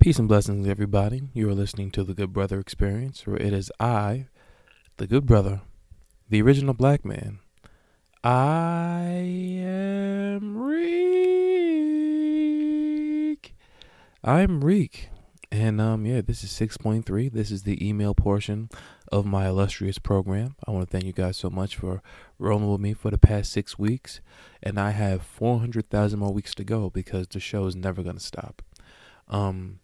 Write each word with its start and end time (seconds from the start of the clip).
Peace 0.00 0.20
and 0.20 0.28
blessings, 0.28 0.68
everybody. 0.68 1.22
You 1.34 1.48
are 1.48 1.54
listening 1.54 1.90
to 1.90 2.04
the 2.04 2.14
Good 2.14 2.32
Brother 2.32 2.60
Experience, 2.60 3.26
where 3.26 3.36
it 3.36 3.52
is 3.52 3.72
I, 3.80 4.28
the 4.96 5.08
Good 5.08 5.26
Brother, 5.26 5.62
the 6.28 6.40
original 6.40 6.72
black 6.72 7.04
man. 7.04 7.40
I 8.22 9.58
am 9.60 10.56
Reek. 10.56 10.76
I'm 14.22 14.64
Reek. 14.64 15.08
And 15.50 15.80
um 15.80 16.06
yeah, 16.06 16.20
this 16.20 16.44
is 16.44 16.52
6.3. 16.52 17.32
This 17.32 17.50
is 17.50 17.64
the 17.64 17.84
email 17.84 18.14
portion 18.14 18.70
of 19.10 19.26
my 19.26 19.48
illustrious 19.48 19.98
program. 19.98 20.54
I 20.64 20.70
want 20.70 20.88
to 20.88 20.92
thank 20.92 21.06
you 21.06 21.12
guys 21.12 21.36
so 21.36 21.50
much 21.50 21.74
for 21.74 22.04
rolling 22.38 22.70
with 22.70 22.80
me 22.80 22.94
for 22.94 23.10
the 23.10 23.18
past 23.18 23.50
6 23.50 23.80
weeks, 23.80 24.20
and 24.62 24.78
I 24.78 24.92
have 24.92 25.24
400,000 25.24 26.20
more 26.20 26.32
weeks 26.32 26.54
to 26.54 26.62
go 26.62 26.88
because 26.88 27.26
the 27.26 27.40
show 27.40 27.66
is 27.66 27.74
never 27.74 28.04
going 28.04 28.14
to 28.16 28.22
stop. 28.22 28.62
Um 29.26 29.80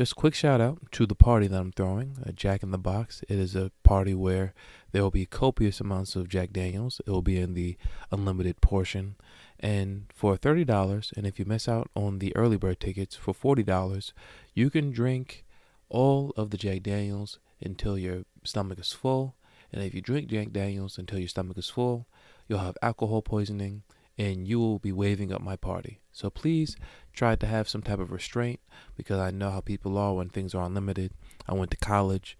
just 0.00 0.12
a 0.12 0.14
quick 0.14 0.34
shout 0.34 0.62
out 0.62 0.78
to 0.92 1.04
the 1.04 1.14
party 1.14 1.46
that 1.46 1.60
I'm 1.60 1.72
throwing, 1.72 2.16
uh, 2.26 2.32
Jack 2.32 2.62
in 2.62 2.70
the 2.70 2.78
Box. 2.78 3.22
It 3.28 3.38
is 3.38 3.54
a 3.54 3.70
party 3.82 4.14
where 4.14 4.54
there 4.92 5.02
will 5.02 5.10
be 5.10 5.26
copious 5.26 5.78
amounts 5.78 6.16
of 6.16 6.26
Jack 6.26 6.54
Daniels. 6.54 7.02
It 7.06 7.10
will 7.10 7.20
be 7.20 7.38
in 7.38 7.52
the 7.52 7.76
unlimited 8.10 8.62
portion. 8.62 9.16
And 9.58 10.06
for 10.14 10.38
$30, 10.38 11.12
and 11.18 11.26
if 11.26 11.38
you 11.38 11.44
miss 11.44 11.68
out 11.68 11.90
on 11.94 12.18
the 12.18 12.34
early 12.34 12.56
bird 12.56 12.80
tickets 12.80 13.14
for 13.14 13.34
$40, 13.34 14.12
you 14.54 14.70
can 14.70 14.90
drink 14.90 15.44
all 15.90 16.32
of 16.34 16.48
the 16.48 16.56
Jack 16.56 16.82
Daniels 16.82 17.38
until 17.60 17.98
your 17.98 18.24
stomach 18.42 18.78
is 18.80 18.94
full. 18.94 19.34
And 19.70 19.82
if 19.82 19.92
you 19.92 20.00
drink 20.00 20.28
Jack 20.28 20.50
Daniels 20.50 20.96
until 20.96 21.18
your 21.18 21.28
stomach 21.28 21.58
is 21.58 21.68
full, 21.68 22.06
you'll 22.48 22.60
have 22.60 22.78
alcohol 22.80 23.20
poisoning 23.20 23.82
and 24.20 24.46
you 24.46 24.60
will 24.60 24.78
be 24.78 24.92
waving 24.92 25.32
up 25.32 25.40
my 25.40 25.56
party. 25.56 25.98
So 26.12 26.28
please 26.28 26.76
try 27.14 27.36
to 27.36 27.46
have 27.46 27.70
some 27.70 27.80
type 27.80 27.98
of 27.98 28.12
restraint 28.12 28.60
because 28.94 29.18
I 29.18 29.30
know 29.30 29.50
how 29.50 29.62
people 29.62 29.96
are 29.96 30.12
when 30.12 30.28
things 30.28 30.54
are 30.54 30.66
unlimited. 30.66 31.14
I 31.48 31.54
went 31.54 31.70
to 31.70 31.78
college, 31.78 32.36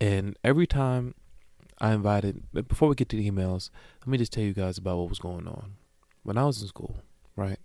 and 0.00 0.38
every 0.44 0.68
time 0.68 1.16
I 1.80 1.92
invited, 1.92 2.44
before 2.52 2.88
we 2.88 2.94
get 2.94 3.08
to 3.08 3.16
the 3.16 3.28
emails, 3.28 3.70
let 4.02 4.06
me 4.06 4.16
just 4.16 4.32
tell 4.32 4.44
you 4.44 4.52
guys 4.52 4.78
about 4.78 4.96
what 4.96 5.08
was 5.08 5.18
going 5.18 5.48
on. 5.48 5.72
When 6.22 6.38
I 6.38 6.44
was 6.44 6.62
in 6.62 6.68
school, 6.68 7.00
right? 7.34 7.58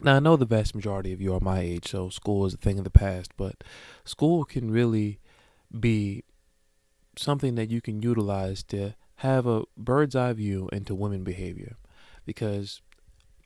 Now, 0.00 0.16
I 0.16 0.20
know 0.20 0.36
the 0.36 0.46
vast 0.46 0.74
majority 0.74 1.12
of 1.12 1.20
you 1.20 1.34
are 1.34 1.40
my 1.40 1.60
age, 1.60 1.88
so 1.88 2.08
school 2.08 2.46
is 2.46 2.54
a 2.54 2.56
thing 2.56 2.78
of 2.78 2.84
the 2.84 2.90
past, 2.90 3.32
but 3.36 3.62
school 4.06 4.46
can 4.46 4.70
really 4.70 5.20
be 5.78 6.24
something 7.18 7.56
that 7.56 7.68
you 7.68 7.82
can 7.82 8.00
utilize 8.00 8.62
to 8.62 8.94
have 9.16 9.46
a 9.46 9.64
bird's 9.76 10.16
eye 10.16 10.32
view 10.32 10.70
into 10.72 10.94
women 10.94 11.24
behavior 11.24 11.76
because 12.26 12.82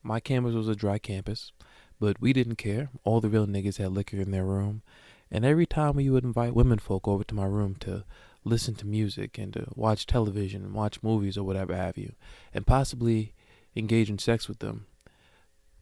my 0.03 0.19
campus 0.19 0.55
was 0.55 0.69
a 0.69 0.75
dry 0.75 0.99
campus, 0.99 1.53
but 2.01 2.21
we 2.21 2.33
didn't 2.33 2.57
care. 2.57 2.89
All 3.05 3.21
the 3.21 3.29
real 3.29 3.47
niggas 3.47 3.77
had 3.77 3.93
liquor 3.93 4.17
in 4.17 4.31
their 4.31 4.45
room. 4.45 4.83
And 5.31 5.45
every 5.45 5.67
time 5.67 5.95
we 5.95 6.11
would 6.11 6.25
invite 6.25 6.55
women 6.55 6.79
folk 6.79 7.07
over 7.07 7.23
to 7.23 7.35
my 7.35 7.45
room 7.45 7.77
to 7.81 8.05
listen 8.45 8.75
to 8.77 8.87
music 8.87 9.39
and 9.39 9.53
to 9.53 9.67
watch 9.77 10.07
television 10.07 10.65
and 10.65 10.75
watch 10.75 11.03
movies 11.03 11.37
or 11.37 11.45
whatever 11.45 11.77
have 11.77 11.97
you, 11.97 12.15
and 12.53 12.67
possibly 12.67 13.35
engage 13.77 14.11
in 14.11 14.19
sex 14.19 14.49
with 14.49 14.59
them, 14.59 14.87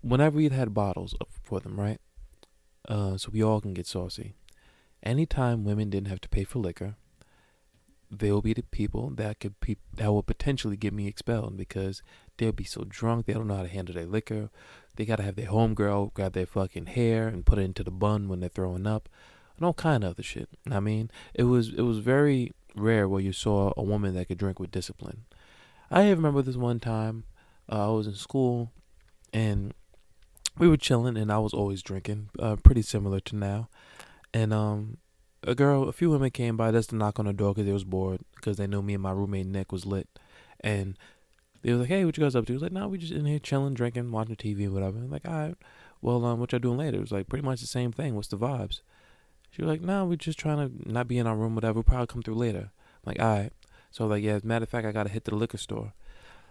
whenever 0.03 0.37
we'd 0.37 0.53
had 0.53 0.75
bottles 0.75 1.15
for 1.43 1.61
them, 1.61 1.81
right? 1.81 2.01
Uh, 2.89 3.17
so 3.17 3.31
we 3.33 3.43
all 3.43 3.61
can 3.61 3.75
get 3.75 3.87
saucy. 3.87 4.35
Anytime 5.03 5.65
women 5.65 5.89
didn't 5.89 6.09
have 6.09 6.21
to 6.23 6.29
pay 6.29 6.45
for 6.45 6.59
liquor, 6.59 6.97
they'll 8.11 8.43
be 8.43 8.55
the 8.55 8.63
people 8.63 9.11
that 9.11 9.41
could 9.41 9.59
pe- 9.61 9.77
that 9.95 10.13
will 10.13 10.23
potentially 10.23 10.77
get 10.77 10.93
me 10.93 11.07
expelled 11.07 11.57
because 11.57 12.03
they'll 12.37 12.53
be 12.53 12.65
so 12.65 12.85
drunk 12.89 13.27
they 13.27 13.33
don't 13.33 13.47
know 13.47 13.57
how 13.57 13.63
to 13.63 13.69
handle 13.69 13.95
their 13.95 14.07
liquor. 14.07 14.51
They 14.97 15.05
gotta 15.05 15.23
have 15.23 15.37
their 15.37 15.49
homegirl 15.49 16.15
grab 16.15 16.33
their 16.33 16.47
fucking 16.47 16.87
hair 16.87 17.29
and 17.29 17.47
put 17.47 17.59
it 17.59 17.63
into 17.63 17.85
the 17.85 17.91
bun 17.91 18.29
when 18.29 18.41
they're 18.41 18.49
throwing 18.49 18.87
up, 18.87 19.09
and 19.57 19.67
all 19.67 19.75
kind 19.75 20.05
of 20.05 20.11
other 20.11 20.23
shit. 20.23 20.49
I 20.71 20.81
mean, 20.81 21.11
it 21.35 21.45
was 21.45 21.75
it 21.75 21.83
was 21.83 21.99
very 21.99 22.53
rare 22.75 23.09
where 23.09 23.21
you 23.21 23.33
saw 23.33 23.73
a 23.77 23.83
woman 23.83 24.15
that 24.15 24.29
could 24.29 24.39
drink 24.39 24.59
with 24.59 24.71
discipline. 24.71 25.25
I 25.91 26.09
remember 26.11 26.43
this 26.43 26.57
one 26.57 26.81
time 26.81 27.25
uh, 27.71 27.91
I 27.91 27.93
was 27.93 28.07
in 28.07 28.15
school 28.15 28.73
and 29.33 29.75
we 30.59 30.69
were 30.69 30.77
chilling 30.77 31.17
and 31.17 31.33
I 31.33 31.39
was 31.39 31.55
always 31.55 31.83
drinking, 31.83 32.31
uh, 32.39 32.57
pretty 32.57 32.83
similar 32.83 33.21
to 33.21 33.37
now, 33.37 33.69
and 34.35 34.53
um 34.53 34.99
a 35.43 35.55
girl, 35.55 35.89
a 35.89 35.93
few 35.93 36.11
women 36.11 36.31
came 36.31 36.57
by 36.57 36.71
just 36.73 36.91
to 36.91 36.97
knock 36.97 37.19
on 37.19 37.27
the 37.27 37.33
door 37.33 37.55
because 37.55 37.67
they 37.67 37.73
was 37.73 37.85
bored 37.85 38.21
because 38.35 38.57
they 38.57 38.67
knew 38.67 38.83
me 38.83 38.95
and 38.95 39.03
my 39.03 39.13
roommate 39.13 39.47
Nick 39.47 39.73
was 39.73 39.87
lit, 39.87 40.09
and 40.61 40.99
they 41.63 41.71
was 41.73 41.81
like, 41.81 41.89
"Hey, 41.89 42.05
what 42.05 42.17
you 42.17 42.25
guys 42.25 42.35
up 42.35 42.47
to?" 42.47 42.53
He 42.53 42.55
was 42.55 42.63
like, 42.63 42.73
"No, 42.73 42.89
we 42.89 42.99
just 42.99 43.13
in 43.13 43.25
here 43.25 43.39
chilling, 43.39 43.75
drinking, 43.75 44.11
watching 44.11 44.37
TV, 44.37 44.69
whatever." 44.69 44.99
I'm 44.99 45.11
like, 45.11 45.27
"All 45.27 45.35
right, 45.35 45.55
well, 46.03 46.25
um, 46.25 46.41
what 46.41 46.53
y'all 46.53 46.59
doing 46.59 46.79
later?" 46.79 46.99
It 46.99 47.03
was 47.03 47.13
like 47.13 47.29
pretty 47.29 47.45
much 47.45 47.61
the 47.61 47.67
same 47.67 47.93
thing. 47.93 48.15
What's 48.15 48.29
the 48.29 48.37
vibes? 48.37 48.81
She 49.51 49.63
was 49.63 49.69
like, 49.69 49.81
"No, 49.81 50.05
we're 50.05 50.17
just 50.17 50.39
trying 50.39 50.59
to 50.59 50.91
not 50.91 51.09
be 51.09 51.19
in 51.19 51.27
our 51.27 51.37
room, 51.37 51.55
whatever. 51.55 51.75
We'll 51.75 51.85
probably 51.85 52.07
come 52.07 52.23
through 52.23 52.35
later." 52.35 52.71
I'm 52.71 53.07
like, 53.07 53.21
"All 53.21 53.37
right." 53.37 53.53
So 53.91 54.07
like, 54.07 54.23
yeah, 54.23 54.35
as 54.35 54.45
a 54.45 54.47
matter 54.47 54.65
of 54.65 54.69
fact, 54.69 54.87
I 54.87 54.93
gotta 54.93 55.11
hit 55.11 55.25
the 55.25 55.35
liquor 55.35 55.59
store. 55.59 55.95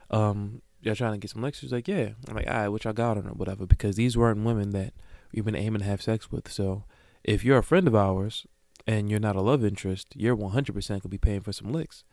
Um, 0.09 0.61
y'all 0.81 0.95
trying 0.95 1.13
to 1.13 1.17
get 1.17 1.31
some 1.31 1.41
liquor? 1.41 1.57
She's 1.57 1.73
like, 1.73 1.87
"Yeah." 1.87 2.11
I'm 2.27 2.35
like, 2.35 2.47
"All 2.47 2.53
right, 2.53 2.69
what 2.69 2.85
y'all 2.85 2.93
got 2.93 3.17
on 3.17 3.27
or 3.27 3.33
whatever?" 3.33 3.65
Because 3.65 3.97
these 3.97 4.17
weren't 4.17 4.43
women 4.45 4.71
that 4.71 4.93
we've 5.33 5.45
been 5.45 5.55
aiming 5.55 5.81
to 5.81 5.87
have 5.87 6.01
sex 6.01 6.31
with. 6.31 6.49
So 6.51 6.85
if 7.23 7.43
you're 7.43 7.57
a 7.57 7.63
friend 7.63 7.87
of 7.87 7.95
ours 7.95 8.47
and 8.87 9.09
you're 9.09 9.19
not 9.19 9.35
a 9.35 9.41
love 9.41 9.63
interest, 9.63 10.15
you're 10.15 10.35
100% 10.35 10.87
gonna 10.87 11.09
be 11.09 11.17
paying 11.17 11.41
for 11.41 11.51
some 11.51 11.71
licks. 11.71 12.03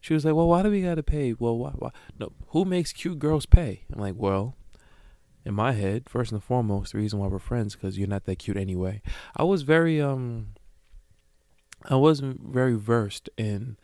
She 0.00 0.14
was 0.14 0.24
like, 0.24 0.34
well, 0.34 0.48
why 0.48 0.62
do 0.62 0.70
we 0.70 0.82
gotta 0.82 1.02
pay? 1.02 1.34
Well, 1.34 1.56
why, 1.56 1.70
why? 1.70 1.90
No, 2.18 2.32
who 2.48 2.64
makes 2.64 2.92
cute 2.92 3.18
girls 3.18 3.46
pay? 3.46 3.84
I'm 3.92 4.00
like, 4.00 4.14
well, 4.16 4.56
in 5.44 5.54
my 5.54 5.72
head, 5.72 6.08
first 6.08 6.32
and 6.32 6.42
foremost, 6.42 6.92
the 6.92 6.98
reason 6.98 7.18
why 7.18 7.26
we're 7.26 7.38
friends 7.38 7.74
because 7.74 7.98
you're 7.98 8.08
not 8.08 8.24
that 8.24 8.38
cute 8.38 8.56
anyway. 8.56 9.02
I 9.36 9.44
was 9.44 9.62
very 9.62 10.00
um, 10.00 10.48
I 11.88 11.96
wasn't 11.96 12.40
very 12.40 12.74
versed 12.74 13.28
in 13.36 13.76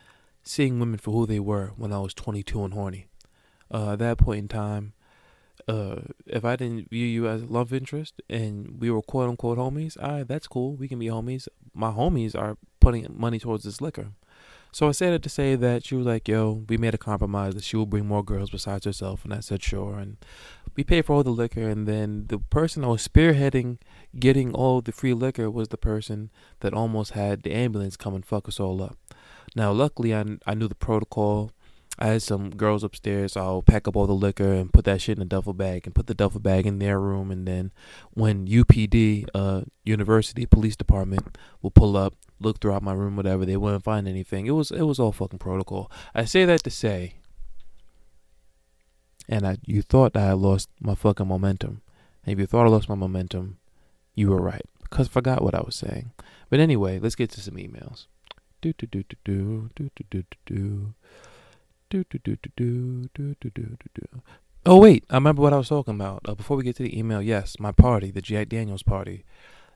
seeing 0.42 0.78
women 0.78 0.98
for 0.98 1.12
who 1.12 1.26
they 1.26 1.40
were 1.40 1.72
when 1.76 1.92
I 1.92 1.98
was 1.98 2.14
22 2.14 2.64
and 2.64 2.74
horny. 2.74 3.08
Uh, 3.72 3.92
at 3.92 3.98
that 3.98 4.18
point 4.18 4.38
in 4.38 4.48
time, 4.48 4.92
uh, 5.66 5.96
if 6.26 6.44
I 6.44 6.56
didn't 6.56 6.88
view 6.88 7.06
you 7.06 7.28
as 7.28 7.44
love 7.44 7.72
interest 7.72 8.22
and 8.30 8.80
we 8.80 8.90
were 8.90 9.02
quote 9.02 9.28
unquote 9.28 9.58
homies, 9.58 10.00
right, 10.00 10.26
that's 10.26 10.46
cool. 10.46 10.74
We 10.74 10.88
can 10.88 10.98
be 10.98 11.06
homies. 11.06 11.48
My 11.78 11.90
homies 11.90 12.36
are 12.36 12.58
putting 12.80 13.06
money 13.16 13.38
towards 13.38 13.64
this 13.64 13.80
liquor. 13.80 14.08
So 14.70 14.88
I 14.88 14.92
said 14.92 15.14
it 15.14 15.22
to 15.22 15.28
say 15.28 15.54
that 15.54 15.86
she 15.86 15.94
was 15.94 16.06
like, 16.06 16.28
yo, 16.28 16.64
we 16.68 16.76
made 16.76 16.94
a 16.94 16.98
compromise 16.98 17.54
that 17.54 17.64
she 17.64 17.76
will 17.76 17.86
bring 17.86 18.06
more 18.06 18.22
girls 18.22 18.50
besides 18.50 18.84
herself. 18.84 19.24
And 19.24 19.32
I 19.32 19.40
said, 19.40 19.62
sure. 19.62 19.98
And 19.98 20.18
we 20.76 20.84
paid 20.84 21.06
for 21.06 21.14
all 21.14 21.22
the 21.22 21.30
liquor. 21.30 21.68
And 21.68 21.88
then 21.88 22.26
the 22.28 22.38
person 22.38 22.82
that 22.82 22.88
was 22.88 23.06
spearheading 23.06 23.78
getting 24.18 24.52
all 24.52 24.82
the 24.82 24.92
free 24.92 25.14
liquor 25.14 25.50
was 25.50 25.68
the 25.68 25.78
person 25.78 26.30
that 26.60 26.74
almost 26.74 27.12
had 27.12 27.42
the 27.42 27.52
ambulance 27.52 27.96
come 27.96 28.14
and 28.14 28.26
fuck 28.26 28.46
us 28.46 28.60
all 28.60 28.82
up. 28.82 28.98
Now, 29.56 29.72
luckily, 29.72 30.14
I, 30.14 30.24
I 30.46 30.54
knew 30.54 30.68
the 30.68 30.74
protocol. 30.74 31.52
I 31.98 32.08
had 32.08 32.22
some 32.22 32.50
girls 32.50 32.84
upstairs. 32.84 33.32
So 33.32 33.40
I'll 33.40 33.62
pack 33.62 33.88
up 33.88 33.96
all 33.96 34.06
the 34.06 34.12
liquor 34.12 34.52
and 34.52 34.72
put 34.72 34.84
that 34.84 35.00
shit 35.00 35.16
in 35.18 35.22
a 35.22 35.26
duffel 35.26 35.52
bag 35.52 35.82
and 35.84 35.94
put 35.94 36.06
the 36.06 36.14
duffel 36.14 36.40
bag 36.40 36.66
in 36.66 36.78
their 36.78 37.00
room. 37.00 37.30
And 37.30 37.46
then 37.46 37.72
when 38.12 38.46
UPD, 38.46 39.26
uh, 39.34 39.62
University 39.84 40.46
Police 40.46 40.76
Department, 40.76 41.36
will 41.60 41.70
pull 41.70 41.96
up, 41.96 42.14
look 42.38 42.60
throughout 42.60 42.82
my 42.82 42.92
room, 42.92 43.16
whatever, 43.16 43.44
they 43.44 43.56
wouldn't 43.56 43.84
find 43.84 44.06
anything. 44.06 44.46
It 44.46 44.52
was 44.52 44.70
it 44.70 44.82
was 44.82 45.00
all 45.00 45.12
fucking 45.12 45.40
protocol. 45.40 45.90
I 46.14 46.24
say 46.24 46.44
that 46.44 46.62
to 46.64 46.70
say, 46.70 47.14
and 49.28 49.46
I 49.46 49.58
you 49.66 49.82
thought 49.82 50.16
I 50.16 50.32
lost 50.32 50.68
my 50.80 50.94
fucking 50.94 51.26
momentum. 51.26 51.82
And 52.24 52.32
if 52.32 52.38
you 52.38 52.46
thought 52.46 52.66
I 52.66 52.70
lost 52.70 52.88
my 52.88 52.94
momentum, 52.94 53.58
you 54.14 54.30
were 54.30 54.40
right 54.40 54.64
because 54.82 55.08
I 55.08 55.10
forgot 55.10 55.42
what 55.42 55.54
I 55.54 55.60
was 55.60 55.76
saying. 55.76 56.12
But 56.50 56.60
anyway, 56.60 56.98
let's 56.98 57.14
get 57.14 57.30
to 57.30 57.40
some 57.40 57.54
emails. 57.54 58.06
Do 58.60 58.72
do 58.72 58.86
do 58.86 59.04
do 59.04 59.16
do 59.24 59.70
do 59.74 59.90
do 59.96 60.04
do 60.10 60.24
do. 60.46 60.94
Do, 61.90 62.04
do, 62.10 62.18
do, 62.18 62.36
do, 62.36 63.08
do, 63.14 63.34
do, 63.40 63.50
do, 63.50 63.76
do, 63.94 64.22
Oh, 64.66 64.78
wait, 64.78 65.04
I 65.08 65.14
remember 65.14 65.40
what 65.40 65.54
I 65.54 65.56
was 65.56 65.70
talking 65.70 65.94
about. 65.94 66.20
Uh, 66.26 66.34
before 66.34 66.58
we 66.58 66.62
get 66.62 66.76
to 66.76 66.82
the 66.82 66.98
email, 66.98 67.22
yes, 67.22 67.58
my 67.58 67.72
party, 67.72 68.10
the 68.10 68.20
Jack 68.20 68.50
Daniels 68.50 68.82
party, 68.82 69.24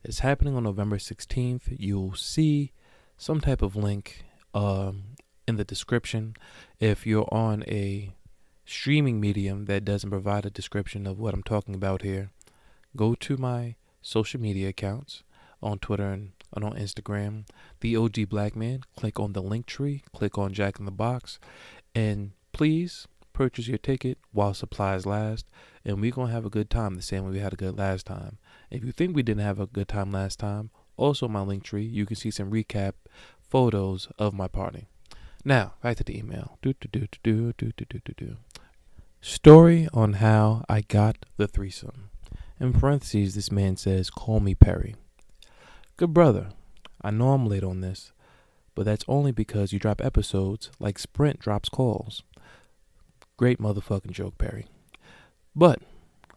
is 0.04 0.18
happening 0.18 0.54
on 0.54 0.64
November 0.64 0.98
16th. 0.98 1.74
You'll 1.78 2.14
see 2.14 2.72
some 3.16 3.40
type 3.40 3.62
of 3.62 3.76
link 3.76 4.26
um, 4.52 5.04
in 5.48 5.56
the 5.56 5.64
description. 5.64 6.36
If 6.80 7.06
you're 7.06 7.32
on 7.32 7.64
a 7.66 8.12
streaming 8.66 9.18
medium 9.18 9.64
that 9.64 9.86
doesn't 9.86 10.10
provide 10.10 10.44
a 10.44 10.50
description 10.50 11.06
of 11.06 11.18
what 11.18 11.32
I'm 11.32 11.42
talking 11.42 11.74
about 11.74 12.02
here, 12.02 12.30
go 12.94 13.14
to 13.14 13.38
my 13.38 13.76
social 14.02 14.38
media 14.38 14.68
accounts 14.68 15.22
on 15.62 15.78
Twitter 15.78 16.10
and, 16.10 16.32
and 16.54 16.64
on 16.64 16.74
Instagram, 16.74 17.46
the 17.80 17.96
OG 17.96 18.28
Black 18.28 18.54
Man. 18.54 18.82
Click 18.96 19.18
on 19.18 19.32
the 19.32 19.42
link 19.42 19.64
tree, 19.64 20.02
click 20.14 20.36
on 20.36 20.52
Jack 20.52 20.78
in 20.78 20.84
the 20.84 20.90
Box, 20.90 21.38
and 21.94 22.32
please 22.52 23.06
purchase 23.32 23.68
your 23.68 23.78
ticket 23.78 24.18
while 24.32 24.54
supplies 24.54 25.06
last. 25.06 25.46
And 25.84 26.00
we're 26.00 26.12
going 26.12 26.28
to 26.28 26.34
have 26.34 26.46
a 26.46 26.50
good 26.50 26.70
time 26.70 26.94
the 26.94 27.02
same 27.02 27.24
way 27.24 27.32
we 27.32 27.38
had 27.40 27.52
a 27.52 27.56
good 27.56 27.76
last 27.76 28.06
time. 28.06 28.38
If 28.70 28.84
you 28.84 28.92
think 28.92 29.16
we 29.16 29.22
didn't 29.22 29.42
have 29.42 29.58
a 29.60 29.66
good 29.66 29.88
time 29.88 30.12
last 30.12 30.38
time, 30.38 30.70
also 30.96 31.28
my 31.28 31.40
link 31.40 31.64
tree, 31.64 31.84
you 31.84 32.06
can 32.06 32.16
see 32.16 32.30
some 32.30 32.50
recap 32.50 32.92
photos 33.40 34.08
of 34.18 34.32
my 34.32 34.48
party. 34.48 34.86
Now, 35.44 35.74
back 35.82 35.96
to 35.96 36.04
the 36.04 36.16
email. 36.16 36.58
Do, 36.62 36.74
do, 36.74 36.88
do, 36.88 37.06
do, 37.22 37.52
do, 37.58 37.72
do, 37.76 37.84
do, 37.88 38.00
do, 38.04 38.12
do. 38.16 38.36
Story 39.20 39.88
on 39.92 40.14
how 40.14 40.64
I 40.68 40.82
got 40.82 41.16
the 41.36 41.48
threesome. 41.48 42.10
In 42.60 42.72
parentheses, 42.72 43.34
this 43.34 43.50
man 43.50 43.76
says, 43.76 44.08
Call 44.08 44.38
me 44.38 44.54
Perry. 44.54 44.94
Good 45.96 46.14
brother, 46.14 46.50
I 47.02 47.10
know 47.10 47.30
I'm 47.30 47.46
late 47.46 47.64
on 47.64 47.80
this, 47.80 48.11
but 48.74 48.84
that's 48.84 49.04
only 49.08 49.32
because 49.32 49.72
you 49.72 49.78
drop 49.78 50.00
episodes 50.04 50.70
like 50.78 50.98
Sprint 50.98 51.38
drops 51.40 51.68
calls. 51.68 52.22
Great 53.36 53.58
motherfucking 53.58 54.12
joke, 54.12 54.38
Perry. 54.38 54.66
But 55.54 55.80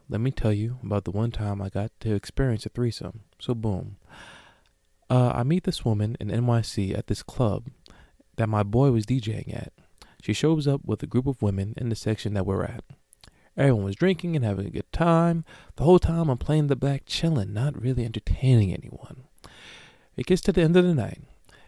let 0.10 0.22
me 0.22 0.32
tell 0.32 0.54
you 0.54 0.78
about 0.84 1.06
the 1.06 1.12
one 1.12 1.32
time 1.32 1.62
I 1.62 1.70
got 1.70 1.92
to 2.02 2.14
experience 2.14 2.66
a 2.66 2.70
threesome. 2.70 3.22
So, 3.40 3.54
boom. 3.54 3.98
Uh, 5.10 5.32
I 5.36 5.44
meet 5.44 5.64
this 5.64 5.86
woman 5.86 6.18
in 6.20 6.30
NYC 6.30 6.98
at 6.98 7.08
this 7.08 7.24
club 7.24 7.68
that 8.38 8.50
my 8.50 8.64
boy 8.64 8.92
was 8.92 9.06
DJing 9.06 9.56
at. 9.56 9.72
She 10.22 10.34
shows 10.34 10.68
up 10.68 10.82
with 10.84 11.04
a 11.04 11.08
group 11.08 11.28
of 11.28 11.42
women 11.42 11.74
in 11.78 11.90
the 11.90 11.96
section 11.96 12.34
that 12.34 12.46
we're 12.46 12.64
at. 12.64 12.84
Everyone 13.58 13.86
was 13.86 13.96
drinking 13.96 14.36
and 14.36 14.44
having 14.44 14.66
a 14.66 14.72
good 14.72 14.92
time. 14.92 15.46
The 15.76 15.84
whole 15.84 16.00
time 16.00 16.30
I'm 16.30 16.38
playing 16.38 16.68
the 16.68 16.76
back, 16.76 17.04
chilling, 17.06 17.54
not 17.54 17.80
really 17.80 18.04
entertaining 18.04 18.74
anyone. 18.74 19.24
It 20.18 20.26
gets 20.26 20.42
to 20.42 20.52
the 20.52 20.62
end 20.62 20.76
of 20.76 20.86
the 20.86 20.94
night, 20.94 21.22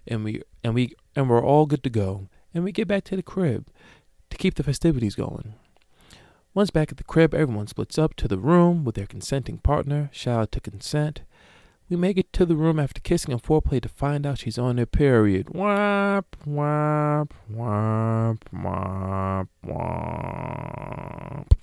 and 0.08 0.24
we 0.24 0.42
and 0.64 0.74
we 0.74 0.94
and 1.16 1.30
we're 1.30 1.44
all 1.44 1.66
good 1.66 1.84
to 1.84 1.90
go, 1.90 2.28
and 2.54 2.64
we 2.64 2.72
get 2.72 2.88
back 2.88 3.04
to 3.06 3.16
the 3.16 3.24
crib 3.24 3.68
to 4.30 4.38
keep 4.38 4.56
the 4.56 4.64
festivities 4.64 5.16
going. 5.16 5.54
Once 6.54 6.72
back 6.72 6.92
at 6.92 6.98
the 6.98 7.04
crib, 7.04 7.34
everyone 7.34 7.68
splits 7.68 7.98
up 8.00 8.16
to 8.16 8.28
the 8.28 8.40
room 8.40 8.84
with 8.84 8.96
their 8.96 9.06
consenting 9.06 9.60
partner. 9.60 10.10
Shout 10.12 10.42
out 10.42 10.52
to 10.54 10.60
consent. 10.60 11.22
We 11.90 11.96
make 11.96 12.18
it 12.18 12.34
to 12.34 12.46
the 12.46 12.56
room 12.56 12.80
after 12.80 13.00
kissing 13.00 13.32
and 13.32 13.42
foreplay 13.42 13.82
to 13.82 13.88
find 13.88 14.26
out 14.26 14.40
she's 14.40 14.58
on 14.58 14.78
her 14.78 14.86
period. 14.86 15.56
Whap, 15.56 16.36
whap, 16.46 17.34
whap, 17.48 18.50
whap, 18.52 19.48
whap. 19.64 21.54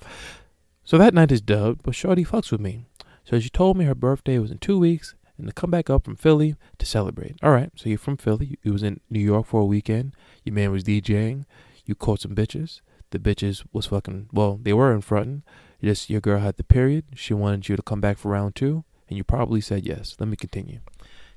So 0.83 0.97
that 0.97 1.13
night 1.13 1.33
is 1.33 1.41
dubbed, 1.41 1.83
but 1.83 1.95
Shorty 1.95 2.25
fucks 2.25 2.51
with 2.51 2.61
me. 2.61 2.87
So 3.25 3.39
she 3.39 3.51
told 3.51 3.77
me 3.77 3.85
her 3.85 3.95
birthday 3.95 4.39
was 4.39 4.51
in 4.51 4.59
two 4.59 4.79
weeks 4.79 5.15
and 5.37 5.47
to 5.47 5.53
come 5.53 5.71
back 5.71 5.91
up 5.91 6.05
from 6.05 6.17
Philly 6.17 6.57
to 6.79 6.87
celebrate. 6.87 7.37
All 7.43 7.51
right, 7.51 7.71
so 7.75 7.89
you're 7.89 7.99
from 7.99 8.17
Philly. 8.17 8.59
You 8.63 8.73
was 8.73 8.83
in 8.83 9.01
New 9.11 9.21
York 9.21 9.47
for 9.47 9.61
a 9.61 9.67
weekend. 9.67 10.15
Your 10.45 10.55
man 10.55 10.71
was 10.71 10.85
DJing. 10.85 11.45
You 11.85 11.95
caught 11.95 12.21
some 12.21 12.35
bitches. 12.35 12.81
The 13.11 13.19
bitches 13.19 13.65
was 13.73 13.87
fucking, 13.87 14.29
well, 14.33 14.59
they 14.63 14.73
were 14.73 14.93
in 14.93 15.01
frontin'. 15.01 15.43
Just 15.83 16.09
your 16.09 16.21
girl 16.21 16.41
had 16.41 16.57
the 16.57 16.65
period. 16.65 17.05
She 17.15 17.35
wanted 17.35 17.69
you 17.69 17.77
to 17.77 17.83
come 17.83 18.01
back 18.01 18.17
for 18.19 18.31
round 18.31 18.55
two 18.55 18.85
and 19.09 19.17
you 19.17 19.25
probably 19.25 19.61
said 19.61 19.87
yes. 19.87 20.17
Let 20.19 20.29
me 20.29 20.37
continue. 20.37 20.81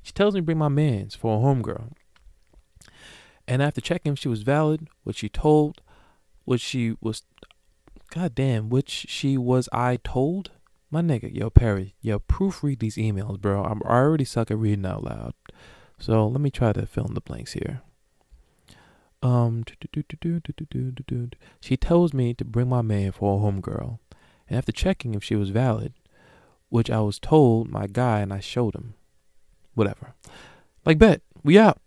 She 0.01 0.13
tells 0.13 0.33
me 0.33 0.41
to 0.41 0.45
bring 0.45 0.57
my 0.57 0.69
mans 0.69 1.15
for 1.15 1.35
a 1.35 1.39
homegirl. 1.39 1.91
And 3.47 3.61
after 3.61 3.81
checking 3.81 4.13
if 4.13 4.19
she 4.19 4.27
was 4.27 4.43
valid, 4.43 4.87
what 5.03 5.15
she 5.15 5.29
told, 5.29 5.81
what 6.45 6.59
she 6.59 6.95
was, 7.01 7.23
goddamn, 8.09 8.69
which 8.69 8.89
she 8.89 9.37
was 9.37 9.69
I 9.71 9.99
told? 10.03 10.51
My 10.89 11.01
nigga, 11.01 11.33
yo, 11.33 11.49
Perry, 11.49 11.95
yo, 12.01 12.19
proofread 12.19 12.79
these 12.79 12.95
emails, 12.95 13.41
bro. 13.41 13.63
I'm, 13.63 13.81
already 13.81 14.23
suck 14.23 14.49
at 14.49 14.57
reading 14.57 14.85
out 14.85 15.03
loud. 15.03 15.33
So 15.99 16.27
let 16.27 16.39
me 16.39 16.49
try 16.49 16.71
to 16.71 16.85
fill 16.85 17.07
in 17.07 17.13
the 17.13 17.21
blanks 17.21 17.53
here. 17.53 17.81
Um, 19.21 19.65
she 21.59 21.75
tells 21.75 22.13
me 22.13 22.33
to 22.35 22.45
bring 22.45 22.69
my 22.69 22.81
man 22.81 23.11
for 23.11 23.35
a 23.35 23.41
homegirl. 23.41 23.99
And 24.47 24.57
after 24.57 24.71
checking 24.71 25.13
if 25.13 25.23
she 25.23 25.35
was 25.35 25.49
valid, 25.49 25.93
which 26.69 26.89
I 26.89 27.01
was 27.01 27.19
told 27.19 27.69
my 27.69 27.87
guy 27.87 28.21
and 28.21 28.31
I 28.31 28.39
showed 28.39 28.75
him. 28.75 28.93
Whatever. 29.73 30.13
Like, 30.85 30.97
bet, 30.97 31.21
we 31.43 31.57
out. 31.57 31.81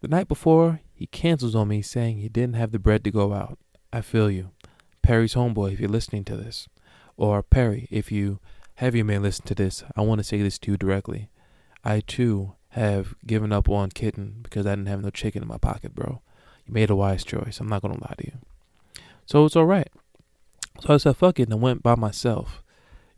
The 0.00 0.08
night 0.08 0.26
before, 0.26 0.80
he 0.92 1.06
cancels 1.06 1.54
on 1.54 1.68
me 1.68 1.82
saying 1.82 2.18
he 2.18 2.28
didn't 2.28 2.56
have 2.56 2.72
the 2.72 2.78
bread 2.80 3.04
to 3.04 3.10
go 3.12 3.32
out. 3.32 3.58
I 3.92 4.00
feel 4.00 4.30
you. 4.30 4.50
Perry's 5.02 5.34
homeboy, 5.34 5.72
if 5.72 5.80
you're 5.80 5.88
listening 5.88 6.24
to 6.24 6.36
this. 6.36 6.68
Or 7.18 7.42
Perry, 7.42 7.88
if 7.90 8.12
you 8.12 8.38
have 8.76 8.94
your 8.94 9.04
man 9.04 9.22
listen 9.22 9.44
to 9.46 9.54
this, 9.54 9.82
I 9.96 10.02
want 10.02 10.20
to 10.20 10.24
say 10.24 10.40
this 10.40 10.56
to 10.60 10.70
you 10.70 10.76
directly. 10.76 11.28
I 11.84 11.98
too 12.00 12.54
have 12.70 13.16
given 13.26 13.52
up 13.52 13.68
on 13.68 13.90
kitten 13.90 14.36
because 14.42 14.66
I 14.66 14.70
didn't 14.76 14.86
have 14.86 15.02
no 15.02 15.10
chicken 15.10 15.42
in 15.42 15.48
my 15.48 15.58
pocket, 15.58 15.96
bro. 15.96 16.22
You 16.64 16.72
made 16.72 16.90
a 16.90 16.96
wise 16.96 17.24
choice. 17.24 17.58
I'm 17.58 17.68
not 17.68 17.82
gonna 17.82 18.00
lie 18.00 18.14
to 18.18 18.26
you. 18.26 18.38
So 19.26 19.44
it's 19.44 19.56
alright. 19.56 19.88
So 20.80 20.94
I 20.94 20.96
said 20.98 21.16
fuck 21.16 21.40
it 21.40 21.48
and 21.48 21.60
went 21.60 21.82
by 21.82 21.96
myself. 21.96 22.62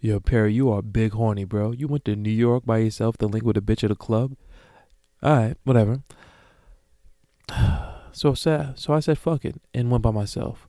Yo, 0.01 0.19
Perry, 0.19 0.55
you 0.55 0.73
are 0.73 0.81
big 0.81 1.13
horny, 1.13 1.45
bro. 1.45 1.73
You 1.73 1.87
went 1.87 2.07
to 2.07 2.17
New 2.17 2.31
York 2.31 2.65
by 2.65 2.79
yourself 2.79 3.19
to 3.19 3.27
link 3.27 3.45
with 3.45 3.59
a 3.59 3.61
bitch 3.61 3.85
at 3.85 3.91
a 3.91 3.95
club. 3.95 4.35
Alright, 5.23 5.57
whatever. 5.65 6.03
So 8.13 8.33
I 8.33 8.35
said, 8.35 8.77
so 8.77 8.93
I 8.93 8.99
said, 8.99 9.19
fuck 9.19 9.45
it, 9.45 9.63
and 9.73 9.89
went 9.89 10.03
by 10.03 10.11
myself. 10.11 10.69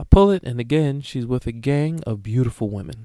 I 0.00 0.04
pull 0.04 0.30
it, 0.30 0.42
and 0.44 0.58
again, 0.58 1.02
she's 1.02 1.26
with 1.26 1.46
a 1.46 1.52
gang 1.52 2.00
of 2.06 2.22
beautiful 2.22 2.70
women. 2.70 3.04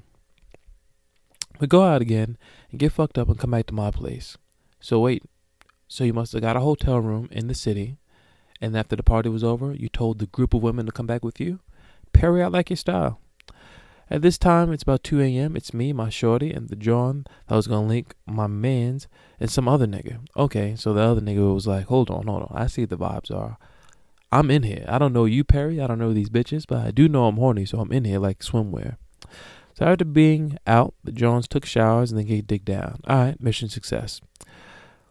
We 1.60 1.66
go 1.66 1.82
out 1.82 2.00
again 2.00 2.38
and 2.70 2.80
get 2.80 2.92
fucked 2.92 3.18
up 3.18 3.28
and 3.28 3.38
come 3.38 3.50
back 3.50 3.66
to 3.66 3.74
my 3.74 3.90
place. 3.90 4.38
So 4.80 5.00
wait, 5.00 5.22
so 5.88 6.04
you 6.04 6.14
must 6.14 6.32
have 6.32 6.40
got 6.40 6.56
a 6.56 6.60
hotel 6.60 6.98
room 6.98 7.28
in 7.30 7.48
the 7.48 7.54
city, 7.54 7.98
and 8.62 8.74
after 8.74 8.96
the 8.96 9.02
party 9.02 9.28
was 9.28 9.44
over, 9.44 9.74
you 9.74 9.90
told 9.90 10.20
the 10.20 10.26
group 10.26 10.54
of 10.54 10.62
women 10.62 10.86
to 10.86 10.92
come 10.92 11.06
back 11.06 11.22
with 11.22 11.38
you? 11.38 11.60
Perry, 12.14 12.42
I 12.42 12.46
like 12.46 12.70
your 12.70 12.78
style. 12.78 13.20
At 14.08 14.22
this 14.22 14.38
time, 14.38 14.72
it's 14.72 14.84
about 14.84 15.04
2 15.04 15.20
a.m. 15.20 15.54
It's 15.54 15.74
me, 15.74 15.92
my 15.92 16.08
shorty, 16.08 16.50
and 16.50 16.70
the 16.70 16.76
John 16.76 17.26
that 17.48 17.56
was 17.56 17.66
gonna 17.66 17.86
link 17.86 18.14
my 18.24 18.46
mans 18.46 19.06
and 19.38 19.50
some 19.50 19.68
other 19.68 19.86
nigga. 19.86 20.20
Okay, 20.34 20.74
so 20.76 20.94
the 20.94 21.02
other 21.02 21.20
nigga 21.20 21.52
was 21.52 21.66
like, 21.66 21.88
hold 21.88 22.08
on, 22.08 22.26
hold 22.26 22.44
on. 22.44 22.52
I 22.54 22.68
see 22.68 22.86
the 22.86 22.96
vibes 22.96 23.30
are. 23.30 23.58
I'm 24.32 24.50
in 24.50 24.64
here. 24.64 24.84
I 24.88 24.98
don't 24.98 25.12
know 25.12 25.24
you, 25.24 25.44
Perry. 25.44 25.80
I 25.80 25.86
don't 25.86 25.98
know 25.98 26.12
these 26.12 26.28
bitches, 26.28 26.64
but 26.66 26.84
I 26.84 26.90
do 26.90 27.08
know 27.08 27.26
I'm 27.26 27.36
horny, 27.36 27.64
so 27.64 27.78
I'm 27.78 27.92
in 27.92 28.04
here 28.04 28.18
like 28.18 28.40
swimwear. 28.40 28.96
So 29.78 29.84
after 29.84 30.04
being 30.04 30.58
out, 30.66 30.94
the 31.04 31.12
Johns 31.12 31.46
took 31.46 31.66
showers 31.66 32.10
and 32.10 32.18
then 32.18 32.26
get 32.26 32.46
dig 32.46 32.64
down. 32.64 33.00
Alright, 33.08 33.40
mission 33.40 33.68
success. 33.68 34.20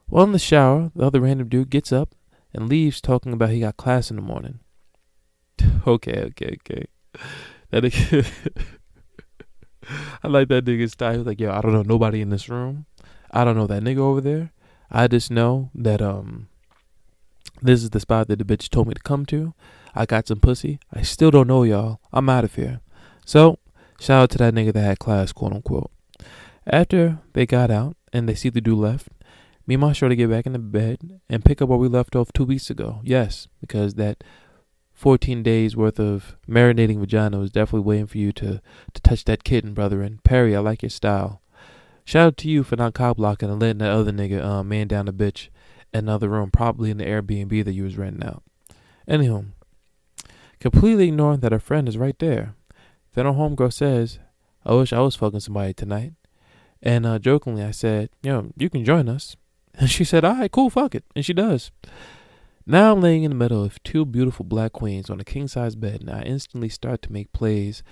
While 0.07 0.25
in 0.25 0.31
the 0.31 0.39
shower, 0.39 0.91
the 0.95 1.05
other 1.05 1.21
random 1.21 1.49
dude 1.49 1.69
gets 1.69 1.91
up 1.91 2.15
and 2.53 2.69
leaves 2.69 3.01
talking 3.01 3.33
about 3.33 3.49
he 3.49 3.59
got 3.59 3.77
class 3.77 4.09
in 4.09 4.15
the 4.15 4.21
morning. 4.21 4.59
okay, 5.87 6.23
okay, 6.29 6.57
okay. 6.61 6.85
That 7.71 7.85
I 10.23 10.27
like 10.27 10.47
that 10.47 10.65
nigga's 10.65 10.93
style. 10.93 11.11
He 11.11 11.17
was 11.19 11.27
like, 11.27 11.39
yo, 11.39 11.51
I 11.51 11.61
don't 11.61 11.73
know 11.73 11.83
nobody 11.83 12.21
in 12.21 12.29
this 12.29 12.49
room. 12.49 12.85
I 13.31 13.43
don't 13.43 13.55
know 13.55 13.67
that 13.67 13.83
nigga 13.83 13.99
over 13.99 14.21
there. 14.21 14.51
I 14.89 15.07
just 15.07 15.29
know 15.29 15.69
that 15.75 16.01
um 16.01 16.47
this 17.61 17.83
is 17.83 17.89
the 17.91 17.99
spot 17.99 18.27
that 18.27 18.39
the 18.39 18.45
bitch 18.45 18.69
told 18.69 18.87
me 18.87 18.93
to 18.93 19.01
come 19.01 19.25
to. 19.27 19.53
I 19.93 20.05
got 20.05 20.27
some 20.27 20.39
pussy. 20.39 20.79
I 20.93 21.01
still 21.01 21.31
don't 21.31 21.47
know 21.47 21.63
y'all. 21.63 21.99
I'm 22.11 22.29
out 22.29 22.43
of 22.43 22.55
here. 22.55 22.81
So, 23.25 23.59
shout 23.99 24.23
out 24.23 24.29
to 24.31 24.37
that 24.39 24.53
nigga 24.53 24.73
that 24.73 24.81
had 24.81 24.99
class, 24.99 25.31
quote 25.31 25.53
unquote. 25.53 25.91
After 26.67 27.19
they 27.33 27.45
got 27.45 27.71
out 27.71 27.95
and 28.11 28.27
they 28.27 28.35
see 28.35 28.49
the 28.49 28.61
dude 28.61 28.77
left, 28.77 29.07
me 29.67 29.75
and 29.75 29.81
my 29.81 29.93
shorty 29.93 30.15
get 30.15 30.29
back 30.29 30.45
in 30.45 30.53
the 30.53 30.59
bed 30.59 31.21
and 31.29 31.45
pick 31.45 31.61
up 31.61 31.69
where 31.69 31.77
we 31.77 31.87
left 31.87 32.15
off 32.15 32.33
two 32.33 32.43
weeks 32.45 32.69
ago. 32.69 32.99
Yes, 33.03 33.47
because 33.61 33.95
that 33.95 34.23
14 34.93 35.43
days 35.43 35.75
worth 35.75 35.99
of 35.99 36.37
marinating 36.47 36.99
vagina 36.99 37.39
was 37.39 37.51
definitely 37.51 37.85
waiting 37.85 38.07
for 38.07 38.17
you 38.17 38.31
to, 38.33 38.61
to 38.93 39.01
touch 39.01 39.25
that 39.25 39.43
kitten, 39.43 39.73
brother. 39.73 40.01
And 40.01 40.23
Perry, 40.23 40.55
I 40.55 40.59
like 40.59 40.83
your 40.83 40.89
style. 40.89 41.41
Shout 42.05 42.27
out 42.27 42.37
to 42.37 42.49
you 42.49 42.63
for 42.63 42.75
not 42.75 42.93
cock 42.93 43.17
blocking 43.17 43.49
and 43.49 43.59
letting 43.59 43.79
that 43.79 43.91
other 43.91 44.11
nigga 44.11 44.43
uh, 44.43 44.63
man 44.63 44.87
down 44.87 45.07
the 45.07 45.13
bitch 45.13 45.49
another 45.97 46.29
room, 46.29 46.51
probably 46.51 46.91
in 46.91 46.97
the 46.97 47.05
Airbnb 47.05 47.63
that 47.65 47.73
you 47.73 47.83
was 47.83 47.97
renting 47.97 48.27
out. 48.27 48.43
Anywho, 49.07 49.45
completely 50.59 51.07
ignoring 51.07 51.39
that 51.41 51.51
her 51.51 51.59
friend 51.59 51.87
is 51.87 51.97
right 51.97 52.17
there. 52.19 52.55
Then 53.13 53.25
her 53.25 53.31
homegirl 53.31 53.73
says, 53.73 54.19
I 54.65 54.73
wish 54.73 54.91
I 54.91 54.99
was 54.99 55.15
fucking 55.15 55.39
somebody 55.39 55.73
tonight. 55.73 56.13
And 56.81 57.05
uh, 57.05 57.19
jokingly, 57.19 57.63
I 57.63 57.71
said, 57.71 58.09
Yo, 58.21 58.51
you 58.57 58.69
can 58.69 58.85
join 58.85 59.09
us. 59.09 59.35
And 59.77 59.89
she 59.89 60.05
said, 60.05 60.23
All 60.23 60.35
right, 60.35 60.51
cool, 60.51 60.69
fuck 60.69 60.95
it. 60.95 61.03
And 61.17 61.25
she 61.25 61.33
does. 61.33 61.69
Now 62.65 62.93
I'm 62.93 63.01
laying 63.01 63.23
in 63.23 63.31
the 63.31 63.35
middle 63.35 63.61
of 63.61 63.83
two 63.83 64.05
beautiful 64.05 64.45
black 64.45 64.71
queens 64.71 65.09
on 65.09 65.19
a 65.19 65.25
king 65.25 65.49
size 65.49 65.75
bed, 65.75 65.99
and 66.01 66.09
I 66.09 66.21
instantly 66.21 66.69
start 66.69 67.01
to 67.03 67.11
make 67.11 67.33
plays, 67.33 67.83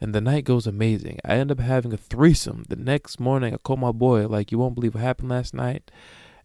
and 0.00 0.14
the 0.14 0.20
night 0.22 0.44
goes 0.44 0.66
amazing. 0.66 1.20
I 1.24 1.34
end 1.34 1.52
up 1.52 1.60
having 1.60 1.92
a 1.92 1.98
threesome. 1.98 2.64
The 2.68 2.76
next 2.76 3.20
morning, 3.20 3.54
I 3.54 3.58
call 3.58 3.76
my 3.76 3.92
boy, 3.92 4.26
like, 4.26 4.50
you 4.50 4.58
won't 4.58 4.74
believe 4.74 4.94
what 4.94 5.04
happened 5.04 5.28
last 5.28 5.54
night. 5.54 5.90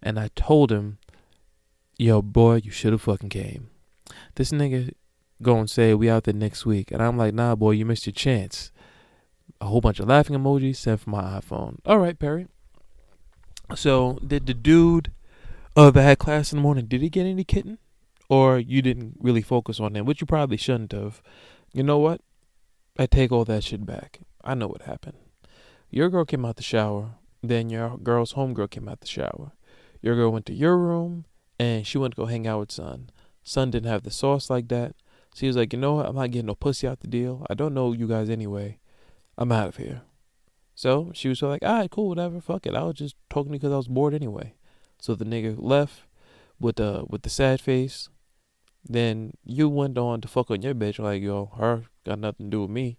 And 0.04 0.20
I 0.20 0.30
told 0.36 0.72
him, 0.72 0.98
yo, 2.02 2.20
boy, 2.22 2.56
you 2.64 2.72
should 2.72 2.94
have 2.94 3.02
fucking 3.02 3.30
came. 3.30 3.70
This 4.36 4.52
nigga 4.52 4.92
gonna 5.42 5.68
say 5.68 5.94
we 5.94 6.10
out 6.10 6.24
there 6.24 6.34
next 6.34 6.66
week. 6.66 6.92
And 6.92 7.02
I'm 7.02 7.16
like, 7.16 7.34
nah, 7.34 7.56
boy, 7.56 7.72
you 7.72 7.86
missed 7.86 8.08
your 8.08 8.14
chance. 8.14 8.72
A 9.60 9.66
whole 9.66 9.82
bunch 9.82 10.00
of 10.00 10.08
laughing 10.08 10.36
emojis 10.36 10.78
sent 10.78 11.02
from 11.02 11.12
my 11.12 11.22
iPhone. 11.22 11.78
All 11.86 12.00
right, 12.00 12.18
Perry. 12.18 12.48
So, 13.76 14.18
did 14.26 14.48
the 14.48 14.56
dude 14.56 15.12
uh, 15.76 15.92
that 15.92 16.02
had 16.02 16.20
class 16.20 16.52
in 16.52 16.58
the 16.58 16.64
morning, 16.64 16.88
did 16.88 17.02
he 17.02 17.10
get 17.10 17.26
any 17.26 17.44
kitten? 17.44 17.78
Or 18.30 18.58
you 18.58 18.82
didn't 18.82 19.18
really 19.20 19.42
focus 19.42 19.80
on 19.80 19.96
him, 19.96 20.06
which 20.06 20.22
you 20.22 20.28
probably 20.28 20.58
shouldn't 20.58 20.94
have. 20.94 21.22
You 21.72 21.84
know 21.84 22.00
what? 22.00 22.22
I 22.98 23.06
take 23.06 23.32
all 23.32 23.46
that 23.46 23.64
shit 23.64 23.86
back. 23.86 24.20
I 24.44 24.56
know 24.56 24.68
what 24.68 24.84
happened. 24.84 25.18
Your 25.90 26.10
girl 26.10 26.26
came 26.26 26.46
out 26.46 26.56
the 26.56 26.64
shower, 26.64 27.16
then 27.44 27.70
your 27.70 27.98
girl's 27.98 28.34
homegirl 28.34 28.72
came 28.72 28.90
out 28.90 29.02
the 29.02 29.08
shower. 29.08 29.52
Your 30.02 30.16
girl 30.16 30.32
went 30.32 30.46
to 30.48 30.54
your 30.54 30.78
room, 30.78 31.26
and 31.62 31.86
she 31.86 32.00
went 32.00 32.16
to 32.16 32.22
go 32.22 32.26
hang 32.26 32.48
out 32.48 32.60
with 32.60 32.72
Son. 32.72 33.12
Son 33.44 33.70
didn't 33.70 33.92
have 33.92 34.02
the 34.02 34.10
sauce 34.10 34.50
like 34.50 34.68
that. 34.70 34.96
So 35.36 35.42
he 35.42 35.48
was 35.48 35.56
like, 35.56 35.74
you 35.74 35.78
know 35.78 35.94
what? 35.94 36.08
I'm 36.08 36.16
not 36.16 36.32
getting 36.32 36.48
no 36.48 36.56
pussy 36.56 36.88
out 36.88 37.02
the 37.02 37.08
deal. 37.08 37.46
I 37.52 37.54
don't 37.54 37.76
know 37.76 37.94
you 37.94 38.08
guys 38.08 38.32
anyway. 38.32 38.80
I'm 39.38 39.52
out 39.52 39.68
of 39.68 39.78
here. 39.78 40.02
So 40.74 41.12
she 41.14 41.30
was 41.30 41.40
like, 41.44 41.62
all 41.64 41.76
right, 41.76 41.92
cool, 41.92 42.10
whatever, 42.10 42.42
fuck 42.42 42.66
it. 42.66 42.74
I 42.74 42.82
was 42.82 42.96
just 42.96 43.16
talking 43.30 43.52
because 43.52 43.72
I 43.72 43.78
was 43.78 43.88
bored 43.88 44.16
anyway. 44.16 44.56
So 45.00 45.14
the 45.14 45.24
nigga 45.24 45.56
left 45.56 46.02
with 46.60 46.78
the 46.78 47.06
with 47.08 47.22
the 47.22 47.30
sad 47.30 47.62
face. 47.62 48.10
Then 48.84 49.34
you 49.44 49.70
went 49.70 50.00
on 50.00 50.22
to 50.22 50.28
fuck 50.28 50.50
on 50.50 50.64
your 50.64 50.74
bitch 50.74 50.98
like, 50.98 51.22
yo, 51.22 51.52
her 51.58 51.84
got 52.08 52.18
nothing 52.18 52.48
to 52.48 52.50
do 52.50 52.62
with 52.64 52.72
me. 52.72 52.98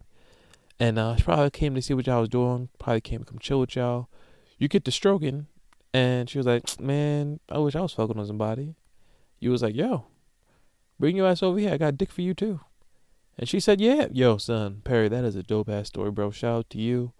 And 0.79 1.01
uh, 1.01 1.17
she 1.17 1.25
probably 1.25 1.51
came 1.51 1.75
to 1.75 1.83
see 1.83 1.95
what 1.95 2.07
y'all 2.07 2.21
was 2.21 2.29
doing. 2.29 2.69
Probably 2.79 3.01
came 3.01 3.25
to 3.25 3.25
come 3.25 3.41
chill 3.41 3.59
with 3.59 3.75
y'all. 3.75 4.09
You 4.57 4.69
get 4.69 4.85
to 4.85 4.93
stroking, 4.93 5.49
and 5.95 6.29
she 6.29 6.39
was 6.39 6.47
like, 6.47 6.81
man, 6.81 7.41
I 7.49 7.59
wish 7.59 7.77
I 7.77 7.81
was 7.81 7.93
fucking 7.93 8.19
on 8.19 8.27
somebody. 8.27 8.75
You 9.41 9.51
was 9.51 9.63
like, 9.63 9.75
yo, 9.75 10.07
bring 10.99 11.17
your 11.17 11.27
ass 11.27 11.43
over 11.43 11.59
here. 11.59 11.73
I 11.73 11.77
got 11.77 11.97
dick 11.97 12.11
for 12.11 12.23
you 12.23 12.35
too. 12.35 12.61
And 13.39 13.49
she 13.49 13.61
said, 13.61 13.81
yeah, 13.81 14.09
yo, 14.13 14.37
son, 14.37 14.83
Perry, 14.85 15.09
that 15.09 15.25
is 15.25 15.37
a 15.37 15.43
dope 15.43 15.69
ass 15.69 15.89
story, 15.89 16.11
bro. 16.11 16.31
Shout 16.31 16.57
out 16.57 16.71
to 16.71 16.79
you. 16.79 17.13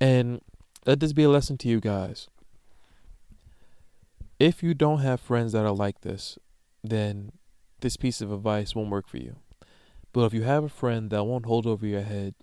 And 0.00 0.40
let 0.86 1.00
this 1.00 1.12
be 1.12 1.24
a 1.24 1.28
lesson 1.28 1.58
to 1.58 1.68
you 1.68 1.80
guys. 1.80 2.28
If 4.38 4.62
you 4.62 4.72
don't 4.72 5.00
have 5.00 5.20
friends 5.20 5.52
that 5.52 5.64
are 5.64 5.72
like 5.72 6.02
this, 6.02 6.38
then 6.82 7.32
this 7.80 7.96
piece 7.96 8.20
of 8.20 8.32
advice 8.32 8.74
won't 8.74 8.90
work 8.90 9.08
for 9.08 9.18
you. 9.18 9.36
But 10.12 10.24
if 10.24 10.34
you 10.34 10.42
have 10.42 10.64
a 10.64 10.68
friend 10.68 11.10
that 11.10 11.24
won't 11.24 11.46
hold 11.46 11.66
over 11.66 11.86
your 11.86 12.02
head, 12.02 12.34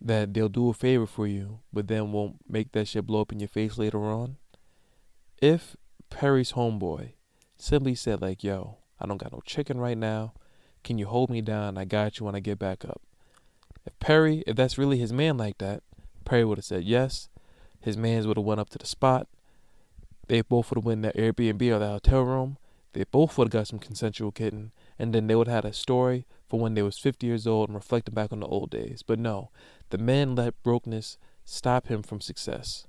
that 0.00 0.34
they'll 0.34 0.48
do 0.48 0.68
a 0.68 0.74
favor 0.74 1.06
for 1.06 1.26
you, 1.26 1.60
but 1.72 1.88
then 1.88 2.12
won't 2.12 2.36
make 2.48 2.72
that 2.72 2.86
shit 2.88 3.06
blow 3.06 3.22
up 3.22 3.32
in 3.32 3.40
your 3.40 3.48
face 3.48 3.78
later 3.78 4.04
on. 4.04 4.36
If 5.40 5.76
Perry's 6.08 6.52
homeboy 6.52 7.12
simply 7.58 7.94
said, 7.94 8.22
like, 8.22 8.42
yo, 8.42 8.78
I 8.98 9.06
don't 9.06 9.18
got 9.18 9.32
no 9.32 9.42
chicken 9.44 9.78
right 9.78 9.98
now. 9.98 10.32
Can 10.82 10.98
you 10.98 11.06
hold 11.06 11.30
me 11.30 11.40
down? 11.40 11.76
I 11.76 11.84
got 11.84 12.18
you 12.18 12.26
when 12.26 12.34
I 12.34 12.40
get 12.40 12.58
back 12.58 12.84
up. 12.84 13.02
If 13.84 13.98
Perry, 13.98 14.42
if 14.46 14.56
that's 14.56 14.78
really 14.78 14.98
his 14.98 15.12
man 15.12 15.36
like 15.36 15.58
that, 15.58 15.82
Perry 16.24 16.44
would 16.44 16.58
have 16.58 16.64
said 16.64 16.84
yes. 16.84 17.28
His 17.80 17.96
mans 17.96 18.26
would 18.26 18.36
have 18.36 18.46
went 18.46 18.60
up 18.60 18.70
to 18.70 18.78
the 18.78 18.86
spot. 18.86 19.28
They 20.28 20.40
both 20.40 20.70
would 20.70 20.78
have 20.78 20.84
went 20.84 21.04
in 21.04 21.12
the 21.12 21.32
Airbnb 21.32 21.62
or 21.74 21.78
the 21.78 21.88
hotel 21.88 22.22
room. 22.22 22.58
They 22.94 23.04
both 23.04 23.36
would 23.36 23.48
have 23.48 23.52
got 23.52 23.68
some 23.68 23.78
consensual 23.78 24.32
kitten, 24.32 24.72
and 24.98 25.14
then 25.14 25.26
they 25.26 25.34
would 25.34 25.48
have 25.48 25.64
had 25.64 25.70
a 25.70 25.74
story 25.74 26.26
for 26.48 26.58
when 26.58 26.74
they 26.74 26.82
was 26.82 26.98
50 26.98 27.26
years 27.26 27.46
old 27.46 27.68
and 27.68 27.76
reflecting 27.76 28.14
back 28.14 28.32
on 28.32 28.40
the 28.40 28.46
old 28.46 28.70
days. 28.70 29.02
But 29.06 29.18
no, 29.18 29.50
the 29.90 29.98
man 29.98 30.34
let 30.34 30.62
brokenness 30.62 31.18
stop 31.44 31.88
him 31.88 32.02
from 32.02 32.20
success. 32.20 32.86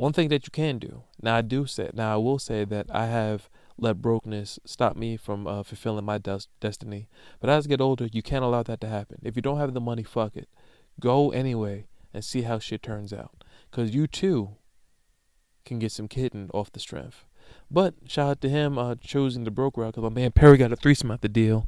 One 0.00 0.14
thing 0.14 0.30
that 0.30 0.46
you 0.46 0.50
can 0.50 0.78
do. 0.78 1.02
Now 1.20 1.36
I 1.36 1.42
do 1.42 1.66
say. 1.66 1.90
Now 1.92 2.14
I 2.14 2.16
will 2.16 2.38
say 2.38 2.64
that 2.64 2.86
I 2.90 3.04
have 3.04 3.50
let 3.76 4.00
brokenness 4.00 4.58
stop 4.64 4.96
me 4.96 5.18
from 5.18 5.46
uh, 5.46 5.62
fulfilling 5.62 6.06
my 6.06 6.16
des- 6.16 6.48
destiny. 6.58 7.06
But 7.38 7.50
as 7.50 7.66
I 7.66 7.68
get 7.68 7.82
older, 7.82 8.08
you 8.10 8.22
can't 8.22 8.42
allow 8.42 8.62
that 8.62 8.80
to 8.80 8.86
happen. 8.86 9.18
If 9.22 9.36
you 9.36 9.42
don't 9.42 9.58
have 9.58 9.74
the 9.74 9.80
money, 9.80 10.02
fuck 10.02 10.36
it. 10.36 10.48
Go 11.00 11.32
anyway 11.32 11.84
and 12.14 12.24
see 12.24 12.42
how 12.42 12.58
shit 12.58 12.82
turns 12.82 13.12
out. 13.12 13.44
Because 13.70 13.94
you 13.94 14.06
too 14.06 14.56
can 15.66 15.78
get 15.78 15.92
some 15.92 16.08
kitten 16.08 16.48
off 16.54 16.72
the 16.72 16.80
strength. 16.80 17.26
But 17.70 17.92
shout 18.06 18.30
out 18.30 18.40
to 18.40 18.48
him 18.48 18.78
uh, 18.78 18.94
choosing 19.02 19.44
the 19.44 19.50
broke 19.50 19.76
route 19.76 19.94
because 19.96 20.10
my 20.10 20.20
man 20.20 20.32
Perry 20.32 20.56
got 20.56 20.72
a 20.72 20.76
threesome 20.76 21.10
out 21.10 21.20
the 21.20 21.28
deal. 21.28 21.66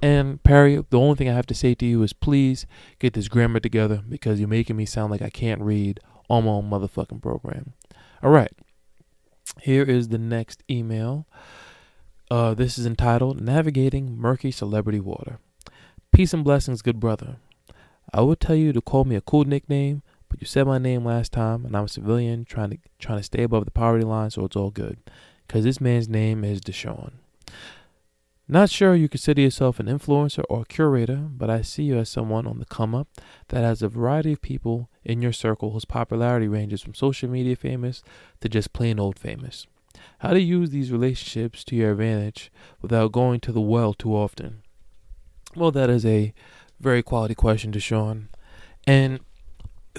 And 0.00 0.40
Perry, 0.44 0.84
the 0.88 1.00
only 1.00 1.16
thing 1.16 1.28
I 1.28 1.34
have 1.34 1.46
to 1.46 1.54
say 1.54 1.74
to 1.74 1.84
you 1.84 2.04
is 2.04 2.12
please 2.12 2.64
get 3.00 3.14
this 3.14 3.26
grammar 3.26 3.58
together 3.58 4.04
because 4.08 4.38
you're 4.38 4.48
making 4.48 4.76
me 4.76 4.86
sound 4.86 5.10
like 5.10 5.22
I 5.22 5.30
can't 5.30 5.60
read 5.60 5.98
on 6.28 6.44
my 6.44 6.50
own 6.50 6.70
motherfucking 6.70 7.22
program. 7.22 7.72
All 8.22 8.30
right. 8.30 8.52
Here 9.60 9.82
is 9.82 10.08
the 10.08 10.18
next 10.18 10.62
email. 10.70 11.26
Uh, 12.30 12.54
this 12.54 12.78
is 12.78 12.86
entitled 12.86 13.40
Navigating 13.40 14.16
Murky 14.16 14.50
Celebrity 14.50 15.00
Water. 15.00 15.38
Peace 16.12 16.32
and 16.32 16.44
blessings, 16.44 16.82
good 16.82 17.00
brother. 17.00 17.36
I 18.12 18.20
would 18.20 18.40
tell 18.40 18.56
you 18.56 18.72
to 18.72 18.80
call 18.80 19.04
me 19.04 19.16
a 19.16 19.20
cool 19.20 19.44
nickname, 19.44 20.02
but 20.28 20.40
you 20.40 20.46
said 20.46 20.66
my 20.66 20.78
name 20.78 21.04
last 21.04 21.32
time, 21.32 21.64
and 21.64 21.76
I'm 21.76 21.84
a 21.84 21.88
civilian 21.88 22.44
trying 22.44 22.70
to 22.70 22.78
trying 22.98 23.18
to 23.18 23.24
stay 23.24 23.42
above 23.42 23.64
the 23.64 23.70
poverty 23.70 24.04
line, 24.04 24.30
so 24.30 24.44
it's 24.44 24.56
all 24.56 24.70
good. 24.70 24.98
Cause 25.48 25.64
this 25.64 25.80
man's 25.80 26.08
name 26.08 26.44
is 26.44 26.60
Deshaun. 26.60 27.12
Not 28.52 28.68
sure 28.68 28.94
you 28.94 29.08
consider 29.08 29.40
yourself 29.40 29.80
an 29.80 29.86
influencer 29.86 30.44
or 30.50 30.66
curator, 30.66 31.16
but 31.16 31.48
I 31.48 31.62
see 31.62 31.84
you 31.84 31.96
as 31.96 32.10
someone 32.10 32.46
on 32.46 32.58
the 32.58 32.66
come 32.66 32.94
up 32.94 33.08
that 33.48 33.62
has 33.62 33.80
a 33.80 33.88
variety 33.88 34.34
of 34.34 34.42
people 34.42 34.90
in 35.02 35.22
your 35.22 35.32
circle 35.32 35.70
whose 35.70 35.86
popularity 35.86 36.48
ranges 36.48 36.82
from 36.82 36.92
social 36.92 37.30
media 37.30 37.56
famous 37.56 38.02
to 38.42 38.50
just 38.50 38.74
plain 38.74 39.00
old 39.00 39.18
famous. 39.18 39.66
How 40.18 40.34
to 40.34 40.40
use 40.42 40.68
these 40.68 40.92
relationships 40.92 41.64
to 41.64 41.76
your 41.76 41.92
advantage 41.92 42.52
without 42.82 43.12
going 43.12 43.40
to 43.40 43.52
the 43.52 43.60
well 43.62 43.94
too 43.94 44.14
often? 44.14 44.60
Well, 45.56 45.70
that 45.70 45.88
is 45.88 46.04
a 46.04 46.34
very 46.78 47.02
quality 47.02 47.34
question, 47.34 47.72
Deshaun. 47.72 48.26
And 48.86 49.20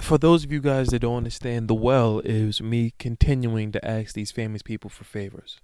for 0.00 0.16
those 0.16 0.44
of 0.44 0.52
you 0.52 0.60
guys 0.60 0.90
that 0.90 1.00
don't 1.00 1.16
understand, 1.16 1.66
the 1.66 1.74
well 1.74 2.20
is 2.20 2.62
me 2.62 2.94
continuing 3.00 3.72
to 3.72 3.84
ask 3.84 4.14
these 4.14 4.30
famous 4.30 4.62
people 4.62 4.90
for 4.90 5.02
favors. 5.02 5.58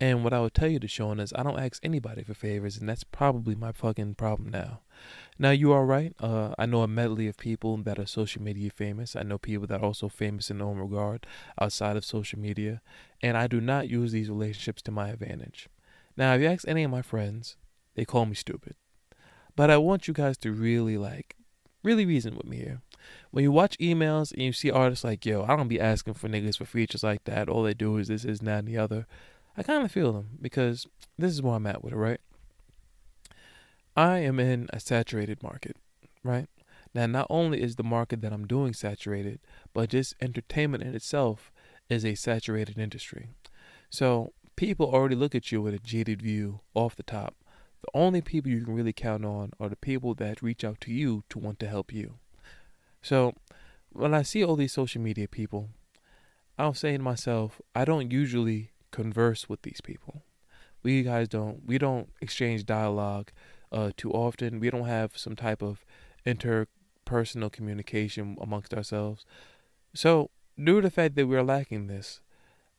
And 0.00 0.24
what 0.24 0.32
I 0.32 0.40
would 0.40 0.54
tell 0.54 0.68
you, 0.68 0.80
Deshaun, 0.80 1.20
is 1.20 1.32
I 1.36 1.42
don't 1.42 1.60
ask 1.60 1.78
anybody 1.84 2.22
for 2.22 2.32
favors, 2.32 2.78
and 2.78 2.88
that's 2.88 3.04
probably 3.04 3.54
my 3.54 3.70
fucking 3.70 4.14
problem 4.14 4.48
now. 4.48 4.80
Now, 5.38 5.50
you 5.50 5.72
are 5.72 5.84
right. 5.84 6.14
Uh, 6.18 6.54
I 6.58 6.64
know 6.64 6.82
a 6.82 6.88
medley 6.88 7.28
of 7.28 7.36
people 7.36 7.76
that 7.78 7.98
are 7.98 8.06
social 8.06 8.42
media 8.42 8.70
famous. 8.70 9.14
I 9.14 9.22
know 9.22 9.36
people 9.36 9.66
that 9.66 9.82
are 9.82 9.84
also 9.84 10.08
famous 10.08 10.50
in 10.50 10.58
their 10.58 10.66
own 10.66 10.78
regard 10.78 11.26
outside 11.60 11.96
of 11.96 12.04
social 12.04 12.38
media. 12.38 12.80
And 13.22 13.36
I 13.36 13.46
do 13.46 13.60
not 13.60 13.90
use 13.90 14.12
these 14.12 14.30
relationships 14.30 14.80
to 14.82 14.90
my 14.90 15.10
advantage. 15.10 15.68
Now, 16.16 16.34
if 16.34 16.40
you 16.40 16.48
ask 16.48 16.66
any 16.66 16.82
of 16.82 16.90
my 16.90 17.02
friends, 17.02 17.56
they 17.94 18.06
call 18.06 18.24
me 18.24 18.34
stupid. 18.34 18.76
But 19.54 19.70
I 19.70 19.76
want 19.76 20.08
you 20.08 20.14
guys 20.14 20.38
to 20.38 20.52
really 20.52 20.96
like, 20.96 21.36
really 21.82 22.06
reason 22.06 22.36
with 22.36 22.46
me 22.46 22.56
here. 22.58 22.80
When 23.30 23.44
you 23.44 23.52
watch 23.52 23.78
emails 23.78 24.32
and 24.32 24.42
you 24.42 24.52
see 24.52 24.70
artists 24.70 25.04
like, 25.04 25.26
yo, 25.26 25.44
I 25.44 25.56
don't 25.56 25.68
be 25.68 25.80
asking 25.80 26.14
for 26.14 26.28
niggas 26.28 26.56
for 26.56 26.64
features 26.64 27.02
like 27.02 27.24
that. 27.24 27.48
All 27.48 27.62
they 27.62 27.74
do 27.74 27.96
is 27.98 28.08
this, 28.08 28.24
is 28.24 28.40
that, 28.40 28.60
and 28.60 28.68
the 28.68 28.78
other. 28.78 29.06
I 29.56 29.62
kind 29.62 29.84
of 29.84 29.92
feel 29.92 30.12
them 30.12 30.38
because 30.40 30.86
this 31.18 31.32
is 31.32 31.42
where 31.42 31.54
I'm 31.54 31.66
at 31.66 31.82
with 31.82 31.92
it, 31.92 31.96
right? 31.96 32.20
I 33.96 34.18
am 34.18 34.38
in 34.38 34.68
a 34.72 34.80
saturated 34.80 35.42
market, 35.42 35.76
right? 36.22 36.48
Now, 36.94 37.06
not 37.06 37.26
only 37.30 37.62
is 37.62 37.76
the 37.76 37.84
market 37.84 38.20
that 38.22 38.32
I'm 38.32 38.46
doing 38.46 38.72
saturated, 38.72 39.40
but 39.74 39.90
just 39.90 40.14
entertainment 40.20 40.82
in 40.82 40.94
itself 40.94 41.52
is 41.88 42.04
a 42.04 42.14
saturated 42.14 42.78
industry. 42.78 43.28
So 43.90 44.32
people 44.56 44.86
already 44.86 45.14
look 45.14 45.34
at 45.34 45.52
you 45.52 45.62
with 45.62 45.74
a 45.74 45.78
jaded 45.78 46.22
view 46.22 46.60
off 46.74 46.96
the 46.96 47.02
top 47.02 47.34
the 47.82 47.88
only 47.94 48.20
people 48.20 48.50
you 48.50 48.64
can 48.64 48.74
really 48.74 48.92
count 48.92 49.24
on 49.24 49.52
are 49.58 49.68
the 49.68 49.76
people 49.76 50.14
that 50.14 50.42
reach 50.42 50.64
out 50.64 50.80
to 50.82 50.92
you 50.92 51.24
to 51.30 51.38
want 51.38 51.58
to 51.60 51.68
help 51.68 51.92
you. 51.92 52.18
So 53.02 53.34
when 53.90 54.12
I 54.12 54.22
see 54.22 54.44
all 54.44 54.56
these 54.56 54.72
social 54.72 55.00
media 55.00 55.26
people, 55.26 55.70
I'm 56.58 56.74
saying 56.74 56.98
to 56.98 57.02
myself, 57.02 57.60
I 57.74 57.86
don't 57.86 58.10
usually 58.12 58.69
converse 58.90 59.48
with 59.48 59.62
these 59.62 59.80
people. 59.80 60.22
We 60.82 61.02
guys 61.02 61.28
don't 61.28 61.66
we 61.66 61.78
don't 61.78 62.08
exchange 62.20 62.64
dialogue 62.64 63.30
uh, 63.72 63.90
too 63.96 64.12
often. 64.12 64.60
We 64.60 64.70
don't 64.70 64.86
have 64.86 65.16
some 65.16 65.36
type 65.36 65.62
of 65.62 65.84
interpersonal 66.26 67.52
communication 67.52 68.36
amongst 68.40 68.74
ourselves. 68.74 69.24
So 69.94 70.30
due 70.62 70.76
to 70.76 70.88
the 70.88 70.90
fact 70.90 71.16
that 71.16 71.26
we're 71.26 71.42
lacking 71.42 71.86
this, 71.86 72.20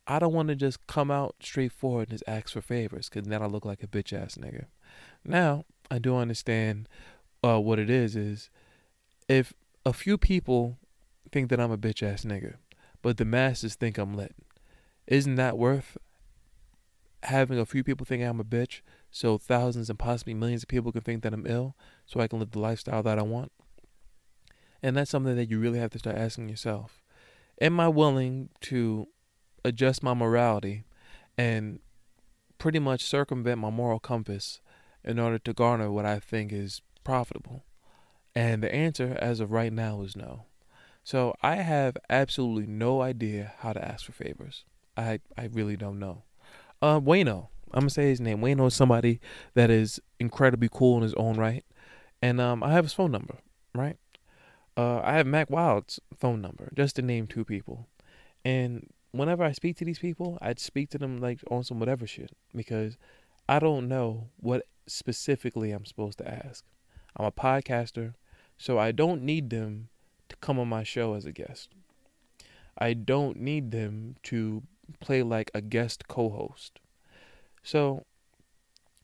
I 0.07 0.19
don't 0.19 0.33
want 0.33 0.49
to 0.49 0.55
just 0.55 0.85
come 0.87 1.11
out 1.11 1.35
straightforward 1.41 2.09
and 2.09 2.19
just 2.19 2.23
ask 2.27 2.49
for 2.49 2.61
favors 2.61 3.09
because 3.09 3.27
then 3.27 3.41
I 3.41 3.45
look 3.45 3.65
like 3.65 3.83
a 3.83 3.87
bitch 3.87 4.13
ass 4.13 4.35
nigga. 4.35 4.65
Now, 5.23 5.65
I 5.89 5.99
do 5.99 6.17
understand 6.17 6.89
uh, 7.43 7.59
what 7.59 7.79
it 7.79 7.89
is 7.89 8.15
is 8.15 8.49
if 9.27 9.53
a 9.85 9.93
few 9.93 10.17
people 10.17 10.77
think 11.31 11.49
that 11.49 11.59
I'm 11.59 11.71
a 11.71 11.77
bitch 11.77 12.03
ass 12.03 12.23
nigga, 12.23 12.55
but 13.01 13.17
the 13.17 13.25
masses 13.25 13.75
think 13.75 13.97
I'm 13.97 14.13
lit, 14.13 14.35
isn't 15.07 15.35
that 15.35 15.57
worth 15.57 15.97
having 17.23 17.59
a 17.59 17.65
few 17.65 17.83
people 17.83 18.05
think 18.05 18.23
I'm 18.23 18.39
a 18.39 18.43
bitch 18.43 18.81
so 19.11 19.37
thousands 19.37 19.89
and 19.89 19.99
possibly 19.99 20.33
millions 20.33 20.63
of 20.63 20.69
people 20.69 20.91
can 20.91 21.01
think 21.01 21.23
that 21.23 21.33
I'm 21.33 21.45
ill 21.45 21.75
so 22.05 22.19
I 22.19 22.27
can 22.27 22.39
live 22.39 22.51
the 22.51 22.59
lifestyle 22.59 23.03
that 23.03 23.19
I 23.19 23.23
want? 23.23 23.51
And 24.81 24.97
that's 24.97 25.11
something 25.11 25.35
that 25.35 25.49
you 25.49 25.59
really 25.59 25.79
have 25.79 25.91
to 25.91 25.99
start 25.99 26.17
asking 26.17 26.49
yourself. 26.49 27.03
Am 27.59 27.79
I 27.79 27.87
willing 27.87 28.49
to 28.61 29.07
adjust 29.63 30.01
my 30.01 30.13
morality 30.13 30.83
and 31.37 31.79
pretty 32.57 32.79
much 32.79 33.03
circumvent 33.03 33.59
my 33.59 33.69
moral 33.69 33.99
compass 33.99 34.61
in 35.03 35.19
order 35.19 35.37
to 35.39 35.53
garner 35.53 35.91
what 35.91 36.05
I 36.05 36.19
think 36.19 36.51
is 36.51 36.81
profitable? 37.03 37.63
And 38.33 38.63
the 38.63 38.73
answer, 38.73 39.17
as 39.19 39.39
of 39.39 39.51
right 39.51 39.73
now, 39.73 40.01
is 40.01 40.15
no. 40.15 40.45
So 41.03 41.35
I 41.43 41.57
have 41.57 41.97
absolutely 42.09 42.67
no 42.67 43.01
idea 43.01 43.53
how 43.59 43.73
to 43.73 43.83
ask 43.83 44.05
for 44.05 44.13
favors. 44.13 44.63
I 44.97 45.19
I 45.37 45.45
really 45.51 45.77
don't 45.77 45.99
know. 45.99 46.23
Uh, 46.81 46.99
Wayno, 46.99 47.47
I'm 47.73 47.81
gonna 47.81 47.89
say 47.89 48.09
his 48.09 48.21
name. 48.21 48.39
Wayno 48.39 48.67
is 48.67 48.73
somebody 48.73 49.19
that 49.53 49.69
is 49.69 49.99
incredibly 50.19 50.69
cool 50.71 50.97
in 50.97 51.03
his 51.03 51.13
own 51.15 51.37
right, 51.37 51.63
and 52.21 52.41
um, 52.41 52.63
I 52.63 52.71
have 52.71 52.85
his 52.85 52.93
phone 52.93 53.11
number. 53.11 53.37
Right. 53.73 53.97
Uh, 54.77 55.01
I 55.03 55.13
have 55.13 55.27
Mack 55.27 55.49
Wilds' 55.49 55.99
phone 56.17 56.41
number, 56.41 56.71
just 56.73 56.95
to 56.95 57.01
name 57.01 57.27
two 57.27 57.43
people. 57.43 57.87
And 58.45 58.89
whenever 59.11 59.43
I 59.43 59.51
speak 59.51 59.77
to 59.77 59.85
these 59.85 59.99
people, 59.99 60.37
I'd 60.41 60.59
speak 60.59 60.89
to 60.91 60.97
them 60.97 61.19
like 61.19 61.39
on 61.49 61.63
some 61.63 61.79
whatever 61.79 62.07
shit 62.07 62.31
because 62.55 62.97
I 63.47 63.59
don't 63.59 63.87
know 63.87 64.29
what 64.37 64.65
specifically 64.87 65.71
I'm 65.71 65.85
supposed 65.85 66.17
to 66.19 66.27
ask. 66.27 66.65
I'm 67.15 67.25
a 67.25 67.31
podcaster, 67.31 68.13
so 68.57 68.79
I 68.79 68.91
don't 68.91 69.23
need 69.23 69.49
them 69.49 69.89
to 70.29 70.35
come 70.37 70.59
on 70.59 70.69
my 70.69 70.83
show 70.83 71.13
as 71.13 71.25
a 71.25 71.31
guest. 71.31 71.69
I 72.77 72.93
don't 72.93 73.37
need 73.37 73.71
them 73.71 74.15
to 74.23 74.63
play 74.99 75.23
like 75.23 75.51
a 75.53 75.61
guest 75.61 76.07
co-host. 76.07 76.79
So 77.63 78.05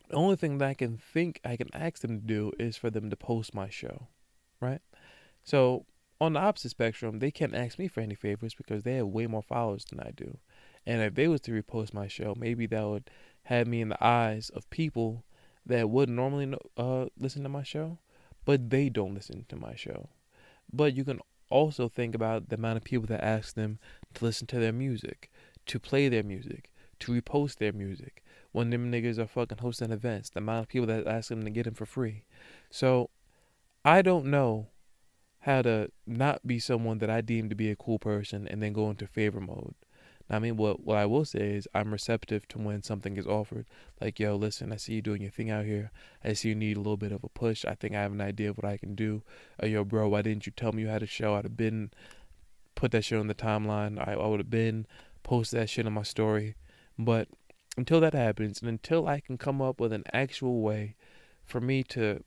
the 0.10 0.16
only 0.16 0.36
thing 0.36 0.58
that 0.58 0.70
I 0.70 0.74
can 0.74 0.98
think 0.98 1.40
I 1.44 1.58
can 1.58 1.70
ask 1.74 2.02
them 2.02 2.22
to 2.22 2.26
do 2.26 2.52
is 2.60 2.78
for 2.78 2.90
them 2.90 3.10
to 3.10 3.16
post 3.16 3.54
my 3.54 3.70
show, 3.70 4.08
right? 4.60 4.82
So 5.44 5.86
on 6.20 6.34
the 6.34 6.40
opposite 6.40 6.70
spectrum, 6.70 7.20
they 7.20 7.32
can't 7.32 7.56
ask 7.56 7.78
me 7.78 7.88
for 7.88 8.02
any 8.02 8.16
favors 8.16 8.54
because 8.56 8.84
they 8.84 8.96
have 8.96 9.08
way 9.08 9.28
more 9.28 9.44
followers 9.44 9.86
than 9.86 10.00
I 10.00 10.12
do. 10.16 10.38
And 10.86 11.02
if 11.02 11.16
they 11.16 11.28
was 11.28 11.42
to 11.42 11.52
repost 11.52 11.94
my 11.94 12.08
show, 12.08 12.34
maybe 12.38 12.66
that 12.68 12.88
would 12.88 13.10
have 13.44 13.68
me 13.68 13.82
in 13.82 13.90
the 13.90 14.04
eyes 14.04 14.50
of 14.50 14.70
people 14.70 15.24
that 15.66 15.90
would 15.90 16.10
normally 16.10 16.54
uh, 16.78 17.08
listen 17.20 17.44
to 17.44 17.50
my 17.50 17.64
show, 17.64 18.00
but 18.46 18.70
they 18.70 18.90
don't 18.90 19.14
listen 19.14 19.46
to 19.50 19.56
my 19.58 19.76
show. 19.76 20.10
But 20.72 20.96
you 20.96 21.04
can 21.04 21.20
also 21.50 21.88
think 21.88 22.16
about 22.16 22.50
the 22.50 22.56
amount 22.56 22.78
of 22.78 22.84
people 22.84 23.08
that 23.08 23.24
ask 23.24 23.56
them 23.56 23.80
to 24.14 24.26
listen 24.26 24.48
to 24.48 24.60
their 24.60 24.74
music, 24.74 25.30
to 25.68 25.80
play 25.80 26.10
their 26.10 26.24
music, 26.24 26.72
to 27.00 27.12
repost 27.12 27.58
their 27.58 27.74
music. 27.74 28.24
When 28.52 28.70
them 28.70 28.92
niggas 28.92 29.20
are 29.20 29.28
fucking 29.28 29.60
hosting 29.60 29.92
events, 29.92 30.30
the 30.30 30.40
amount 30.40 30.64
of 30.64 30.68
people 30.70 30.88
that 30.88 31.06
ask 31.06 31.30
them 31.30 31.44
to 31.44 31.50
get 31.50 31.66
them 31.66 31.76
for 31.76 31.86
free. 31.86 32.24
So 32.70 33.10
I 33.86 34.02
don't 34.02 34.26
know 34.26 34.68
how 35.42 35.62
to 35.62 35.92
not 36.06 36.46
be 36.46 36.60
someone 36.60 36.98
that 36.98 37.10
I 37.10 37.22
deem 37.22 37.50
to 37.50 37.56
be 37.56 37.70
a 37.70 37.76
cool 37.76 38.00
person 38.00 38.48
and 38.48 38.62
then 38.62 38.74
go 38.74 38.90
into 38.90 39.08
favor 39.08 39.40
mode. 39.40 39.76
Now, 40.30 40.38
I 40.38 40.40
mean, 40.40 40.58
what 40.58 40.84
what 40.84 40.98
I 40.98 41.06
will 41.06 41.26
say 41.26 41.52
is 41.52 41.68
I'm 41.74 41.92
receptive 41.92 42.48
to 42.50 42.58
when 42.58 42.84
something 42.84 43.16
is 43.16 43.26
offered. 43.26 43.66
Like, 44.02 44.20
yo, 44.20 44.36
listen, 44.36 44.74
I 44.74 44.76
see 44.76 44.96
you 44.96 45.02
doing 45.02 45.22
your 45.22 45.32
thing 45.32 45.50
out 45.50 45.66
here. 45.66 45.92
I 46.24 46.34
see 46.34 46.50
you 46.50 46.56
need 46.56 46.76
a 46.78 46.82
little 46.82 46.98
bit 46.98 47.12
of 47.12 47.24
a 47.24 47.30
push. 47.30 47.64
I 47.64 47.76
think 47.76 47.96
I 47.96 48.02
have 48.02 48.12
an 48.12 48.22
idea 48.22 48.50
of 48.50 48.58
what 48.58 48.66
I 48.66 48.78
can 48.78 48.96
do. 48.96 49.24
Uh, 49.62 49.68
yo, 49.68 49.84
bro, 49.84 50.10
why 50.10 50.22
didn't 50.22 50.46
you 50.46 50.52
tell 50.52 50.74
me 50.74 50.82
you 50.82 50.90
had 50.90 51.04
a 51.04 51.08
show? 51.08 51.36
I'd 51.36 51.46
have 51.46 51.56
been 51.58 51.92
put 52.76 52.92
that 52.92 53.06
shit 53.06 53.20
on 53.20 53.28
the 53.28 53.36
timeline. 53.36 54.06
I, 54.06 54.14
I 54.14 54.28
would 54.28 54.40
have 54.40 54.50
been 54.50 54.86
post 55.28 55.52
that 55.52 55.70
shit 55.70 55.86
on 55.86 55.94
my 55.94 56.04
story. 56.04 56.56
But 56.98 57.28
until 57.78 58.00
that 58.02 58.14
happens, 58.14 58.62
and 58.62 58.70
until 58.70 59.08
I 59.08 59.20
can 59.20 59.38
come 59.38 59.62
up 59.62 59.80
with 59.80 59.94
an 59.94 60.04
actual 60.12 60.62
way 60.62 60.96
for 61.46 61.62
me 61.62 61.84
to 61.84 62.24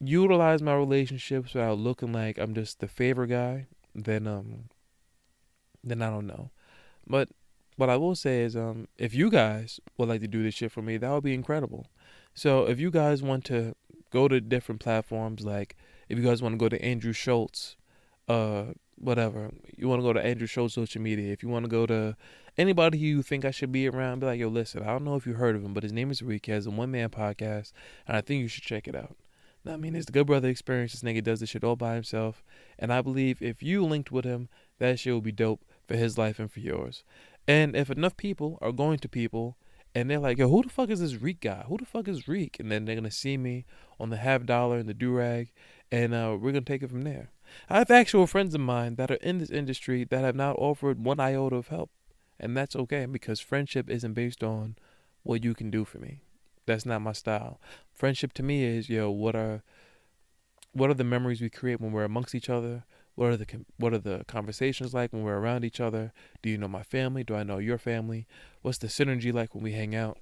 utilize 0.00 0.62
my 0.62 0.74
relationships 0.74 1.52
without 1.52 1.78
looking 1.78 2.12
like 2.12 2.38
I'm 2.38 2.54
just 2.54 2.80
the 2.80 2.88
favor 2.88 3.26
guy, 3.26 3.66
then 3.94 4.26
um, 4.26 4.70
then 5.84 6.00
I 6.00 6.08
don't 6.08 6.26
know. 6.26 6.50
But 7.06 7.28
what 7.76 7.90
I 7.90 7.96
will 7.96 8.14
say 8.14 8.42
is, 8.42 8.56
um, 8.56 8.88
if 8.96 9.14
you 9.14 9.30
guys 9.30 9.80
would 9.98 10.08
like 10.08 10.20
to 10.22 10.28
do 10.28 10.42
this 10.42 10.54
shit 10.54 10.72
for 10.72 10.82
me, 10.82 10.96
that 10.96 11.10
would 11.10 11.24
be 11.24 11.34
incredible. 11.34 11.86
So 12.34 12.64
if 12.64 12.78
you 12.78 12.90
guys 12.90 13.22
want 13.22 13.44
to 13.46 13.74
go 14.10 14.28
to 14.28 14.40
different 14.40 14.80
platforms, 14.80 15.44
like 15.44 15.76
if 16.08 16.18
you 16.18 16.24
guys 16.24 16.42
want 16.42 16.54
to 16.54 16.58
go 16.58 16.68
to 16.68 16.82
Andrew 16.82 17.12
Schulz, 17.12 17.76
uh, 18.28 18.66
whatever, 19.00 19.50
you 19.76 19.88
want 19.88 20.00
to 20.00 20.06
go 20.06 20.12
to 20.12 20.24
Andrew 20.24 20.46
Schulz 20.46 20.74
social 20.74 21.00
media. 21.00 21.32
If 21.32 21.42
you 21.42 21.48
want 21.48 21.64
to 21.64 21.70
go 21.70 21.86
to 21.86 22.16
anybody 22.56 22.98
you 22.98 23.22
think 23.22 23.44
I 23.44 23.50
should 23.50 23.72
be 23.72 23.88
around, 23.88 24.20
be 24.20 24.26
like, 24.26 24.40
yo, 24.40 24.48
listen, 24.48 24.82
I 24.82 24.86
don't 24.86 25.04
know 25.04 25.16
if 25.16 25.26
you 25.26 25.34
heard 25.34 25.56
of 25.56 25.64
him, 25.64 25.72
but 25.72 25.82
his 25.82 25.92
name 25.92 26.10
is 26.10 26.22
Rick. 26.22 26.46
He 26.46 26.52
has 26.52 26.66
a 26.66 26.70
one 26.70 26.90
man 26.90 27.08
podcast, 27.08 27.72
and 28.06 28.16
I 28.16 28.20
think 28.20 28.42
you 28.42 28.48
should 28.48 28.64
check 28.64 28.86
it 28.86 28.94
out. 28.94 29.16
I 29.66 29.76
mean, 29.76 29.94
it's 29.94 30.06
the 30.06 30.12
Good 30.12 30.26
Brother 30.26 30.48
Experience. 30.48 30.92
This 30.92 31.02
nigga 31.02 31.22
does 31.22 31.40
this 31.40 31.50
shit 31.50 31.64
all 31.64 31.76
by 31.76 31.94
himself, 31.94 32.42
and 32.78 32.92
I 32.92 33.02
believe 33.02 33.42
if 33.42 33.62
you 33.62 33.84
linked 33.84 34.10
with 34.10 34.24
him, 34.24 34.48
that 34.78 34.98
shit 34.98 35.12
will 35.12 35.20
be 35.20 35.32
dope 35.32 35.64
for 35.86 35.96
his 35.96 36.16
life 36.16 36.38
and 36.38 36.50
for 36.50 36.60
yours. 36.60 37.04
And 37.46 37.74
if 37.76 37.90
enough 37.90 38.16
people 38.16 38.58
are 38.62 38.72
going 38.72 38.98
to 39.00 39.08
people 39.08 39.56
and 39.94 40.08
they're 40.08 40.18
like, 40.18 40.38
yo, 40.38 40.48
who 40.48 40.62
the 40.62 40.68
fuck 40.68 40.90
is 40.90 41.00
this 41.00 41.20
Reek 41.20 41.40
guy? 41.40 41.64
Who 41.66 41.76
the 41.76 41.84
fuck 41.84 42.06
is 42.06 42.28
Reek? 42.28 42.58
And 42.60 42.70
then 42.70 42.84
they're 42.84 42.94
gonna 42.94 43.10
see 43.10 43.36
me 43.36 43.64
on 43.98 44.10
the 44.10 44.16
half 44.16 44.46
dollar 44.46 44.78
and 44.78 44.88
the 44.88 44.94
do 44.94 45.12
rag, 45.12 45.50
and 45.90 46.14
uh, 46.14 46.36
we're 46.40 46.52
gonna 46.52 46.62
take 46.62 46.82
it 46.82 46.90
from 46.90 47.02
there. 47.02 47.30
I 47.68 47.78
have 47.78 47.90
actual 47.90 48.26
friends 48.26 48.54
of 48.54 48.60
mine 48.60 48.96
that 48.96 49.10
are 49.10 49.22
in 49.22 49.38
this 49.38 49.50
industry 49.50 50.04
that 50.04 50.24
have 50.24 50.36
not 50.36 50.56
offered 50.58 51.04
one 51.04 51.20
iota 51.20 51.56
of 51.56 51.68
help, 51.68 51.90
and 52.38 52.56
that's 52.56 52.76
okay 52.76 53.06
because 53.06 53.40
friendship 53.40 53.88
isn't 53.88 54.14
based 54.14 54.42
on 54.42 54.76
what 55.22 55.44
you 55.44 55.54
can 55.54 55.70
do 55.70 55.84
for 55.84 55.98
me. 55.98 56.22
That's 56.66 56.86
not 56.86 57.02
my 57.02 57.12
style. 57.12 57.60
Friendship 57.92 58.32
to 58.34 58.42
me 58.42 58.64
is, 58.64 58.88
yo, 58.88 59.10
what 59.10 59.34
are 59.34 59.62
what 60.72 60.90
are 60.90 60.94
the 60.94 61.04
memories 61.04 61.40
we 61.40 61.50
create 61.50 61.80
when 61.80 61.92
we're 61.92 62.04
amongst 62.04 62.34
each 62.34 62.48
other? 62.48 62.84
What 63.16 63.30
are 63.30 63.36
the 63.36 63.46
what 63.76 63.92
are 63.92 63.98
the 63.98 64.24
conversations 64.28 64.94
like 64.94 65.12
when 65.12 65.22
we're 65.22 65.38
around 65.38 65.64
each 65.64 65.80
other? 65.80 66.12
Do 66.42 66.48
you 66.48 66.56
know 66.56 66.68
my 66.68 66.82
family? 66.82 67.24
Do 67.24 67.34
I 67.34 67.42
know 67.42 67.58
your 67.58 67.78
family? 67.78 68.26
What's 68.62 68.78
the 68.78 68.86
synergy 68.86 69.32
like 69.32 69.54
when 69.54 69.64
we 69.64 69.72
hang 69.72 69.94
out? 69.94 70.18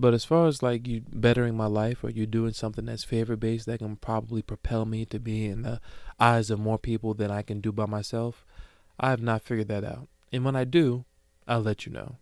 But 0.00 0.14
as 0.14 0.24
far 0.24 0.46
as 0.46 0.62
like 0.62 0.86
you 0.86 1.02
bettering 1.12 1.56
my 1.56 1.66
life 1.66 2.04
or 2.04 2.10
you 2.10 2.24
doing 2.24 2.52
something 2.52 2.84
that's 2.84 3.02
favor 3.02 3.34
based 3.34 3.66
that 3.66 3.80
can 3.80 3.96
probably 3.96 4.42
propel 4.42 4.84
me 4.84 5.04
to 5.06 5.18
be 5.18 5.46
in 5.46 5.62
the 5.62 5.80
eyes 6.20 6.50
of 6.50 6.60
more 6.60 6.78
people 6.78 7.14
than 7.14 7.32
I 7.32 7.42
can 7.42 7.60
do 7.60 7.72
by 7.72 7.86
myself, 7.86 8.46
I 9.00 9.10
have 9.10 9.20
not 9.20 9.42
figured 9.42 9.66
that 9.68 9.82
out. 9.82 10.06
And 10.32 10.44
when 10.44 10.54
I 10.54 10.62
do, 10.62 11.04
I'll 11.48 11.62
let 11.62 11.84
you 11.84 11.90
know. 11.90 12.14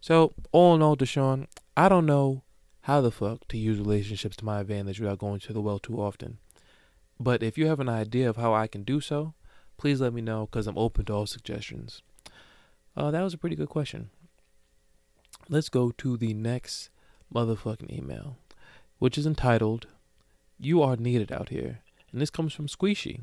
So 0.00 0.34
all 0.50 0.74
in 0.74 0.82
all, 0.82 0.96
Deshaun, 0.96 1.46
I 1.76 1.88
don't 1.88 2.04
know 2.04 2.42
how 2.82 3.00
the 3.00 3.12
fuck 3.12 3.46
to 3.48 3.56
use 3.56 3.78
relationships 3.78 4.34
to 4.36 4.44
my 4.44 4.58
advantage 4.58 4.98
without 4.98 5.18
going 5.18 5.38
to 5.40 5.52
the 5.52 5.60
well 5.60 5.78
too 5.78 6.02
often. 6.02 6.38
But 7.20 7.44
if 7.44 7.56
you 7.56 7.68
have 7.68 7.78
an 7.78 7.88
idea 7.88 8.28
of 8.28 8.38
how 8.38 8.54
I 8.54 8.66
can 8.66 8.82
do 8.82 9.00
so, 9.00 9.34
please 9.76 10.00
let 10.00 10.12
me 10.12 10.20
know 10.20 10.46
because 10.46 10.66
I'm 10.66 10.78
open 10.78 11.04
to 11.04 11.12
all 11.12 11.26
suggestions. 11.26 12.02
Uh, 12.96 13.12
that 13.12 13.22
was 13.22 13.34
a 13.34 13.38
pretty 13.38 13.54
good 13.54 13.68
question. 13.68 14.10
Let's 15.48 15.68
go 15.68 15.92
to 15.92 16.16
the 16.16 16.34
next 16.34 16.90
motherfucking 17.34 17.92
email, 17.92 18.36
which 18.98 19.16
is 19.16 19.26
entitled, 19.26 19.86
You 20.58 20.82
Are 20.82 20.96
Needed 20.96 21.32
Out 21.32 21.50
Here. 21.50 21.80
And 22.12 22.20
this 22.20 22.30
comes 22.30 22.52
from 22.52 22.66
Squishy. 22.66 23.20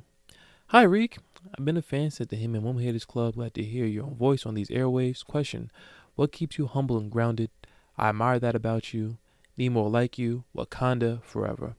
Hi, 0.67 0.83
Reek. 0.83 1.17
I've 1.57 1.65
been 1.65 1.77
a 1.77 1.81
fan 1.81 2.11
since 2.11 2.29
the 2.29 2.35
He-Man 2.35 2.63
Woman 2.63 2.83
Haters 2.83 3.05
Club. 3.05 3.35
Glad 3.35 3.53
to 3.55 3.63
hear 3.63 3.85
your 3.85 4.05
own 4.05 4.15
voice 4.15 4.45
on 4.45 4.53
these 4.53 4.69
airwaves. 4.69 5.25
Question 5.25 5.71
What 6.15 6.31
keeps 6.31 6.57
you 6.57 6.67
humble 6.67 6.97
and 6.97 7.11
grounded? 7.11 7.49
I 7.97 8.09
admire 8.09 8.39
that 8.39 8.55
about 8.55 8.93
you. 8.93 9.17
Need 9.57 9.69
more 9.69 9.89
like 9.89 10.17
you. 10.17 10.43
Wakanda 10.55 11.23
forever. 11.23 11.75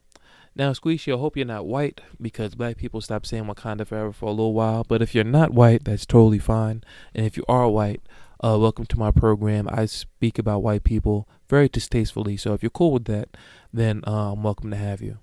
Now, 0.55 0.73
Squeezy, 0.73 1.13
I 1.13 1.17
hope 1.17 1.37
you're 1.37 1.45
not 1.45 1.67
white 1.67 2.01
because 2.19 2.55
black 2.55 2.77
people 2.77 2.99
stopped 2.99 3.27
saying 3.27 3.45
Wakanda 3.45 3.87
forever 3.87 4.11
for 4.11 4.25
a 4.25 4.31
little 4.31 4.53
while. 4.53 4.83
But 4.87 5.01
if 5.01 5.15
you're 5.15 5.23
not 5.23 5.53
white, 5.53 5.85
that's 5.85 6.05
totally 6.05 6.39
fine. 6.39 6.83
And 7.15 7.25
if 7.25 7.37
you 7.37 7.45
are 7.47 7.69
white, 7.69 8.01
uh, 8.41 8.57
welcome 8.57 8.85
to 8.85 8.97
my 8.97 9.11
program. 9.11 9.67
I 9.69 9.85
speak 9.85 10.39
about 10.39 10.63
white 10.63 10.83
people 10.83 11.27
very 11.49 11.67
distastefully. 11.67 12.37
So 12.37 12.53
if 12.53 12.63
you're 12.63 12.69
cool 12.69 12.93
with 12.93 13.05
that, 13.05 13.35
then 13.73 14.01
uh, 14.07 14.31
I'm 14.31 14.43
welcome 14.43 14.71
to 14.71 14.77
have 14.77 15.01
you. 15.01 15.17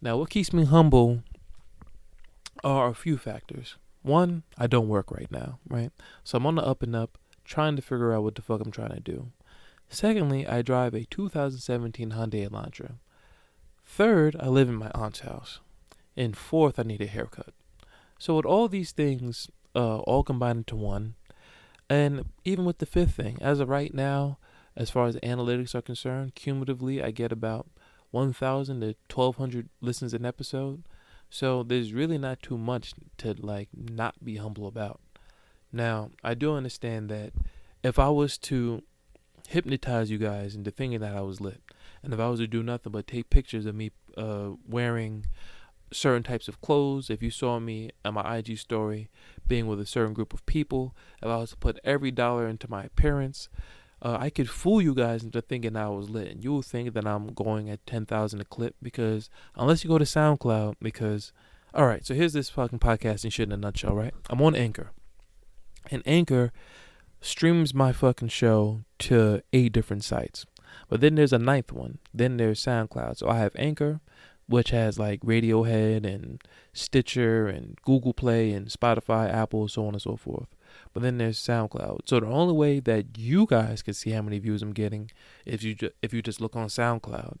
Now, 0.00 0.16
what 0.16 0.30
keeps 0.30 0.52
me 0.52 0.64
humble 0.64 1.22
are 2.64 2.88
a 2.88 2.94
few 2.94 3.18
factors. 3.18 3.76
One, 4.02 4.44
I 4.56 4.66
don't 4.66 4.88
work 4.88 5.10
right 5.10 5.30
now, 5.30 5.58
right? 5.68 5.90
So 6.24 6.38
I'm 6.38 6.46
on 6.46 6.54
the 6.56 6.62
up 6.62 6.82
and 6.82 6.96
up 6.96 7.18
trying 7.44 7.76
to 7.76 7.82
figure 7.82 8.12
out 8.12 8.22
what 8.22 8.34
the 8.34 8.42
fuck 8.42 8.60
I'm 8.60 8.72
trying 8.72 8.94
to 8.94 9.00
do. 9.00 9.30
Secondly, 9.88 10.46
I 10.46 10.62
drive 10.62 10.94
a 10.94 11.04
2017 11.04 12.12
Hyundai 12.12 12.48
Elantra. 12.48 12.94
Third, 13.84 14.36
I 14.40 14.46
live 14.46 14.68
in 14.68 14.76
my 14.76 14.90
aunt's 14.94 15.20
house. 15.20 15.60
And 16.16 16.36
fourth, 16.36 16.78
I 16.78 16.82
need 16.82 17.02
a 17.02 17.06
haircut. 17.06 17.52
So 18.18 18.36
with 18.36 18.46
all 18.46 18.68
these 18.68 18.92
things 18.92 19.50
uh, 19.74 19.98
all 19.98 20.22
combined 20.22 20.58
into 20.58 20.76
one, 20.76 21.14
and 21.92 22.24
even 22.42 22.64
with 22.64 22.78
the 22.78 22.86
fifth 22.86 23.16
thing, 23.16 23.36
as 23.42 23.60
of 23.60 23.68
right 23.68 23.92
now, 23.92 24.38
as 24.74 24.88
far 24.88 25.08
as 25.08 25.16
analytics 25.16 25.74
are 25.74 25.82
concerned, 25.82 26.34
cumulatively 26.34 27.02
I 27.02 27.10
get 27.10 27.30
about 27.30 27.66
1,000 28.12 28.80
to 28.80 28.94
1,200 29.14 29.68
listens 29.82 30.14
an 30.14 30.24
episode. 30.24 30.84
So 31.28 31.62
there's 31.62 31.92
really 31.92 32.16
not 32.16 32.40
too 32.40 32.56
much 32.56 32.94
to 33.18 33.34
like 33.34 33.68
not 33.74 34.24
be 34.24 34.36
humble 34.36 34.66
about. 34.66 35.00
Now 35.70 36.12
I 36.24 36.32
do 36.32 36.54
understand 36.54 37.10
that 37.10 37.34
if 37.84 37.98
I 37.98 38.08
was 38.08 38.38
to 38.38 38.82
hypnotize 39.48 40.10
you 40.10 40.16
guys 40.16 40.54
into 40.54 40.70
thinking 40.70 41.00
that 41.00 41.14
I 41.14 41.20
was 41.20 41.42
lit, 41.42 41.60
and 42.02 42.14
if 42.14 42.20
I 42.20 42.28
was 42.30 42.40
to 42.40 42.46
do 42.46 42.62
nothing 42.62 42.92
but 42.92 43.06
take 43.06 43.28
pictures 43.28 43.66
of 43.66 43.74
me 43.74 43.90
uh, 44.16 44.52
wearing 44.66 45.26
certain 45.92 46.22
types 46.22 46.48
of 46.48 46.62
clothes, 46.62 47.10
if 47.10 47.22
you 47.22 47.30
saw 47.30 47.58
me 47.60 47.90
on 48.02 48.14
my 48.14 48.38
IG 48.38 48.56
story 48.56 49.10
being 49.52 49.66
with 49.66 49.78
a 49.78 49.84
certain 49.84 50.14
group 50.14 50.32
of 50.32 50.46
people, 50.46 50.96
if 51.22 51.28
I 51.28 51.36
was 51.36 51.50
to 51.50 51.58
put 51.58 51.78
every 51.84 52.10
dollar 52.10 52.48
into 52.48 52.70
my 52.70 52.84
appearance, 52.84 53.50
uh, 54.00 54.16
I 54.18 54.30
could 54.30 54.48
fool 54.48 54.80
you 54.80 54.94
guys 54.94 55.22
into 55.22 55.42
thinking 55.42 55.76
I 55.76 55.90
was 55.90 56.08
lit. 56.08 56.28
And 56.28 56.42
you 56.42 56.50
will 56.52 56.62
think 56.62 56.94
that 56.94 57.06
I'm 57.06 57.34
going 57.34 57.68
at 57.68 57.86
10,000 57.86 58.40
a 58.40 58.46
clip 58.46 58.76
because 58.80 59.28
unless 59.54 59.84
you 59.84 59.88
go 59.88 59.98
to 59.98 60.06
SoundCloud, 60.06 60.76
because, 60.80 61.34
all 61.74 61.84
right, 61.84 62.02
so 62.06 62.14
here's 62.14 62.32
this 62.32 62.48
fucking 62.48 62.78
podcasting 62.78 63.30
shit 63.30 63.46
in 63.46 63.52
a 63.52 63.58
nutshell, 63.58 63.94
right? 63.94 64.14
I'm 64.30 64.40
on 64.40 64.56
Anchor. 64.56 64.92
And 65.90 66.02
Anchor 66.06 66.50
streams 67.20 67.74
my 67.74 67.92
fucking 67.92 68.28
show 68.28 68.84
to 69.00 69.42
eight 69.52 69.74
different 69.74 70.02
sites. 70.02 70.46
But 70.88 71.02
then 71.02 71.16
there's 71.16 71.34
a 71.34 71.38
ninth 71.38 71.72
one. 71.72 71.98
Then 72.14 72.38
there's 72.38 72.64
SoundCloud. 72.64 73.18
So 73.18 73.28
I 73.28 73.36
have 73.36 73.52
Anchor, 73.56 74.00
which 74.52 74.68
has 74.68 74.98
like 74.98 75.20
Radiohead 75.22 76.04
and 76.04 76.38
Stitcher 76.74 77.48
and 77.48 77.78
Google 77.84 78.12
Play 78.12 78.52
and 78.52 78.66
Spotify, 78.66 79.32
Apple, 79.32 79.66
so 79.66 79.86
on 79.86 79.94
and 79.94 80.02
so 80.02 80.14
forth. 80.14 80.48
But 80.92 81.02
then 81.02 81.16
there's 81.16 81.38
SoundCloud. 81.38 82.00
So 82.04 82.20
the 82.20 82.26
only 82.26 82.52
way 82.52 82.78
that 82.80 83.16
you 83.16 83.46
guys 83.46 83.80
can 83.82 83.94
see 83.94 84.10
how 84.10 84.20
many 84.20 84.38
views 84.38 84.60
I'm 84.60 84.74
getting 84.74 85.10
is 85.46 85.64
you 85.64 85.74
ju- 85.74 85.90
if 86.02 86.12
you 86.12 86.20
just 86.20 86.38
look 86.38 86.54
on 86.54 86.68
SoundCloud. 86.68 87.38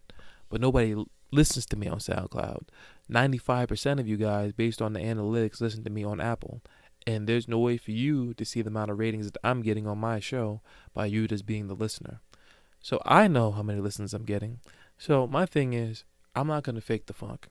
But 0.48 0.62
nobody 0.62 1.04
listens 1.30 1.66
to 1.66 1.76
me 1.76 1.86
on 1.86 1.98
SoundCloud. 1.98 2.62
95% 3.10 4.00
of 4.00 4.08
you 4.08 4.16
guys, 4.16 4.52
based 4.52 4.80
on 4.80 4.94
the 4.94 5.00
analytics, 5.00 5.60
listen 5.60 5.84
to 5.84 5.90
me 5.90 6.04
on 6.04 6.18
Apple. 6.18 6.62
And 7.06 7.28
there's 7.28 7.46
no 7.46 7.58
way 7.58 7.76
for 7.76 7.90
you 7.90 8.32
to 8.34 8.44
see 8.46 8.62
the 8.62 8.70
amount 8.70 8.90
of 8.90 8.98
ratings 8.98 9.30
that 9.30 9.40
I'm 9.44 9.60
getting 9.60 9.86
on 9.86 9.98
my 9.98 10.18
show 10.18 10.62
by 10.94 11.06
you 11.06 11.28
just 11.28 11.44
being 11.44 11.68
the 11.68 11.74
listener. 11.74 12.20
So 12.80 13.02
I 13.04 13.28
know 13.28 13.50
how 13.50 13.62
many 13.62 13.82
listens 13.82 14.14
I'm 14.14 14.24
getting. 14.24 14.60
So 14.96 15.26
my 15.26 15.44
thing 15.44 15.74
is, 15.74 16.04
I'm 16.34 16.46
not 16.46 16.64
going 16.64 16.76
to 16.76 16.80
fake 16.80 17.06
the 17.06 17.12
funk. 17.12 17.48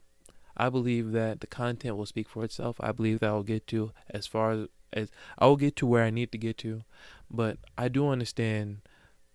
I 0.57 0.69
believe 0.69 1.11
that 1.11 1.39
the 1.39 1.47
content 1.47 1.97
will 1.97 2.05
speak 2.05 2.27
for 2.27 2.43
itself. 2.43 2.77
I 2.79 2.91
believe 2.91 3.19
that 3.19 3.29
I'll 3.29 3.43
get 3.43 3.67
to 3.67 3.91
as 4.09 4.27
far 4.27 4.51
as, 4.51 4.67
as 4.91 5.11
I 5.37 5.45
will 5.45 5.55
get 5.55 5.75
to 5.77 5.87
where 5.87 6.03
I 6.03 6.09
need 6.09 6.31
to 6.31 6.37
get 6.37 6.57
to. 6.59 6.83
But 7.29 7.57
I 7.77 7.87
do 7.87 8.09
understand 8.09 8.81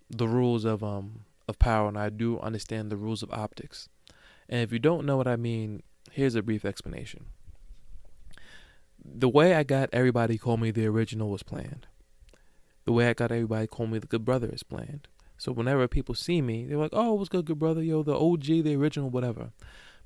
the 0.09 0.29
rules 0.29 0.65
of 0.65 0.85
um 0.85 1.21
of 1.49 1.59
power 1.59 1.89
and 1.89 1.99
I 1.99 2.09
do 2.09 2.39
understand 2.41 2.91
the 2.91 2.97
rules 2.97 3.23
of 3.23 3.33
optics. 3.33 3.89
And 4.49 4.61
if 4.63 4.73
you 4.73 4.79
don't 4.79 5.07
know 5.07 5.17
what 5.17 5.29
I 5.29 5.37
mean, 5.37 5.83
here's 6.11 6.35
a 6.35 6.43
brief 6.43 6.65
explanation. 6.65 7.27
The 9.05 9.29
way 9.29 9.55
I 9.55 9.63
got 9.63 9.89
everybody 9.93 10.39
call 10.39 10.57
me 10.57 10.71
the 10.71 10.87
original 10.87 11.31
was 11.31 11.43
planned. 11.43 11.87
The 12.85 12.93
way 12.93 13.09
I 13.09 13.15
got 13.15 13.31
everybody 13.33 13.67
call 13.67 13.87
me 13.87 13.99
the 13.99 14.07
good 14.07 14.25
brother 14.25 14.49
is 14.53 14.63
planned. 14.63 15.09
So 15.39 15.53
whenever 15.53 15.87
people 15.89 16.15
see 16.15 16.41
me, 16.41 16.67
they're 16.67 16.79
like, 16.79 16.93
"Oh, 16.93 17.15
what's 17.15 17.29
good, 17.29 17.45
good 17.45 17.59
brother? 17.59 17.83
Yo, 17.83 18.03
the 18.03 18.19
OG, 18.19 18.63
the 18.63 18.77
original, 18.77 19.11
whatever." 19.11 19.51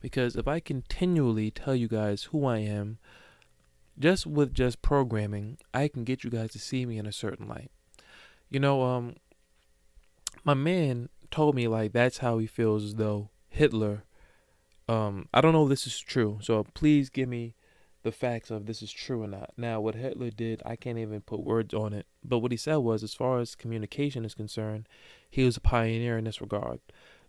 Because 0.00 0.36
if 0.36 0.48
I 0.48 0.60
continually 0.60 1.50
tell 1.50 1.74
you 1.74 1.88
guys 1.88 2.24
who 2.24 2.46
I 2.46 2.58
am, 2.58 2.98
just 3.98 4.26
with 4.26 4.54
just 4.54 4.82
programming, 4.82 5.58
I 5.74 5.88
can 5.88 6.04
get 6.04 6.24
you 6.24 6.30
guys 6.30 6.52
to 6.52 6.58
see 6.58 6.86
me 6.86 6.98
in 6.98 7.06
a 7.06 7.12
certain 7.12 7.46
light. 7.46 7.70
You 8.48 8.60
know, 8.60 8.82
um, 8.82 9.16
my 10.42 10.54
man 10.54 11.08
told 11.30 11.54
me 11.54 11.68
like 11.68 11.92
that's 11.92 12.18
how 12.18 12.38
he 12.38 12.46
feels 12.46 12.84
as 12.84 12.94
though 12.94 13.28
Hitler. 13.48 14.04
Um, 14.88 15.28
I 15.32 15.40
don't 15.40 15.52
know 15.52 15.64
if 15.64 15.68
this 15.68 15.86
is 15.86 15.98
true, 16.00 16.38
so 16.42 16.64
please 16.74 17.10
give 17.10 17.28
me 17.28 17.54
the 18.02 18.12
facts 18.12 18.50
of 18.50 18.66
this 18.66 18.82
is 18.82 18.92
true 18.92 19.22
or 19.22 19.26
not. 19.26 19.52
Now, 19.56 19.80
what 19.80 19.94
Hitler 19.94 20.30
did, 20.30 20.62
I 20.64 20.76
can't 20.76 20.98
even 20.98 21.20
put 21.20 21.40
words 21.40 21.74
on 21.74 21.92
it. 21.92 22.06
But 22.24 22.38
what 22.38 22.52
he 22.52 22.56
said 22.56 22.76
was, 22.76 23.02
as 23.02 23.14
far 23.14 23.40
as 23.40 23.54
communication 23.54 24.24
is 24.24 24.34
concerned, 24.34 24.88
he 25.28 25.44
was 25.44 25.56
a 25.56 25.60
pioneer 25.60 26.16
in 26.16 26.24
this 26.24 26.40
regard. 26.40 26.80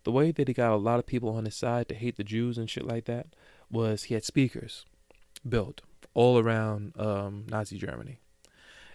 The 0.04 0.12
way 0.12 0.32
that 0.32 0.48
he 0.48 0.54
got 0.54 0.74
a 0.74 0.78
lot 0.78 1.00
of 1.00 1.06
people 1.06 1.30
on 1.30 1.46
his 1.46 1.56
side 1.56 1.88
to 1.90 1.96
hate 1.96 2.16
the 2.16 2.24
Jews 2.24 2.58
and 2.58 2.70
shit 2.70 2.86
like 2.86 3.06
that 3.06 3.28
was 3.70 4.04
he 4.04 4.14
had 4.14 4.24
speakers 4.24 4.86
built 5.48 5.82
all 6.14 6.40
around 6.40 6.94
um, 7.00 7.46
Nazi 7.50 7.78
Germany. 7.78 8.20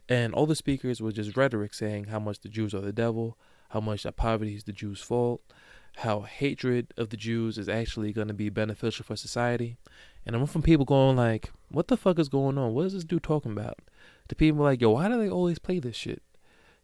And 0.09 0.35
all 0.35 0.47
the 0.47 0.55
speakers 0.55 1.01
were 1.01 1.13
just 1.13 1.37
rhetoric 1.37 1.75
saying 1.75 2.05
how 2.05 2.19
much 2.19 2.41
the 2.41 2.49
Jews 2.49 2.75
are 2.75 2.81
the 2.81 2.93
devil, 2.93 3.37
how 3.71 3.81
much 3.81 4.05
that 4.05 4.17
poverty 4.17 4.55
is 4.55 4.65
the 4.65 4.73
Jews' 4.73 5.01
fault, 5.01 5.43
how 5.97 6.21
hatred 6.21 6.93
of 6.97 7.11
the 7.11 7.17
Jews 7.17 7.59
is 7.59 7.69
actually 7.69 8.13
going 8.13 8.29
to 8.29 8.35
be 8.35 8.51
beneficial 8.51 9.05
for 9.05 9.17
society. 9.17 9.77
And 10.27 10.35
I 10.35 10.39
went 10.39 10.51
from 10.51 10.63
people 10.63 10.85
going 10.85 11.17
like, 11.17 11.53
"What 11.71 11.89
the 11.89 11.97
fuck 11.97 12.19
is 12.19 12.29
going 12.29 12.59
on? 12.59 12.75
What 12.75 12.87
is 12.87 12.93
this 12.95 13.05
dude 13.05 13.23
talking 13.23 13.53
about?" 13.53 13.79
To 14.29 14.35
people 14.35 14.63
like, 14.63 14.81
"Yo, 14.81 14.91
why 14.91 15.09
do 15.09 15.17
they 15.17 15.31
always 15.31 15.61
play 15.61 15.79
this 15.79 15.97
shit?" 15.97 16.23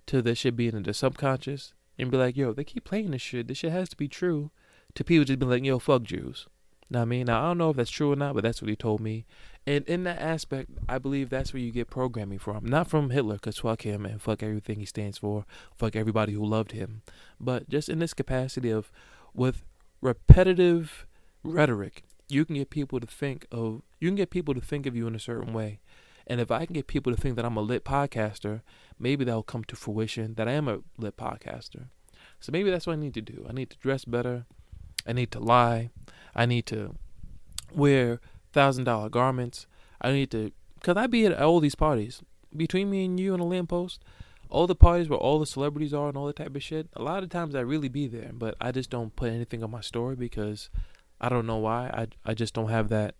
To 0.07 0.22
this 0.22 0.38
shit 0.38 0.57
being 0.57 0.74
in 0.74 0.85
the 0.85 0.94
subconscious 0.94 1.74
and 1.98 2.11
be 2.11 2.16
like, 2.16 2.37
"Yo, 2.37 2.52
they 2.52 2.64
keep 2.64 2.85
playing 2.85 3.11
this 3.11 3.22
shit. 3.22 3.48
This 3.48 3.59
shit 3.59 3.72
has 3.72 3.88
to 3.90 3.96
be 3.96 4.09
true." 4.09 4.50
To 4.94 5.05
people 5.05 5.24
just 5.24 5.40
be 5.40 5.46
like, 5.46 5.64
"Yo, 5.64 5.78
fuck 5.78 6.05
Jews." 6.05 6.46
Now 6.88 7.02
I 7.02 7.05
mean, 7.07 7.26
now 7.26 7.42
I 7.42 7.48
don't 7.48 7.59
know 7.59 7.70
if 7.70 7.76
that's 7.76 7.90
true 7.90 8.12
or 8.12 8.16
not, 8.16 8.35
but 8.35 8.42
that's 8.42 8.61
what 8.61 8.68
he 8.68 8.76
told 8.76 9.00
me. 9.00 9.24
And 9.66 9.85
in 9.87 10.05
that 10.05 10.20
aspect, 10.20 10.70
I 10.88 10.98
believe 10.98 11.31
that's 11.31 11.55
where 11.55 11.62
you 11.62 11.72
get 11.72 11.88
programming 11.88 12.38
from. 12.38 12.66
Not 12.66 12.88
from 12.88 13.11
Hitler, 13.11 13.37
because 13.37 13.59
fuck 13.59 13.83
him 13.83 14.05
and 14.05 14.20
fuck 14.20 14.42
everything 14.42 14.78
he 14.78 14.85
stands 14.85 15.16
for, 15.16 15.46
fuck 15.74 15.96
everybody 15.96 16.35
who 16.35 16.44
loved 16.44 16.72
him. 16.72 17.00
But 17.40 17.70
just 17.70 17.88
in 17.88 17.98
this 17.98 18.12
capacity 18.12 18.70
of, 18.70 18.92
with 19.33 19.64
repetitive 20.02 21.07
rhetoric, 21.42 22.02
you 22.33 22.45
can 22.45 22.57
get 22.57 22.71
people 22.71 23.01
to 23.01 23.07
think 23.07 23.47
of, 23.53 23.83
you 24.01 24.09
can 24.09 24.16
get 24.16 24.31
people 24.31 24.55
to 24.55 24.61
think 24.61 24.87
of 24.87 24.97
you 24.97 25.07
in 25.07 25.14
a 25.14 25.21
certain 25.21 25.53
way. 25.53 25.81
And 26.27 26.40
if 26.40 26.51
I 26.51 26.64
can 26.66 26.75
get 26.75 26.87
people 26.87 27.14
to 27.14 27.21
think 27.21 27.37
that 27.37 27.45
I'm 27.45 27.57
a 27.57 27.62
lit 27.62 27.85
podcaster, 27.85 28.62
maybe 28.99 29.25
that'll 29.25 29.42
come 29.42 29.64
to 29.64 29.77
fruition 29.77 30.35
that 30.35 30.49
I 30.49 30.53
am 30.53 30.68
a 30.68 30.79
lit 30.97 31.16
podcaster. 31.16 31.87
So 32.40 32.53
maybe 32.53 32.71
that's 32.71 32.87
what 32.87 32.95
I 32.95 32.97
need 32.97 33.14
to 33.14 33.21
do. 33.21 33.47
I 33.49 33.53
need 33.53 33.71
to 33.71 33.79
dress 33.79 34.05
better. 34.05 34.47
I 35.07 35.12
need 35.12 35.31
to 35.33 35.40
lie. 35.40 35.90
I 36.35 36.47
need 36.47 36.66
to 36.66 36.95
wear 37.75 38.21
thousand 38.53 38.85
dollar 38.85 39.09
garments. 39.09 39.66
I 40.01 40.12
need 40.12 40.31
to, 40.31 40.53
cause 40.83 40.97
I 40.97 41.07
be 41.07 41.27
at 41.27 41.40
all 41.40 41.61
these 41.61 41.75
parties 41.75 42.23
between 42.57 42.90
me 42.90 43.05
and 43.05 43.18
you 43.18 43.35
and 43.35 43.42
a 43.42 43.47
lamppost. 43.47 44.03
All 44.49 44.66
the 44.66 44.75
parties 44.75 45.09
where 45.09 45.18
all 45.18 45.38
the 45.38 45.47
celebrities 45.47 45.95
are 45.95 46.09
and 46.09 46.16
all 46.16 46.27
that 46.27 46.37
type 46.37 46.55
of 46.55 46.62
shit. 46.62 46.88
A 46.95 47.03
lot 47.03 47.23
of 47.23 47.31
times 47.31 47.55
I 47.55 47.61
really 47.61 47.88
be 47.88 48.07
there, 48.07 48.31
but 48.35 48.55
I 48.61 48.71
just 48.71 48.90
don't 48.90 49.16
put 49.16 49.33
anything 49.33 49.64
on 49.64 49.71
my 49.71 49.81
story 49.81 50.14
because 50.14 50.68
I 51.22 51.28
don't 51.28 51.46
know 51.46 51.58
why. 51.58 51.88
I 51.88 52.30
I 52.30 52.35
just 52.35 52.54
don't 52.54 52.68
have 52.68 52.88
that 52.88 53.14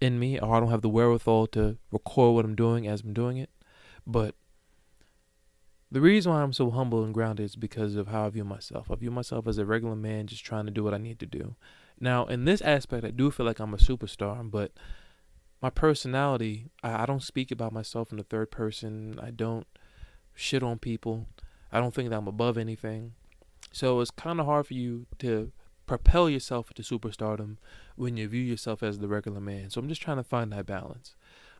in 0.00 0.18
me, 0.18 0.38
or 0.38 0.54
I 0.54 0.60
don't 0.60 0.70
have 0.70 0.82
the 0.82 0.88
wherewithal 0.88 1.48
to 1.48 1.76
record 1.90 2.34
what 2.34 2.44
I'm 2.44 2.54
doing 2.54 2.86
as 2.86 3.02
I'm 3.02 3.12
doing 3.12 3.36
it. 3.36 3.50
But 4.06 4.34
the 5.90 6.00
reason 6.00 6.32
why 6.32 6.42
I'm 6.42 6.52
so 6.52 6.70
humble 6.70 7.02
and 7.02 7.14
grounded 7.14 7.44
is 7.44 7.56
because 7.56 7.96
of 7.96 8.08
how 8.08 8.26
I 8.26 8.30
view 8.30 8.44
myself. 8.44 8.90
I 8.90 8.94
view 8.94 9.10
myself 9.10 9.46
as 9.46 9.58
a 9.58 9.64
regular 9.64 9.96
man 9.96 10.26
just 10.26 10.44
trying 10.44 10.66
to 10.66 10.70
do 10.70 10.84
what 10.84 10.94
I 10.94 10.98
need 10.98 11.18
to 11.20 11.26
do. 11.26 11.56
Now, 11.98 12.26
in 12.26 12.44
this 12.44 12.60
aspect, 12.60 13.04
I 13.04 13.10
do 13.10 13.30
feel 13.30 13.46
like 13.46 13.58
I'm 13.58 13.74
a 13.74 13.78
superstar, 13.78 14.48
but 14.48 14.72
my 15.60 15.70
personality, 15.70 16.70
I, 16.82 17.02
I 17.02 17.06
don't 17.06 17.22
speak 17.22 17.50
about 17.50 17.72
myself 17.72 18.10
in 18.12 18.18
the 18.18 18.24
third 18.24 18.50
person. 18.50 19.18
I 19.20 19.30
don't 19.30 19.66
shit 20.34 20.62
on 20.62 20.78
people. 20.78 21.26
I 21.72 21.80
don't 21.80 21.94
think 21.94 22.10
that 22.10 22.16
I'm 22.16 22.28
above 22.28 22.56
anything. 22.56 23.14
So 23.72 24.00
it's 24.00 24.10
kind 24.10 24.40
of 24.40 24.46
hard 24.46 24.66
for 24.66 24.74
you 24.74 25.06
to 25.18 25.52
propel 25.88 26.30
yourself 26.30 26.70
into 26.70 26.82
superstardom 26.82 27.56
when 27.96 28.16
you 28.16 28.28
view 28.28 28.42
yourself 28.42 28.82
as 28.82 28.98
the 28.98 29.08
regular 29.08 29.40
man. 29.40 29.70
So 29.70 29.80
I'm 29.80 29.88
just 29.88 30.02
trying 30.02 30.18
to 30.18 30.22
find 30.22 30.52
that 30.52 30.66
balance. 30.66 31.16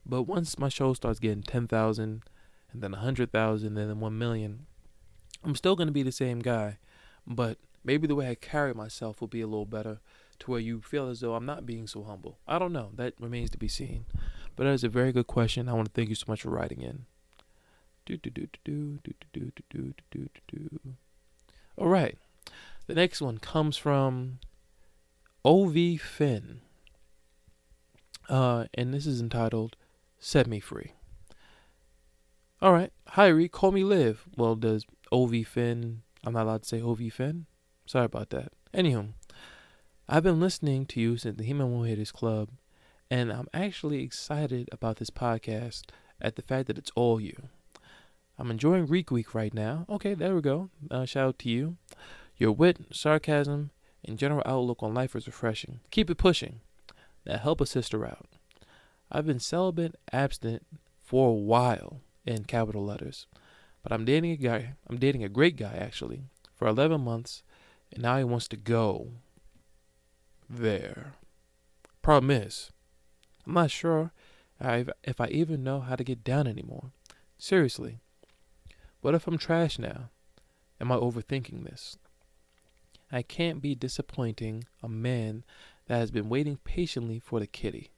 But 0.07 0.23
once 0.23 0.59
my 0.59 0.69
show 0.69 0.95
starts 0.95 1.19
getting 1.19 1.43
10,000 1.43 2.23
and 2.73 2.83
then 2.83 2.93
100,000 2.93 3.67
and 3.67 3.91
then 3.91 4.01
1 4.01 4.19
million, 4.19 4.67
I'm 5.43 5.57
still 5.57 5.75
going 5.75 5.89
to 5.89 5.93
be 5.93 6.03
the 6.03 6.13
same 6.13 6.41
guy. 6.41 6.79
But 7.27 7.59
maybe 7.85 8.07
the 8.07 8.15
way 8.15 8.31
I 8.31 8.35
carry 8.35 8.75
myself 8.75 9.21
will 9.21 9.29
be 9.29 9.41
a 9.41 9.47
little 9.47 9.67
better 9.67 10.01
to 10.41 10.51
where 10.51 10.61
you 10.61 10.81
feel 10.81 11.09
as 11.09 11.21
though 11.21 11.35
I'm 11.35 11.47
not 11.47 11.67
being 11.67 11.87
so 11.87 12.05
humble. 12.05 12.39
I 12.47 12.59
don't 12.59 12.73
know. 12.73 12.91
That 12.95 13.15
remains 13.19 13.51
to 13.51 13.59
be 13.59 13.69
seen. 13.69 14.07
But 14.55 14.65
that 14.65 14.73
is 14.73 14.85
a 14.85 14.89
very 14.89 15.13
good 15.13 15.27
question. 15.27 15.69
I 15.69 15.73
want 15.73 15.89
to 15.89 15.93
thank 15.93 16.09
you 16.09 16.15
so 16.15 16.27
much 16.29 16.43
for 16.43 16.51
writing 16.51 16.83
in. 16.83 17.07
Do 18.07 18.17
do 18.17 18.31
do 18.31 18.49
do 18.65 18.99
do 19.05 19.15
do 19.33 19.33
do 19.33 19.53
do 19.71 19.95
do 20.11 20.29
do 20.49 20.69
do. 20.71 20.81
All 21.77 21.89
right. 21.89 22.17
The 22.89 22.95
next 22.95 23.21
one 23.21 23.37
comes 23.37 23.77
from 23.77 24.39
OV 25.45 26.01
Finn. 26.01 26.63
Uh, 28.31 28.65
and 28.73 28.95
this 28.95 29.07
is 29.07 29.21
entitled 29.21 29.77
Set 30.19 30.47
Me 30.47 30.59
Free. 30.59 30.95
All 32.63 32.73
right. 32.73 32.91
Hi, 33.09 33.27
Reek. 33.27 33.53
Call 33.53 33.73
me 33.73 33.85
Liv. 33.85 34.25
Well, 34.39 34.57
does 34.57 34.87
OV 35.13 35.47
Finn. 35.47 36.01
I'm 36.25 36.33
not 36.33 36.45
allowed 36.45 36.63
to 36.63 36.69
say 36.69 36.81
OV 36.81 37.13
Finn? 37.13 37.45
Sorry 37.85 38.07
about 38.07 38.31
that. 38.31 38.53
Anywho, 38.73 39.11
I've 40.09 40.23
been 40.23 40.41
listening 40.41 40.87
to 40.87 41.01
you 41.01 41.19
since 41.19 41.37
the 41.37 41.45
He-Man 41.45 41.71
Woman 41.71 41.89
Haters 41.91 42.11
Club, 42.11 42.49
and 43.11 43.31
I'm 43.31 43.49
actually 43.53 44.03
excited 44.03 44.67
about 44.73 44.97
this 44.97 45.11
podcast 45.11 45.83
at 46.23 46.37
the 46.37 46.43
fact 46.43 46.69
that 46.69 46.79
it's 46.79 46.93
all 46.95 47.21
you. 47.21 47.49
I'm 48.39 48.51
enjoying 48.51 48.87
Reek 48.87 49.11
Week 49.11 49.35
right 49.35 49.53
now. 49.53 49.85
Okay, 49.91 50.15
there 50.15 50.35
we 50.35 50.41
go. 50.41 50.71
Uh, 50.91 51.05
shout 51.05 51.29
out 51.29 51.39
to 51.41 51.51
you. 51.51 51.77
Your 52.39 52.53
wit, 52.53 52.79
sarcasm, 52.93 53.71
and 54.05 54.19
general 54.19 54.43
outlook 54.47 54.83
on 54.83 54.95
life 54.95 55.17
is 55.17 55.27
refreshing. 55.27 55.81
Keep 55.91 56.11
it 56.11 56.19
pushing. 56.19 56.61
Now 57.27 57.39
help 57.39 57.61
a 57.61 57.67
sister 57.67 58.07
out. 58.07 58.27
I've 59.11 59.27
been 59.27 59.41
celibate, 59.41 59.97
abstinent 60.13 60.65
for 61.03 61.31
a 61.31 61.35
while 61.35 62.01
in 62.25 62.45
capital 62.45 62.85
letters, 62.85 63.27
but 63.83 63.91
I'm 63.93 64.05
dating 64.05 64.33
a 64.33 64.37
guy. 64.37 64.75
I'm 64.89 64.99
dating 64.99 65.25
a 65.25 65.29
great 65.29 65.57
guy 65.57 65.75
actually 65.77 66.23
for 66.55 66.69
11 66.69 67.01
months, 67.01 67.43
and 67.93 68.03
now 68.03 68.19
he 68.19 68.25
wants 68.25 68.49
to 68.49 68.57
go 68.57 69.09
there. 70.49 71.15
Problem 72.03 72.31
is, 72.31 72.71
I'm 73.47 73.55
not 73.55 73.71
sure 73.71 74.13
if 74.61 75.21
I 75.21 75.29
even 75.29 75.65
know 75.65 75.81
how 75.81 75.97
to 75.97 76.05
get 76.05 76.23
down 76.23 76.47
anymore. 76.47 76.93
Seriously. 77.39 77.99
What 79.01 79.15
if 79.15 79.27
I'm 79.27 79.39
trash 79.39 79.79
now? 79.79 80.11
Am 80.81 80.93
I 80.93 80.97
overthinking 80.97 81.65
this? 81.65 81.99
I 83.11 83.23
can't 83.23 83.63
be 83.63 83.75
disappointing 83.75 84.65
a 84.83 84.89
man 84.89 85.45
that 85.87 85.99
has 85.99 86.11
been 86.11 86.29
waiting 86.29 86.59
patiently 86.65 87.19
for 87.19 87.41
the 87.41 87.47
kitty. 87.47 87.91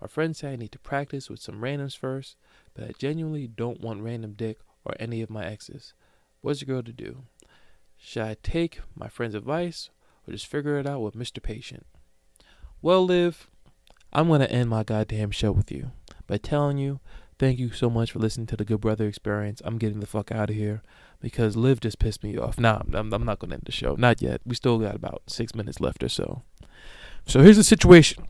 My 0.00 0.06
friends 0.06 0.38
say 0.38 0.52
I 0.52 0.56
need 0.56 0.72
to 0.72 0.78
practice 0.78 1.28
with 1.28 1.40
some 1.40 1.60
randoms 1.60 1.96
first, 1.96 2.36
but 2.74 2.84
I 2.84 2.92
genuinely 2.98 3.46
don't 3.46 3.80
want 3.80 4.02
random 4.02 4.32
dick 4.32 4.58
or 4.84 4.94
any 4.98 5.22
of 5.22 5.30
my 5.30 5.44
exes. 5.44 5.94
What's 6.40 6.62
a 6.62 6.64
girl 6.64 6.82
to 6.82 6.92
do? 6.92 7.24
Should 7.96 8.22
I 8.22 8.36
take 8.42 8.80
my 8.94 9.08
friend's 9.08 9.34
advice 9.34 9.90
or 10.28 10.32
just 10.32 10.46
figure 10.46 10.78
it 10.78 10.86
out 10.86 11.00
with 11.00 11.14
Mr. 11.14 11.42
Patient. 11.42 11.86
Well, 12.82 13.04
Liv, 13.04 13.48
I'm 14.12 14.28
going 14.28 14.40
to 14.40 14.52
end 14.52 14.70
my 14.70 14.84
goddamn 14.84 15.30
show 15.30 15.52
with 15.52 15.72
you 15.72 15.92
by 16.26 16.36
telling 16.36 16.78
you 16.78 17.00
thank 17.38 17.58
you 17.58 17.70
so 17.72 17.88
much 17.88 18.12
for 18.12 18.18
listening 18.18 18.46
to 18.48 18.56
the 18.56 18.64
Good 18.64 18.80
Brother 18.80 19.06
Experience. 19.06 19.62
I'm 19.64 19.78
getting 19.78 20.00
the 20.00 20.06
fuck 20.06 20.32
out 20.32 20.50
of 20.50 20.56
here 20.56 20.82
because 21.20 21.56
Liv 21.56 21.80
just 21.80 21.98
pissed 21.98 22.22
me 22.22 22.36
off. 22.36 22.58
Nah, 22.58 22.82
I'm, 22.92 23.12
I'm 23.12 23.24
not 23.24 23.38
going 23.38 23.50
to 23.50 23.54
end 23.54 23.62
the 23.66 23.72
show. 23.72 23.94
Not 23.96 24.20
yet. 24.20 24.40
We 24.44 24.54
still 24.54 24.78
got 24.78 24.94
about 24.94 25.22
six 25.26 25.54
minutes 25.54 25.80
left 25.80 26.02
or 26.02 26.08
so. 26.08 26.42
So 27.26 27.42
here's 27.42 27.56
the 27.56 27.64
situation 27.64 28.26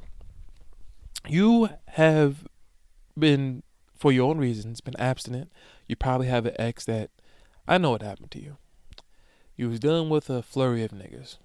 you 1.26 1.70
have 1.88 2.46
been 3.18 3.62
for 3.94 4.12
your 4.12 4.30
own 4.30 4.38
reasons, 4.38 4.80
been 4.80 4.98
abstinent. 4.98 5.50
You 5.86 5.96
probably 5.96 6.28
have 6.28 6.46
an 6.46 6.54
ex 6.58 6.84
that 6.84 7.10
I 7.66 7.78
know 7.78 7.90
what 7.90 8.02
happened 8.02 8.30
to 8.32 8.42
you. 8.42 8.56
You 9.56 9.68
was 9.68 9.80
dealing 9.80 10.08
with 10.08 10.30
a 10.30 10.42
flurry 10.42 10.84
of 10.84 10.92
niggas. 10.92 11.38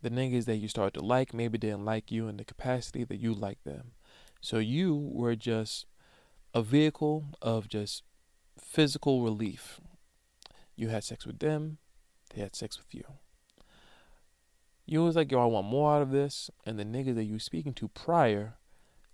The 0.00 0.10
niggas 0.10 0.46
that 0.46 0.56
you 0.56 0.68
started 0.68 0.98
to 0.98 1.04
like 1.04 1.32
maybe 1.32 1.58
didn't 1.58 1.84
like 1.84 2.10
you 2.10 2.26
in 2.26 2.38
the 2.38 2.44
capacity 2.44 3.04
that 3.04 3.20
you 3.20 3.32
liked 3.32 3.64
them. 3.64 3.92
So 4.40 4.58
you 4.58 4.96
were 4.96 5.36
just 5.36 5.86
a 6.54 6.62
vehicle 6.62 7.26
of 7.40 7.68
just 7.68 8.02
physical 8.58 9.22
relief. 9.22 9.80
You 10.76 10.88
had 10.88 11.04
sex 11.04 11.26
with 11.26 11.38
them, 11.38 11.78
they 12.34 12.40
had 12.40 12.56
sex 12.56 12.78
with 12.78 12.94
you. 12.94 13.04
You 14.86 15.04
was 15.04 15.16
like, 15.16 15.30
yo, 15.30 15.40
I 15.40 15.46
want 15.46 15.66
more 15.66 15.94
out 15.94 16.02
of 16.02 16.10
this, 16.10 16.50
and 16.66 16.78
the 16.78 16.84
niggas 16.84 17.14
that 17.14 17.24
you 17.24 17.34
were 17.34 17.38
speaking 17.38 17.74
to 17.74 17.88
prior 17.88 18.54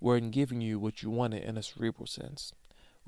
weren't 0.00 0.30
giving 0.30 0.60
you 0.60 0.78
what 0.78 1.02
you 1.02 1.10
wanted 1.10 1.42
in 1.42 1.58
a 1.58 1.62
cerebral 1.62 2.06
sense 2.06 2.52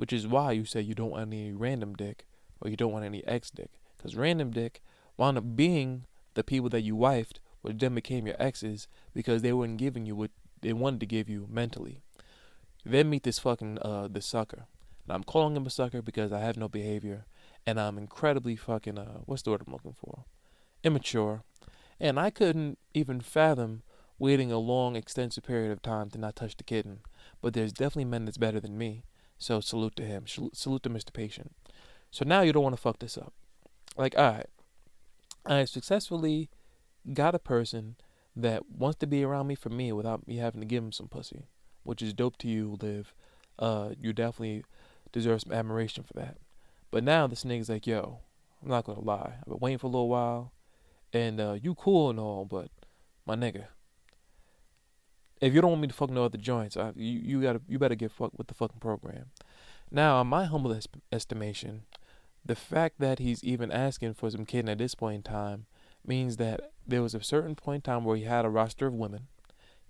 which 0.00 0.14
is 0.14 0.26
why 0.26 0.50
you 0.50 0.64
say 0.64 0.80
you 0.80 0.94
don't 0.94 1.10
want 1.10 1.20
any 1.20 1.52
random 1.52 1.94
dick 1.94 2.24
or 2.58 2.70
you 2.70 2.76
don't 2.76 2.90
want 2.90 3.04
any 3.04 3.22
ex 3.26 3.50
dick. 3.50 3.68
Because 3.98 4.16
random 4.16 4.50
dick 4.50 4.80
wound 5.18 5.36
up 5.36 5.44
being 5.54 6.06
the 6.32 6.42
people 6.42 6.70
that 6.70 6.80
you 6.80 6.96
wifed, 6.96 7.40
which 7.60 7.76
then 7.76 7.94
became 7.94 8.26
your 8.26 8.36
exes 8.38 8.88
because 9.12 9.42
they 9.42 9.52
weren't 9.52 9.76
giving 9.76 10.06
you 10.06 10.16
what 10.16 10.30
they 10.62 10.72
wanted 10.72 11.00
to 11.00 11.06
give 11.06 11.28
you 11.28 11.46
mentally. 11.50 12.00
Then 12.84 13.10
meet 13.10 13.22
this 13.22 13.38
fucking 13.38 13.78
uh 13.80 14.08
this 14.08 14.26
sucker. 14.26 14.66
Now 15.06 15.14
I'm 15.14 15.24
calling 15.24 15.56
him 15.56 15.66
a 15.66 15.70
sucker 15.70 16.02
because 16.02 16.32
I 16.32 16.40
have 16.40 16.56
no 16.56 16.68
behavior 16.68 17.26
and 17.66 17.80
I'm 17.80 17.98
incredibly 17.98 18.56
fucking 18.56 18.98
uh 18.98 19.20
what's 19.26 19.42
the 19.42 19.50
word 19.50 19.62
I'm 19.66 19.72
looking 19.72 19.96
for? 19.98 20.24
Immature. 20.82 21.42
And 21.98 22.18
I 22.18 22.30
couldn't 22.30 22.78
even 22.94 23.20
fathom 23.20 23.82
waiting 24.18 24.52
a 24.52 24.58
long 24.58 24.96
extensive 24.96 25.44
period 25.44 25.72
of 25.72 25.82
time 25.82 26.10
to 26.10 26.18
not 26.18 26.36
touch 26.36 26.56
the 26.56 26.64
kitten. 26.64 27.00
But 27.42 27.54
there's 27.54 27.72
definitely 27.72 28.04
men 28.04 28.24
that's 28.24 28.38
better 28.38 28.60
than 28.60 28.78
me. 28.78 29.04
So 29.38 29.60
salute 29.60 29.96
to 29.96 30.04
him. 30.04 30.26
Salute 30.26 30.82
to 30.82 30.90
Mr. 30.90 31.12
Patient. 31.12 31.52
So 32.10 32.24
now 32.26 32.42
you 32.42 32.52
don't 32.52 32.62
want 32.62 32.76
to 32.76 32.80
fuck 32.80 32.98
this 32.98 33.16
up. 33.16 33.32
Like, 33.96 34.16
all 34.16 34.32
right, 34.32 34.46
I 35.46 35.64
successfully 35.64 36.50
got 37.12 37.34
a 37.34 37.38
person 37.38 37.96
that 38.36 38.68
wants 38.70 38.98
to 38.98 39.06
be 39.06 39.24
around 39.24 39.46
me 39.46 39.54
for 39.54 39.70
me 39.70 39.92
without 39.92 40.26
me 40.26 40.36
having 40.36 40.60
to 40.60 40.66
give 40.66 40.84
him 40.84 40.92
some 40.92 41.08
pussy, 41.08 41.46
which 41.82 42.02
is 42.02 42.12
dope 42.12 42.36
to 42.38 42.48
you, 42.48 42.76
Liv. 42.80 43.14
Uh, 43.58 43.90
you 44.00 44.12
definitely 44.12 44.64
deserve 45.12 45.42
some 45.42 45.52
admiration 45.52 46.04
for 46.04 46.14
that. 46.14 46.36
But 46.90 47.04
now 47.04 47.26
this 47.26 47.44
nigga's 47.44 47.68
like, 47.68 47.86
yo, 47.86 48.18
I'm 48.62 48.68
not 48.68 48.84
gonna 48.84 49.00
lie. 49.00 49.34
I've 49.38 49.44
been 49.46 49.58
waiting 49.58 49.78
for 49.78 49.86
a 49.86 49.90
little 49.90 50.08
while, 50.08 50.52
and 51.12 51.40
uh, 51.40 51.56
you 51.60 51.74
cool 51.74 52.10
and 52.10 52.18
all, 52.18 52.44
but 52.44 52.68
my 53.26 53.34
nigga, 53.34 53.66
if 55.40 55.54
you 55.54 55.60
don't 55.60 55.70
want 55.70 55.82
me 55.82 55.88
to 55.88 55.94
fuck 55.94 56.10
no 56.10 56.24
other 56.24 56.38
joints, 56.38 56.76
I, 56.76 56.92
you 56.96 57.18
you 57.18 57.42
gotta 57.42 57.60
you 57.68 57.78
better 57.78 57.94
get 57.94 58.12
fucked 58.12 58.36
with 58.36 58.48
the 58.48 58.54
fucking 58.54 58.80
program. 58.80 59.26
Now, 59.90 60.20
in 60.20 60.26
my 60.26 60.44
humble 60.44 60.72
es- 60.72 60.86
estimation, 61.10 61.82
the 62.44 62.54
fact 62.54 63.00
that 63.00 63.18
he's 63.18 63.42
even 63.42 63.70
asking 63.70 64.14
for 64.14 64.30
some 64.30 64.46
kitten 64.46 64.68
at 64.68 64.78
this 64.78 64.94
point 64.94 65.16
in 65.16 65.22
time 65.22 65.66
means 66.06 66.36
that 66.36 66.72
there 66.86 67.02
was 67.02 67.14
a 67.14 67.22
certain 67.22 67.54
point 67.54 67.86
in 67.86 67.92
time 67.92 68.04
where 68.04 68.16
he 68.16 68.24
had 68.24 68.44
a 68.44 68.50
roster 68.50 68.86
of 68.86 68.94
women. 68.94 69.28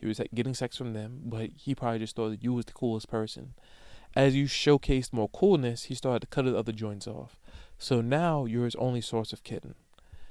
He 0.01 0.07
was 0.07 0.21
getting 0.35 0.55
sex 0.55 0.77
from 0.77 0.93
them, 0.95 1.21
but 1.25 1.51
he 1.57 1.75
probably 1.75 1.99
just 1.99 2.17
thought 2.17 2.31
that 2.31 2.43
you 2.43 2.53
was 2.53 2.65
the 2.65 2.73
coolest 2.73 3.09
person. 3.09 3.55
As 4.17 4.35
you 4.35 4.47
showcased 4.47 5.13
more 5.13 5.29
coolness, 5.29 5.85
he 5.85 5.95
started 5.95 6.21
to 6.21 6.27
cut 6.27 6.45
the 6.45 6.57
other 6.57 6.73
joints 6.73 7.07
off. 7.07 7.39
So 7.79 8.01
now 8.01 8.45
you're 8.45 8.65
his 8.65 8.75
only 8.77 9.01
source 9.01 9.33
of 9.33 9.45
kitten. 9.45 9.75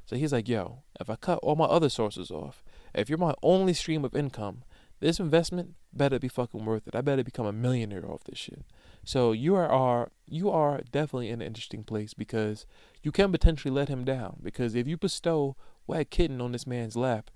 So 0.06 0.16
he's 0.16 0.34
like, 0.34 0.50
yo, 0.50 0.84
if 1.00 1.10
I 1.10 1.16
cut 1.16 1.40
all 1.44 1.56
my 1.56 1.66
other 1.66 1.90
sources 1.90 2.32
off, 2.32 2.64
if 2.94 3.10
you're 3.10 3.18
my 3.18 3.36
only 3.44 3.74
stream 3.74 4.04
of 4.04 4.16
income, 4.16 4.64
this 5.00 5.20
investment 5.20 5.76
better 5.94 6.20
be 6.20 6.28
fucking 6.28 6.66
worth 6.66 6.88
it. 6.88 6.96
I 6.96 7.02
better 7.02 7.24
become 7.24 7.46
a 7.46 7.54
millionaire 7.54 8.10
off 8.10 8.24
this 8.24 8.38
shit. 8.38 8.66
So 9.06 9.32
you 9.32 9.56
are, 9.56 9.68
are 9.68 10.12
you 10.28 10.50
are 10.50 10.82
definitely 10.92 11.30
in 11.30 11.42
an 11.42 11.48
interesting 11.48 11.84
place 11.84 12.14
because 12.14 12.66
you 13.02 13.12
can 13.12 13.32
potentially 13.32 13.74
let 13.74 13.88
him 13.88 14.04
down. 14.04 14.38
Because 14.44 14.76
if 14.76 14.88
you 14.88 14.98
bestow 14.98 15.56
wet 15.88 16.10
kitten 16.10 16.42
on 16.42 16.52
this 16.52 16.68
man's 16.68 16.96
lap, 16.96 17.32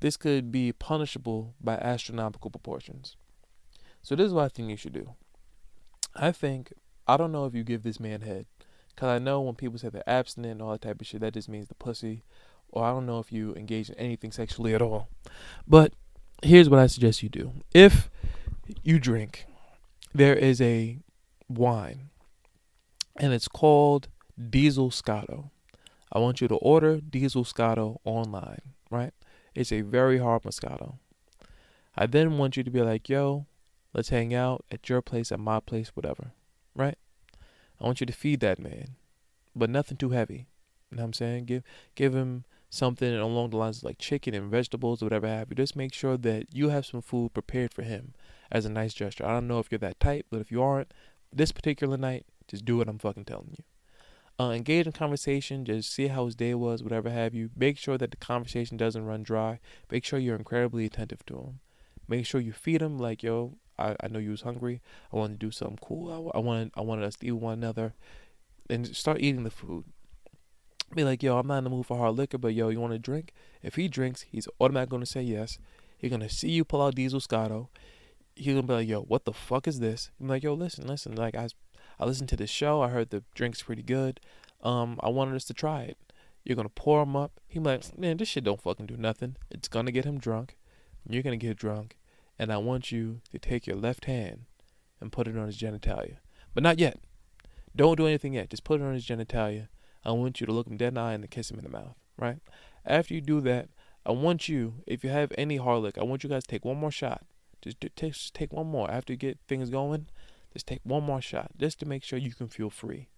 this 0.00 0.16
could 0.16 0.50
be 0.50 0.72
punishable 0.72 1.54
by 1.60 1.74
astronomical 1.74 2.50
proportions. 2.50 3.16
So 4.02 4.16
this 4.16 4.26
is 4.26 4.32
what 4.32 4.44
I 4.44 4.48
think 4.48 4.70
you 4.70 4.76
should 4.76 4.94
do. 4.94 5.14
I 6.16 6.32
think 6.32 6.72
I 7.06 7.16
don't 7.16 7.32
know 7.32 7.44
if 7.44 7.54
you 7.54 7.64
give 7.64 7.82
this 7.82 8.00
man 8.00 8.22
head, 8.22 8.46
cause 8.96 9.08
I 9.08 9.18
know 9.18 9.40
when 9.40 9.54
people 9.54 9.78
say 9.78 9.88
they're 9.88 10.08
abstinent 10.08 10.52
and 10.52 10.62
all 10.62 10.72
that 10.72 10.82
type 10.82 11.00
of 11.00 11.06
shit, 11.06 11.20
that 11.20 11.34
just 11.34 11.48
means 11.48 11.68
the 11.68 11.74
pussy, 11.74 12.24
or 12.70 12.84
I 12.84 12.90
don't 12.90 13.06
know 13.06 13.18
if 13.18 13.30
you 13.30 13.54
engage 13.54 13.90
in 13.90 13.96
anything 13.96 14.32
sexually 14.32 14.74
at 14.74 14.82
all. 14.82 15.08
But 15.66 15.92
here's 16.42 16.68
what 16.68 16.80
I 16.80 16.86
suggest 16.86 17.22
you 17.22 17.28
do. 17.28 17.52
If 17.74 18.10
you 18.82 18.98
drink, 18.98 19.46
there 20.14 20.34
is 20.34 20.60
a 20.60 20.98
wine, 21.48 22.10
and 23.16 23.32
it's 23.32 23.48
called 23.48 24.08
Diesel 24.48 24.90
Scotto. 24.90 25.50
I 26.12 26.18
want 26.18 26.40
you 26.40 26.48
to 26.48 26.56
order 26.56 27.00
Diesel 27.00 27.44
Scotto 27.44 28.00
online, 28.04 28.62
right? 28.90 29.12
It's 29.54 29.72
a 29.72 29.80
very 29.80 30.18
hard 30.18 30.42
Moscato. 30.42 30.98
I 31.96 32.06
then 32.06 32.38
want 32.38 32.56
you 32.56 32.62
to 32.62 32.70
be 32.70 32.82
like, 32.82 33.08
yo, 33.08 33.46
let's 33.92 34.10
hang 34.10 34.32
out 34.34 34.64
at 34.70 34.88
your 34.88 35.02
place, 35.02 35.32
at 35.32 35.40
my 35.40 35.60
place, 35.60 35.90
whatever, 35.94 36.32
right? 36.74 36.96
I 37.80 37.84
want 37.84 38.00
you 38.00 38.06
to 38.06 38.12
feed 38.12 38.40
that 38.40 38.58
man, 38.58 38.96
but 39.56 39.70
nothing 39.70 39.96
too 39.96 40.10
heavy. 40.10 40.46
You 40.90 40.96
know 40.96 41.02
what 41.02 41.06
I'm 41.06 41.12
saying? 41.14 41.44
Give 41.46 41.62
give 41.94 42.14
him 42.14 42.44
something 42.68 43.14
along 43.14 43.50
the 43.50 43.56
lines 43.56 43.78
of 43.78 43.84
like 43.84 43.98
chicken 43.98 44.34
and 44.34 44.50
vegetables 44.50 45.02
or 45.02 45.06
whatever 45.06 45.26
have 45.26 45.48
you. 45.50 45.56
Just 45.56 45.76
make 45.76 45.92
sure 45.92 46.16
that 46.16 46.54
you 46.54 46.68
have 46.68 46.86
some 46.86 47.02
food 47.02 47.34
prepared 47.34 47.74
for 47.74 47.82
him 47.82 48.14
as 48.50 48.64
a 48.64 48.70
nice 48.70 48.94
gesture. 48.94 49.26
I 49.26 49.32
don't 49.32 49.48
know 49.48 49.58
if 49.58 49.70
you're 49.70 49.78
that 49.80 50.00
type, 50.00 50.26
but 50.30 50.40
if 50.40 50.50
you 50.50 50.62
aren't, 50.62 50.92
this 51.32 51.52
particular 51.52 51.96
night, 51.96 52.26
just 52.48 52.64
do 52.64 52.76
what 52.76 52.88
I'm 52.88 52.98
fucking 52.98 53.24
telling 53.24 53.54
you. 53.56 53.64
Uh, 54.40 54.52
engage 54.52 54.86
in 54.86 54.92
conversation. 54.92 55.64
Just 55.64 55.92
see 55.92 56.06
how 56.06 56.24
his 56.24 56.34
day 56.34 56.54
was, 56.54 56.82
whatever 56.82 57.10
have 57.10 57.34
you. 57.34 57.50
Make 57.54 57.76
sure 57.76 57.98
that 57.98 58.10
the 58.10 58.16
conversation 58.16 58.78
doesn't 58.78 59.04
run 59.04 59.22
dry. 59.22 59.60
Make 59.90 60.04
sure 60.04 60.18
you're 60.18 60.36
incredibly 60.36 60.86
attentive 60.86 61.26
to 61.26 61.34
him. 61.34 61.60
Make 62.08 62.24
sure 62.24 62.40
you 62.40 62.52
feed 62.52 62.80
him 62.80 62.98
like, 62.98 63.22
yo, 63.22 63.58
I, 63.78 63.96
I 64.00 64.08
know 64.08 64.18
you 64.18 64.30
was 64.30 64.42
hungry. 64.42 64.80
I 65.12 65.16
wanted 65.16 65.40
to 65.40 65.46
do 65.46 65.50
something 65.50 65.78
cool. 65.82 66.32
I, 66.34 66.38
I 66.38 66.40
wanted 66.40 66.70
I 66.74 66.80
wanted 66.80 67.04
us 67.04 67.16
to 67.16 67.26
eat 67.26 67.32
one 67.32 67.58
another, 67.58 67.94
and 68.70 68.96
start 68.96 69.20
eating 69.20 69.44
the 69.44 69.50
food 69.50 69.84
be 70.94 71.04
like, 71.04 71.22
yo, 71.22 71.38
I'm 71.38 71.46
not 71.46 71.58
in 71.58 71.64
the 71.64 71.70
mood 71.70 71.86
for 71.86 71.96
hard 71.96 72.16
liquor, 72.16 72.38
but 72.38 72.54
yo, 72.54 72.68
you 72.68 72.80
want 72.80 72.92
to 72.92 72.98
drink? 72.98 73.32
If 73.62 73.76
he 73.76 73.88
drinks, 73.88 74.22
he's 74.22 74.48
automatically 74.60 74.90
going 74.90 75.04
to 75.04 75.10
say 75.10 75.22
yes. 75.22 75.58
He's 75.98 76.10
going 76.10 76.22
to 76.22 76.28
see 76.28 76.50
you 76.50 76.64
pull 76.64 76.82
out 76.82 76.94
Diesel 76.94 77.20
Scotto. 77.20 77.68
He's 78.34 78.54
going 78.54 78.62
to 78.62 78.66
be 78.66 78.74
like, 78.74 78.88
yo, 78.88 79.02
what 79.02 79.24
the 79.24 79.32
fuck 79.32 79.68
is 79.68 79.80
this? 79.80 80.10
I'm 80.20 80.28
like, 80.28 80.42
yo, 80.42 80.54
listen, 80.54 80.86
listen. 80.86 81.14
Like, 81.14 81.36
I, 81.36 81.48
I 82.00 82.06
listened 82.06 82.28
to 82.30 82.36
this 82.36 82.50
show. 82.50 82.82
I 82.82 82.88
heard 82.88 83.10
the 83.10 83.22
drink's 83.34 83.62
pretty 83.62 83.82
good. 83.82 84.20
Um, 84.62 84.98
I 85.02 85.10
wanted 85.10 85.36
us 85.36 85.44
to 85.44 85.54
try 85.54 85.82
it. 85.82 85.98
You're 86.44 86.56
to 86.68 86.74
pour 86.74 87.02
him 87.02 87.14
up. 87.14 87.38
He's 87.46 87.62
like, 87.62 87.96
man, 87.98 88.16
this 88.16 88.28
shit 88.28 88.44
don't 88.44 88.60
fucking 88.60 88.86
do 88.86 88.96
nothing. 88.96 89.36
It's 89.50 89.68
to 89.86 89.92
get 89.92 90.06
him 90.06 90.18
drunk. 90.18 90.56
You're 91.08 91.22
to 91.38 91.46
get 91.46 91.58
drunk. 91.58 91.96
And 92.38 92.52
I 92.52 92.56
want 92.56 92.90
you 92.90 93.20
to 93.32 93.38
take 93.38 93.66
your 93.66 93.76
left 93.76 94.06
hand 94.06 94.46
and 95.00 95.12
put 95.12 95.28
it 95.28 95.36
on 95.36 95.46
his 95.46 95.58
genitalia. 95.58 96.16
But 96.54 96.62
not 96.62 96.78
yet. 96.78 96.98
Don't 97.76 97.96
do 97.96 98.06
anything 98.06 98.32
yet. 98.32 98.50
Just 98.50 98.64
put 98.64 98.80
it 98.80 98.84
on 98.84 98.94
his 98.94 99.06
genitalia 99.06 99.68
I 100.04 100.12
want 100.12 100.40
you 100.40 100.46
to 100.46 100.52
look 100.52 100.66
him 100.66 100.76
dead 100.76 100.88
in 100.88 100.94
the 100.94 101.00
eye 101.00 101.12
and 101.12 101.30
kiss 101.30 101.50
him 101.50 101.58
in 101.58 101.64
the 101.64 101.70
mouth, 101.70 101.96
right? 102.16 102.38
After 102.86 103.14
you 103.14 103.20
do 103.20 103.40
that, 103.42 103.68
I 104.06 104.12
want 104.12 104.48
you, 104.48 104.76
if 104.86 105.04
you 105.04 105.10
have 105.10 105.32
any 105.36 105.56
hard 105.56 105.82
lick, 105.82 105.98
I 105.98 106.04
want 106.04 106.24
you 106.24 106.30
guys 106.30 106.44
to 106.44 106.48
take 106.48 106.64
one 106.64 106.78
more 106.78 106.90
shot. 106.90 107.24
Just, 107.60 107.76
just 107.96 108.34
take 108.34 108.52
one 108.52 108.66
more. 108.66 108.90
After 108.90 109.12
you 109.12 109.18
get 109.18 109.38
things 109.46 109.68
going, 109.68 110.06
just 110.52 110.66
take 110.66 110.80
one 110.82 111.02
more 111.02 111.20
shot, 111.20 111.52
just 111.58 111.78
to 111.80 111.86
make 111.86 112.02
sure 112.02 112.18
you 112.18 112.32
can 112.32 112.48
feel 112.48 112.70
free. 112.70 113.08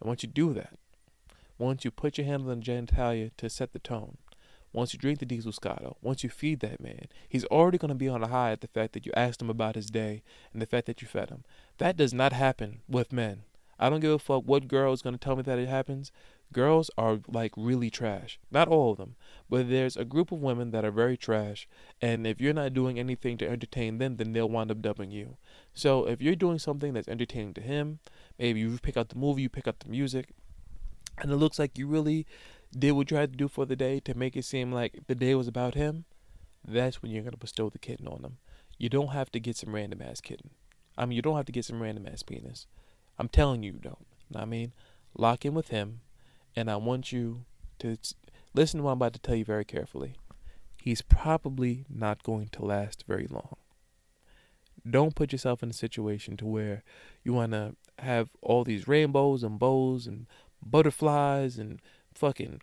And 0.00 0.08
once 0.08 0.22
you 0.22 0.28
do 0.28 0.52
that, 0.54 0.78
once 1.58 1.84
you 1.84 1.90
put 1.90 2.18
your 2.18 2.26
hand 2.26 2.48
on 2.48 2.60
the 2.60 2.64
genitalia 2.64 3.30
to 3.36 3.48
set 3.48 3.72
the 3.72 3.78
tone, 3.78 4.18
once 4.72 4.92
you 4.92 4.98
drink 4.98 5.20
the 5.20 5.24
diesel 5.24 5.52
scotto, 5.52 5.96
once 6.02 6.24
you 6.24 6.28
feed 6.28 6.58
that 6.60 6.80
man, 6.80 7.06
he's 7.28 7.44
already 7.44 7.78
going 7.78 7.90
to 7.90 7.94
be 7.94 8.08
on 8.08 8.24
a 8.24 8.28
high 8.28 8.50
at 8.50 8.60
the 8.60 8.66
fact 8.66 8.92
that 8.92 9.06
you 9.06 9.12
asked 9.16 9.40
him 9.40 9.48
about 9.48 9.76
his 9.76 9.86
day 9.86 10.22
and 10.52 10.60
the 10.60 10.66
fact 10.66 10.86
that 10.86 11.00
you 11.00 11.06
fed 11.06 11.30
him. 11.30 11.44
That 11.78 11.96
does 11.96 12.12
not 12.12 12.32
happen 12.32 12.80
with 12.88 13.12
men. 13.12 13.44
I 13.78 13.88
don't 13.88 14.00
give 14.00 14.10
a 14.10 14.18
fuck 14.18 14.42
what 14.44 14.68
girl 14.68 14.92
is 14.92 15.02
going 15.02 15.14
to 15.16 15.18
tell 15.18 15.36
me 15.36 15.42
that 15.42 15.58
it 15.58 15.68
happens. 15.68 16.10
Girls 16.52 16.90
are 16.96 17.20
like 17.26 17.52
really 17.56 17.90
trash. 17.90 18.38
Not 18.50 18.68
all 18.68 18.92
of 18.92 18.98
them, 18.98 19.16
but 19.50 19.68
there's 19.68 19.96
a 19.96 20.04
group 20.04 20.30
of 20.30 20.40
women 20.40 20.70
that 20.70 20.84
are 20.84 20.90
very 20.90 21.16
trash. 21.16 21.66
And 22.00 22.26
if 22.26 22.40
you're 22.40 22.52
not 22.52 22.74
doing 22.74 22.98
anything 22.98 23.38
to 23.38 23.48
entertain 23.48 23.98
them, 23.98 24.16
then 24.16 24.32
they'll 24.32 24.48
wind 24.48 24.70
up 24.70 24.80
dubbing 24.80 25.10
you. 25.10 25.36
So 25.72 26.06
if 26.06 26.22
you're 26.22 26.36
doing 26.36 26.58
something 26.58 26.92
that's 26.92 27.08
entertaining 27.08 27.54
to 27.54 27.60
him, 27.60 27.98
maybe 28.38 28.60
you 28.60 28.78
pick 28.80 28.96
out 28.96 29.08
the 29.08 29.18
movie, 29.18 29.42
you 29.42 29.48
pick 29.48 29.66
out 29.66 29.80
the 29.80 29.88
music, 29.88 30.30
and 31.18 31.30
it 31.30 31.36
looks 31.36 31.58
like 31.58 31.78
you 31.78 31.86
really 31.86 32.26
did 32.76 32.92
what 32.92 33.10
you 33.10 33.16
had 33.16 33.32
to 33.32 33.38
do 33.38 33.48
for 33.48 33.64
the 33.64 33.76
day 33.76 34.00
to 34.00 34.14
make 34.14 34.36
it 34.36 34.44
seem 34.44 34.72
like 34.72 35.00
the 35.06 35.14
day 35.14 35.34
was 35.34 35.48
about 35.48 35.74
him, 35.74 36.04
that's 36.66 37.02
when 37.02 37.10
you're 37.10 37.22
going 37.22 37.32
to 37.32 37.38
bestow 37.38 37.70
the 37.70 37.78
kitten 37.78 38.08
on 38.08 38.22
them. 38.22 38.38
You 38.78 38.88
don't 38.88 39.12
have 39.12 39.30
to 39.32 39.40
get 39.40 39.56
some 39.56 39.74
random 39.74 40.02
ass 40.02 40.20
kitten. 40.20 40.50
I 40.96 41.06
mean, 41.06 41.16
you 41.16 41.22
don't 41.22 41.36
have 41.36 41.46
to 41.46 41.52
get 41.52 41.64
some 41.64 41.82
random 41.82 42.06
ass 42.06 42.22
penis. 42.22 42.66
I'm 43.18 43.28
telling 43.28 43.62
you, 43.62 43.72
you 43.72 43.78
don't. 43.78 44.06
I 44.34 44.44
mean, 44.44 44.72
lock 45.16 45.44
in 45.44 45.54
with 45.54 45.68
him, 45.68 46.00
and 46.56 46.70
I 46.70 46.76
want 46.76 47.12
you 47.12 47.44
to 47.80 47.96
listen 48.54 48.78
to 48.78 48.84
what 48.84 48.92
I'm 48.92 48.98
about 48.98 49.12
to 49.14 49.18
tell 49.20 49.34
you 49.34 49.44
very 49.44 49.64
carefully. 49.64 50.14
He's 50.80 51.02
probably 51.02 51.84
not 51.88 52.22
going 52.22 52.48
to 52.48 52.64
last 52.64 53.04
very 53.06 53.26
long. 53.28 53.56
don't 54.88 55.14
put 55.14 55.32
yourself 55.32 55.62
in 55.62 55.70
a 55.70 55.74
situation 55.74 56.36
to 56.36 56.44
where 56.44 56.82
you 57.22 57.32
want 57.32 57.52
to 57.52 57.74
have 58.00 58.28
all 58.42 58.64
these 58.64 58.86
rainbows 58.86 59.42
and 59.42 59.58
bows 59.58 60.06
and 60.06 60.26
butterflies 60.64 61.58
and 61.58 61.80
fucking 62.14 62.60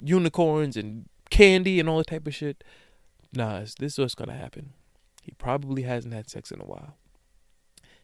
unicorns 0.00 0.76
and 0.76 1.08
candy 1.30 1.80
and 1.80 1.88
all 1.88 1.98
that 1.98 2.08
type 2.08 2.26
of 2.26 2.34
shit. 2.34 2.62
Nah, 3.32 3.60
this 3.60 3.78
is 3.80 3.98
what's 3.98 4.14
gonna 4.14 4.34
happen. 4.34 4.74
He 5.22 5.32
probably 5.32 5.82
hasn't 5.82 6.14
had 6.14 6.28
sex 6.28 6.50
in 6.50 6.60
a 6.60 6.64
while. 6.64 6.96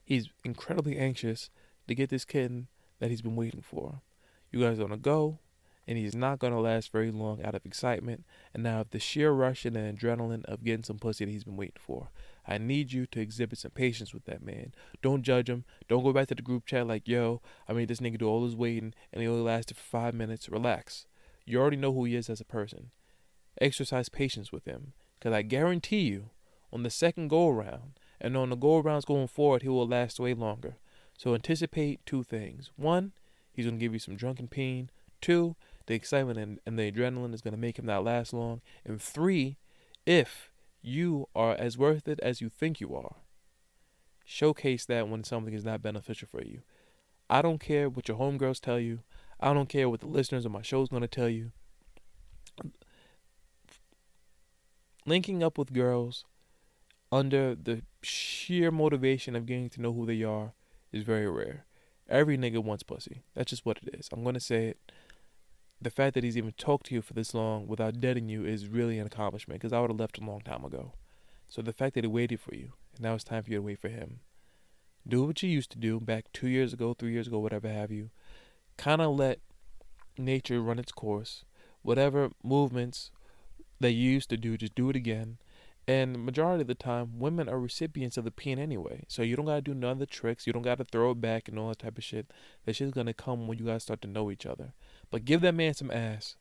He's 0.02 0.30
incredibly 0.44 0.96
anxious 0.98 1.50
to 1.86 1.94
get 1.94 2.08
this 2.08 2.24
kitten 2.24 2.68
that 2.98 3.10
he's 3.10 3.22
been 3.22 3.36
waiting 3.36 3.62
for. 3.62 4.00
You 4.50 4.60
guys 4.60 4.78
are 4.78 4.82
gonna 4.82 4.96
go, 4.96 5.38
and 5.86 5.96
he's 5.98 6.14
not 6.14 6.38
gonna 6.38 6.60
last 6.60 6.92
very 6.92 7.10
long 7.10 7.42
out 7.42 7.54
of 7.54 7.64
excitement 7.64 8.24
and 8.52 8.62
now 8.62 8.80
of 8.80 8.90
the 8.90 8.98
sheer 8.98 9.32
rush 9.32 9.64
and 9.64 9.76
the 9.76 9.80
adrenaline 9.80 10.44
of 10.44 10.64
getting 10.64 10.84
some 10.84 10.98
pussy 10.98 11.24
that 11.24 11.30
he's 11.30 11.44
been 11.44 11.56
waiting 11.56 11.76
for. 11.78 12.10
I 12.46 12.58
need 12.58 12.92
you 12.92 13.06
to 13.06 13.20
exhibit 13.20 13.58
some 13.58 13.70
patience 13.70 14.12
with 14.12 14.24
that 14.24 14.42
man. 14.42 14.72
Don't 15.02 15.22
judge 15.22 15.48
him. 15.48 15.64
Don't 15.88 16.02
go 16.02 16.12
back 16.12 16.28
to 16.28 16.34
the 16.34 16.42
group 16.42 16.66
chat 16.66 16.86
like, 16.86 17.06
yo, 17.06 17.42
I 17.68 17.72
made 17.72 17.88
this 17.88 18.00
nigga 18.00 18.18
do 18.18 18.28
all 18.28 18.44
his 18.44 18.56
waiting 18.56 18.94
and 19.12 19.22
he 19.22 19.28
only 19.28 19.42
lasted 19.42 19.76
for 19.76 19.84
five 19.84 20.14
minutes. 20.14 20.48
Relax. 20.48 21.06
You 21.44 21.60
already 21.60 21.76
know 21.76 21.92
who 21.92 22.04
he 22.04 22.16
is 22.16 22.28
as 22.28 22.40
a 22.40 22.44
person. 22.44 22.90
Exercise 23.60 24.08
patience 24.08 24.52
with 24.52 24.64
him. 24.64 24.94
Because 25.18 25.34
I 25.34 25.42
guarantee 25.42 26.00
you, 26.00 26.30
on 26.72 26.82
the 26.82 26.90
second 26.90 27.28
go 27.28 27.48
around, 27.48 27.98
and 28.20 28.36
on 28.36 28.50
the 28.50 28.56
go 28.56 28.82
arounds 28.82 29.06
going 29.06 29.28
forward, 29.28 29.62
he 29.62 29.68
will 29.68 29.86
last 29.86 30.20
way 30.20 30.34
longer. 30.34 30.76
So 31.18 31.34
anticipate 31.34 32.04
two 32.06 32.22
things. 32.22 32.70
One, 32.76 33.12
he's 33.60 33.66
going 33.66 33.78
to 33.78 33.84
give 33.84 33.92
you 33.92 33.98
some 33.98 34.16
drunken 34.16 34.48
pain. 34.48 34.90
Two, 35.20 35.56
the 35.86 35.94
excitement 35.94 36.38
and, 36.38 36.60
and 36.64 36.78
the 36.78 36.90
adrenaline 36.90 37.34
is 37.34 37.42
going 37.42 37.52
to 37.52 37.60
make 37.60 37.78
him 37.78 37.86
not 37.86 38.04
last 38.04 38.32
long. 38.32 38.60
And 38.84 39.00
three, 39.00 39.58
if 40.06 40.50
you 40.82 41.28
are 41.34 41.54
as 41.54 41.76
worth 41.76 42.08
it 42.08 42.20
as 42.20 42.40
you 42.40 42.48
think 42.48 42.80
you 42.80 42.94
are. 42.94 43.16
Showcase 44.24 44.86
that 44.86 45.08
when 45.08 45.24
something 45.24 45.54
is 45.54 45.64
not 45.64 45.82
beneficial 45.82 46.28
for 46.30 46.42
you. 46.42 46.62
I 47.28 47.42
don't 47.42 47.60
care 47.60 47.88
what 47.88 48.08
your 48.08 48.16
homegirls 48.16 48.60
tell 48.60 48.80
you. 48.80 49.00
I 49.38 49.52
don't 49.52 49.68
care 49.68 49.88
what 49.88 50.00
the 50.00 50.06
listeners 50.06 50.44
of 50.44 50.52
my 50.52 50.62
show 50.62 50.82
is 50.82 50.88
going 50.88 51.02
to 51.02 51.08
tell 51.08 51.28
you. 51.28 51.52
Linking 55.06 55.42
up 55.42 55.58
with 55.58 55.72
girls 55.72 56.24
under 57.12 57.54
the 57.54 57.82
sheer 58.02 58.70
motivation 58.70 59.34
of 59.34 59.46
getting 59.46 59.68
to 59.70 59.80
know 59.80 59.92
who 59.92 60.06
they 60.06 60.22
are 60.22 60.52
is 60.92 61.04
very 61.04 61.28
rare. 61.28 61.64
Every 62.10 62.36
nigga 62.36 62.62
wants 62.62 62.82
pussy. 62.82 63.22
That's 63.34 63.50
just 63.50 63.64
what 63.64 63.78
it 63.82 63.94
is. 63.94 64.08
I'm 64.12 64.24
to 64.24 64.40
say 64.40 64.68
it 64.68 64.92
the 65.80 65.90
fact 65.90 66.14
that 66.14 66.24
he's 66.24 66.36
even 66.36 66.52
talked 66.52 66.86
to 66.86 66.94
you 66.94 67.00
for 67.00 67.14
this 67.14 67.32
long 67.32 67.66
without 67.66 68.00
deading 68.00 68.28
you 68.28 68.44
is 68.44 68.68
really 68.68 68.98
an 68.98 69.06
accomplishment 69.06 69.60
because 69.60 69.72
I 69.72 69.80
would 69.80 69.90
have 69.90 69.98
left 69.98 70.18
a 70.18 70.24
long 70.24 70.40
time 70.42 70.64
ago. 70.64 70.92
So 71.48 71.62
the 71.62 71.72
fact 71.72 71.94
that 71.94 72.04
he 72.04 72.08
waited 72.08 72.40
for 72.40 72.54
you, 72.54 72.72
and 72.94 73.02
now 73.02 73.14
it's 73.14 73.24
time 73.24 73.42
for 73.42 73.50
you 73.50 73.56
to 73.56 73.62
wait 73.62 73.78
for 73.78 73.88
him. 73.88 74.20
Do 75.08 75.24
what 75.24 75.42
you 75.42 75.48
used 75.48 75.70
to 75.72 75.78
do 75.78 75.98
back 75.98 76.26
two 76.32 76.48
years 76.48 76.74
ago, 76.74 76.92
three 76.92 77.12
years 77.12 77.26
ago, 77.26 77.38
whatever 77.38 77.68
have 77.68 77.90
you. 77.90 78.10
Kind 78.76 79.00
of 79.00 79.16
let 79.16 79.40
nature 80.18 80.60
run 80.60 80.78
its 80.78 80.92
course. 80.92 81.44
Whatever 81.82 82.30
movements 82.44 83.10
that 83.80 83.92
you 83.92 84.10
used 84.10 84.28
to 84.30 84.36
do, 84.36 84.58
just 84.58 84.74
do 84.74 84.90
it 84.90 84.96
again. 84.96 85.38
And 85.88 86.24
majority 86.24 86.60
of 86.62 86.68
the 86.68 86.74
time, 86.74 87.18
women 87.18 87.48
are 87.48 87.58
recipients 87.58 88.16
of 88.16 88.24
the 88.24 88.30
peen 88.30 88.58
anyway. 88.58 89.04
So 89.08 89.22
you 89.22 89.34
don't 89.34 89.46
gotta 89.46 89.62
do 89.62 89.74
none 89.74 89.92
of 89.92 89.98
the 89.98 90.06
tricks. 90.06 90.46
You 90.46 90.52
don't 90.52 90.62
gotta 90.62 90.84
throw 90.84 91.12
it 91.12 91.20
back 91.20 91.48
and 91.48 91.58
all 91.58 91.68
that 91.68 91.80
type 91.80 91.98
of 91.98 92.04
shit. 92.04 92.30
That 92.64 92.76
shit's 92.76 92.92
gonna 92.92 93.14
come 93.14 93.48
when 93.48 93.58
you 93.58 93.64
guys 93.64 93.82
start 93.82 94.00
to 94.02 94.08
know 94.08 94.30
each 94.30 94.46
other. 94.46 94.72
But 95.10 95.24
give 95.24 95.40
that 95.40 95.54
man 95.54 95.74
some 95.74 95.90
ass 95.90 96.36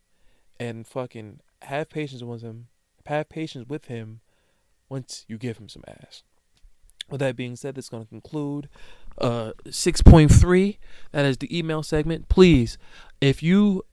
and 0.59 0.85
fucking 0.85 1.39
have 1.63 1.89
patience 1.89 2.23
with 2.23 2.41
him. 2.41 2.67
Have 3.05 3.29
patience 3.29 3.67
with 3.67 3.85
him 3.85 4.21
once 4.87 5.25
you 5.27 5.37
give 5.37 5.57
him 5.57 5.67
some 5.67 5.83
ass. 5.87 6.21
With 7.09 7.21
that 7.21 7.35
being 7.35 7.55
said, 7.55 7.75
that's 7.75 7.89
going 7.89 8.03
to 8.03 8.09
conclude 8.09 8.69
uh, 9.17 9.53
6.3. 9.65 10.77
That 11.11 11.25
is 11.25 11.37
the 11.37 11.57
email 11.57 11.81
segment. 11.81 12.29
Please, 12.29 12.77
if 13.19 13.41
you 13.41 13.83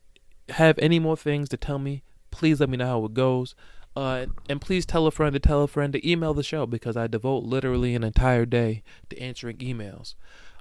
have 0.50 0.78
any 0.78 0.98
more 0.98 1.16
things 1.16 1.48
to 1.50 1.56
tell 1.56 1.78
me, 1.78 2.02
please 2.30 2.60
let 2.60 2.68
me 2.68 2.76
know 2.76 2.86
how 2.86 3.04
it 3.06 3.14
goes. 3.14 3.54
Uh, 3.96 4.26
and 4.48 4.60
please 4.60 4.84
tell 4.84 5.06
a 5.06 5.10
friend 5.10 5.32
to 5.32 5.40
tell 5.40 5.62
a 5.62 5.66
friend 5.66 5.94
to 5.94 6.08
email 6.08 6.34
the 6.34 6.42
show 6.42 6.66
because 6.66 6.98
I 6.98 7.06
devote 7.06 7.44
literally 7.44 7.94
an 7.94 8.04
entire 8.04 8.44
day 8.44 8.82
to 9.08 9.18
answering 9.18 9.56
emails. 9.56 10.14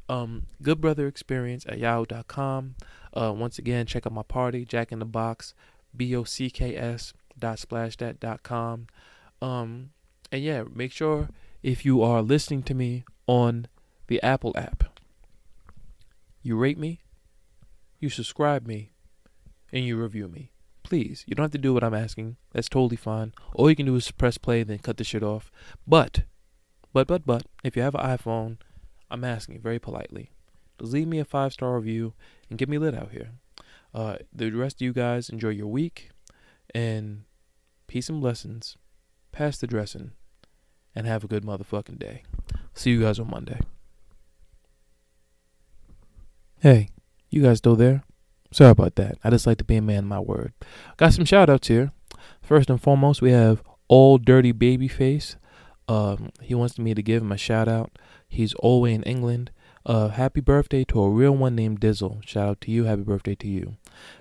Um, 0.07 0.43
Good 0.61 0.79
Brother 0.79 1.05
Experience 1.05 1.65
at 1.67 1.77
yahoo.com. 1.77 2.75
Uh, 3.13 3.33
once 3.35 3.59
again, 3.59 3.85
check 3.87 4.07
out 4.07 4.13
my 4.13 4.23
party, 4.23 4.63
Jack 4.63 4.91
in 4.91 4.99
the 4.99 5.05
Bocks, 5.05 5.53
B 5.95 6.15
O 6.15 6.23
C 6.23 6.49
K 6.49 6.77
S 6.77 7.13
dot 7.37 7.57
splashdat 7.57 8.19
dot 8.19 8.43
com. 8.43 8.87
Um, 9.41 9.89
and 10.31 10.41
yeah, 10.41 10.63
make 10.73 10.93
sure 10.93 11.29
if 11.61 11.85
you 11.85 12.01
are 12.01 12.21
listening 12.21 12.63
to 12.63 12.73
me 12.73 13.03
on 13.27 13.67
the 14.07 14.21
Apple 14.23 14.53
app, 14.55 14.99
you 16.41 16.55
rate 16.55 16.77
me, 16.77 17.01
you 17.99 18.09
subscribe 18.09 18.65
me, 18.65 18.91
and 19.73 19.83
you 19.83 20.01
review 20.01 20.27
me. 20.27 20.51
Please, 20.85 21.25
you 21.27 21.35
don't 21.35 21.45
have 21.45 21.51
to 21.51 21.57
do 21.57 21.73
what 21.73 21.83
I'm 21.83 21.93
asking. 21.93 22.37
That's 22.53 22.69
totally 22.69 22.95
fine. 22.95 23.33
All 23.55 23.69
you 23.69 23.75
can 23.75 23.87
do 23.87 23.95
is 23.95 24.09
press 24.11 24.37
play, 24.37 24.63
then 24.63 24.77
cut 24.77 24.97
the 24.97 25.03
shit 25.03 25.23
off. 25.23 25.51
But, 25.85 26.23
but, 26.93 27.07
but, 27.07 27.25
but, 27.25 27.43
if 27.63 27.75
you 27.75 27.81
have 27.81 27.95
an 27.95 28.01
iPhone, 28.01 28.57
I'm 29.09 29.23
asking 29.23 29.61
very 29.61 29.79
politely 29.79 30.29
just 30.79 30.93
leave 30.93 31.07
me 31.07 31.19
a 31.19 31.25
five 31.25 31.53
star 31.53 31.75
review 31.75 32.13
and 32.49 32.59
get 32.59 32.69
me 32.69 32.77
lit 32.77 32.95
out 32.95 33.11
here. 33.11 33.31
Uh, 33.93 34.17
the 34.33 34.51
rest 34.51 34.77
of 34.77 34.81
you 34.81 34.93
guys 34.93 35.29
enjoy 35.29 35.49
your 35.49 35.67
week 35.67 36.09
and 36.73 37.23
peace 37.87 38.09
and 38.09 38.21
blessings. 38.21 38.77
Pass 39.31 39.57
the 39.57 39.67
dressing 39.67 40.11
and 40.93 41.07
have 41.07 41.23
a 41.23 41.27
good 41.27 41.43
motherfucking 41.43 41.99
day. 41.99 42.23
See 42.73 42.91
you 42.91 43.01
guys 43.01 43.19
on 43.19 43.29
Monday. 43.29 43.59
Hey, 46.59 46.89
you 47.29 47.41
guys 47.41 47.59
still 47.59 47.75
there? 47.75 48.03
Sorry 48.55 48.71
about 48.71 48.95
that. 48.95 49.17
I 49.21 49.31
just 49.31 49.45
like 49.45 49.57
to 49.57 49.65
be 49.65 49.75
a 49.75 49.81
man 49.81 49.97
of 49.97 50.05
my 50.05 50.21
word. 50.21 50.53
Got 50.95 51.11
some 51.13 51.25
shout 51.25 51.49
outs 51.49 51.67
here. 51.67 51.91
First 52.41 52.69
and 52.69 52.81
foremost, 52.81 53.21
we 53.21 53.31
have 53.31 53.61
All 53.89 54.17
Dirty 54.17 54.53
Babyface. 54.53 55.35
Um, 55.89 56.31
he 56.41 56.55
wants 56.55 56.79
me 56.79 56.93
to 56.93 57.03
give 57.03 57.21
him 57.21 57.33
a 57.33 57.37
shout 57.37 57.67
out. 57.67 57.91
He's 58.29 58.53
all 58.53 58.79
way 58.79 58.93
in 58.93 59.03
England. 59.03 59.51
Uh, 59.85 60.07
happy 60.07 60.39
birthday 60.39 60.85
to 60.85 61.01
a 61.01 61.09
real 61.09 61.33
one 61.33 61.53
named 61.53 61.81
Dizzle. 61.81 62.25
Shout 62.25 62.47
out 62.47 62.61
to 62.61 62.71
you. 62.71 62.85
Happy 62.85 63.01
birthday 63.01 63.35
to 63.35 63.47
you. 63.49 63.75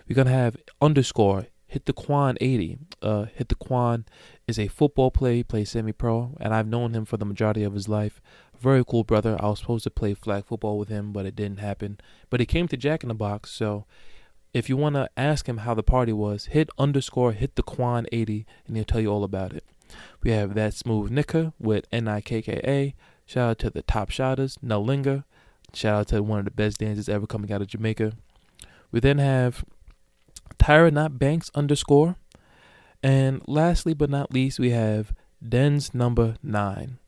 We're 0.08 0.16
gonna 0.16 0.30
have 0.30 0.56
underscore 0.80 1.46
hit 1.68 1.86
the 1.86 1.92
Quan 1.92 2.36
80. 2.40 2.78
Uh, 3.02 3.26
hit 3.32 3.48
the 3.48 3.54
Quan 3.54 4.04
is 4.48 4.58
a 4.58 4.66
football 4.66 5.12
player. 5.12 5.36
He 5.36 5.44
plays 5.44 5.70
semi-pro, 5.70 6.36
and 6.40 6.52
I've 6.52 6.66
known 6.66 6.92
him 6.92 7.04
for 7.04 7.18
the 7.18 7.24
majority 7.24 7.62
of 7.62 7.74
his 7.74 7.88
life. 7.88 8.20
Very 8.58 8.84
cool 8.84 9.04
brother. 9.04 9.36
I 9.38 9.46
was 9.46 9.60
supposed 9.60 9.84
to 9.84 9.90
play 9.90 10.14
flag 10.14 10.46
football 10.46 10.76
with 10.76 10.88
him, 10.88 11.12
but 11.12 11.24
it 11.24 11.36
didn't 11.36 11.60
happen. 11.60 12.00
But 12.30 12.40
he 12.40 12.46
came 12.46 12.66
to 12.66 12.76
Jack 12.76 13.04
in 13.04 13.08
the 13.08 13.14
Bocks, 13.14 13.50
so 13.50 13.86
if 14.54 14.68
you 14.68 14.76
want 14.76 14.94
to 14.94 15.10
ask 15.16 15.48
him 15.48 15.58
how 15.58 15.74
the 15.74 15.82
party 15.82 16.12
was, 16.12 16.46
hit 16.46 16.70
underscore 16.78 17.32
hit 17.32 17.56
the 17.56 17.62
Quan 17.62 18.06
80, 18.12 18.46
and 18.66 18.76
he'll 18.76 18.84
tell 18.84 19.00
you 19.00 19.10
all 19.10 19.24
about 19.24 19.52
it. 19.52 19.64
We 20.22 20.30
have 20.30 20.54
that 20.54 20.74
smooth 20.74 21.10
Nika 21.10 21.52
with 21.58 21.86
N 21.92 22.08
I 22.08 22.20
K 22.20 22.40
K 22.40 22.60
A. 22.64 22.94
Shout 23.26 23.50
out 23.50 23.58
to 23.58 23.70
the 23.70 23.82
top 23.82 24.10
shotters, 24.10 24.56
Nalinga. 24.64 25.24
Shout 25.74 26.00
out 26.00 26.08
to 26.08 26.22
one 26.22 26.38
of 26.38 26.44
the 26.44 26.50
best 26.52 26.78
dancers 26.78 27.08
ever 27.08 27.26
coming 27.26 27.52
out 27.52 27.60
of 27.60 27.66
Jamaica. 27.66 28.12
We 28.92 29.00
then 29.00 29.18
have 29.18 29.64
Tyra 30.58 30.92
Not 30.92 31.18
Banks 31.18 31.50
underscore. 31.54 32.16
And 33.02 33.42
lastly 33.46 33.92
but 33.92 34.08
not 34.08 34.32
least, 34.32 34.58
we 34.58 34.70
have 34.70 35.12
Den's 35.46 35.92
number 35.92 36.36
nine. 36.42 36.98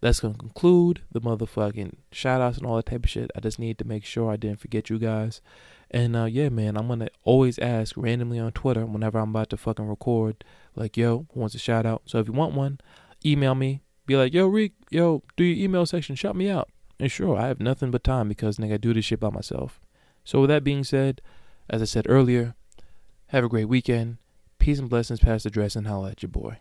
That's 0.00 0.20
gonna 0.20 0.34
conclude 0.34 1.02
the 1.12 1.20
motherfucking 1.20 1.94
shout 2.10 2.40
outs 2.40 2.58
and 2.58 2.66
all 2.66 2.76
that 2.76 2.86
type 2.86 3.04
of 3.04 3.10
shit. 3.10 3.30
I 3.36 3.40
just 3.40 3.58
need 3.58 3.78
to 3.78 3.84
make 3.84 4.04
sure 4.04 4.30
I 4.30 4.36
didn't 4.36 4.60
forget 4.60 4.90
you 4.90 4.98
guys. 4.98 5.40
And 5.94 6.16
uh, 6.16 6.24
yeah, 6.24 6.48
man, 6.48 6.76
I'm 6.76 6.88
gonna 6.88 7.06
always 7.22 7.56
ask 7.60 7.96
randomly 7.96 8.40
on 8.40 8.50
Twitter 8.50 8.84
whenever 8.84 9.16
I'm 9.20 9.30
about 9.30 9.50
to 9.50 9.56
fucking 9.56 9.86
record, 9.86 10.42
like, 10.74 10.96
yo, 10.96 11.28
who 11.32 11.38
wants 11.38 11.54
a 11.54 11.60
shout 11.60 11.86
out? 11.86 12.02
So 12.06 12.18
if 12.18 12.26
you 12.26 12.32
want 12.32 12.52
one, 12.52 12.80
email 13.24 13.54
me. 13.54 13.80
Be 14.04 14.16
like, 14.16 14.34
yo, 14.34 14.48
Rick, 14.48 14.72
yo, 14.90 15.22
do 15.36 15.44
your 15.44 15.64
email 15.64 15.86
section, 15.86 16.16
shout 16.16 16.34
me 16.34 16.50
out. 16.50 16.68
And 16.98 17.12
sure, 17.12 17.38
I 17.38 17.46
have 17.46 17.60
nothing 17.60 17.92
but 17.92 18.02
time 18.02 18.28
because 18.28 18.56
nigga 18.56 18.74
I 18.74 18.78
do 18.78 18.92
this 18.92 19.04
shit 19.04 19.20
by 19.20 19.30
myself. 19.30 19.80
So 20.24 20.40
with 20.40 20.50
that 20.50 20.64
being 20.64 20.82
said, 20.82 21.20
as 21.70 21.80
I 21.80 21.84
said 21.84 22.06
earlier, 22.08 22.56
have 23.28 23.44
a 23.44 23.48
great 23.48 23.68
weekend. 23.68 24.16
Peace 24.58 24.80
and 24.80 24.90
blessings, 24.90 25.20
Pastor 25.20 25.48
Dress, 25.48 25.76
and 25.76 25.86
holla 25.86 26.10
at 26.10 26.24
your 26.24 26.30
boy. 26.30 26.58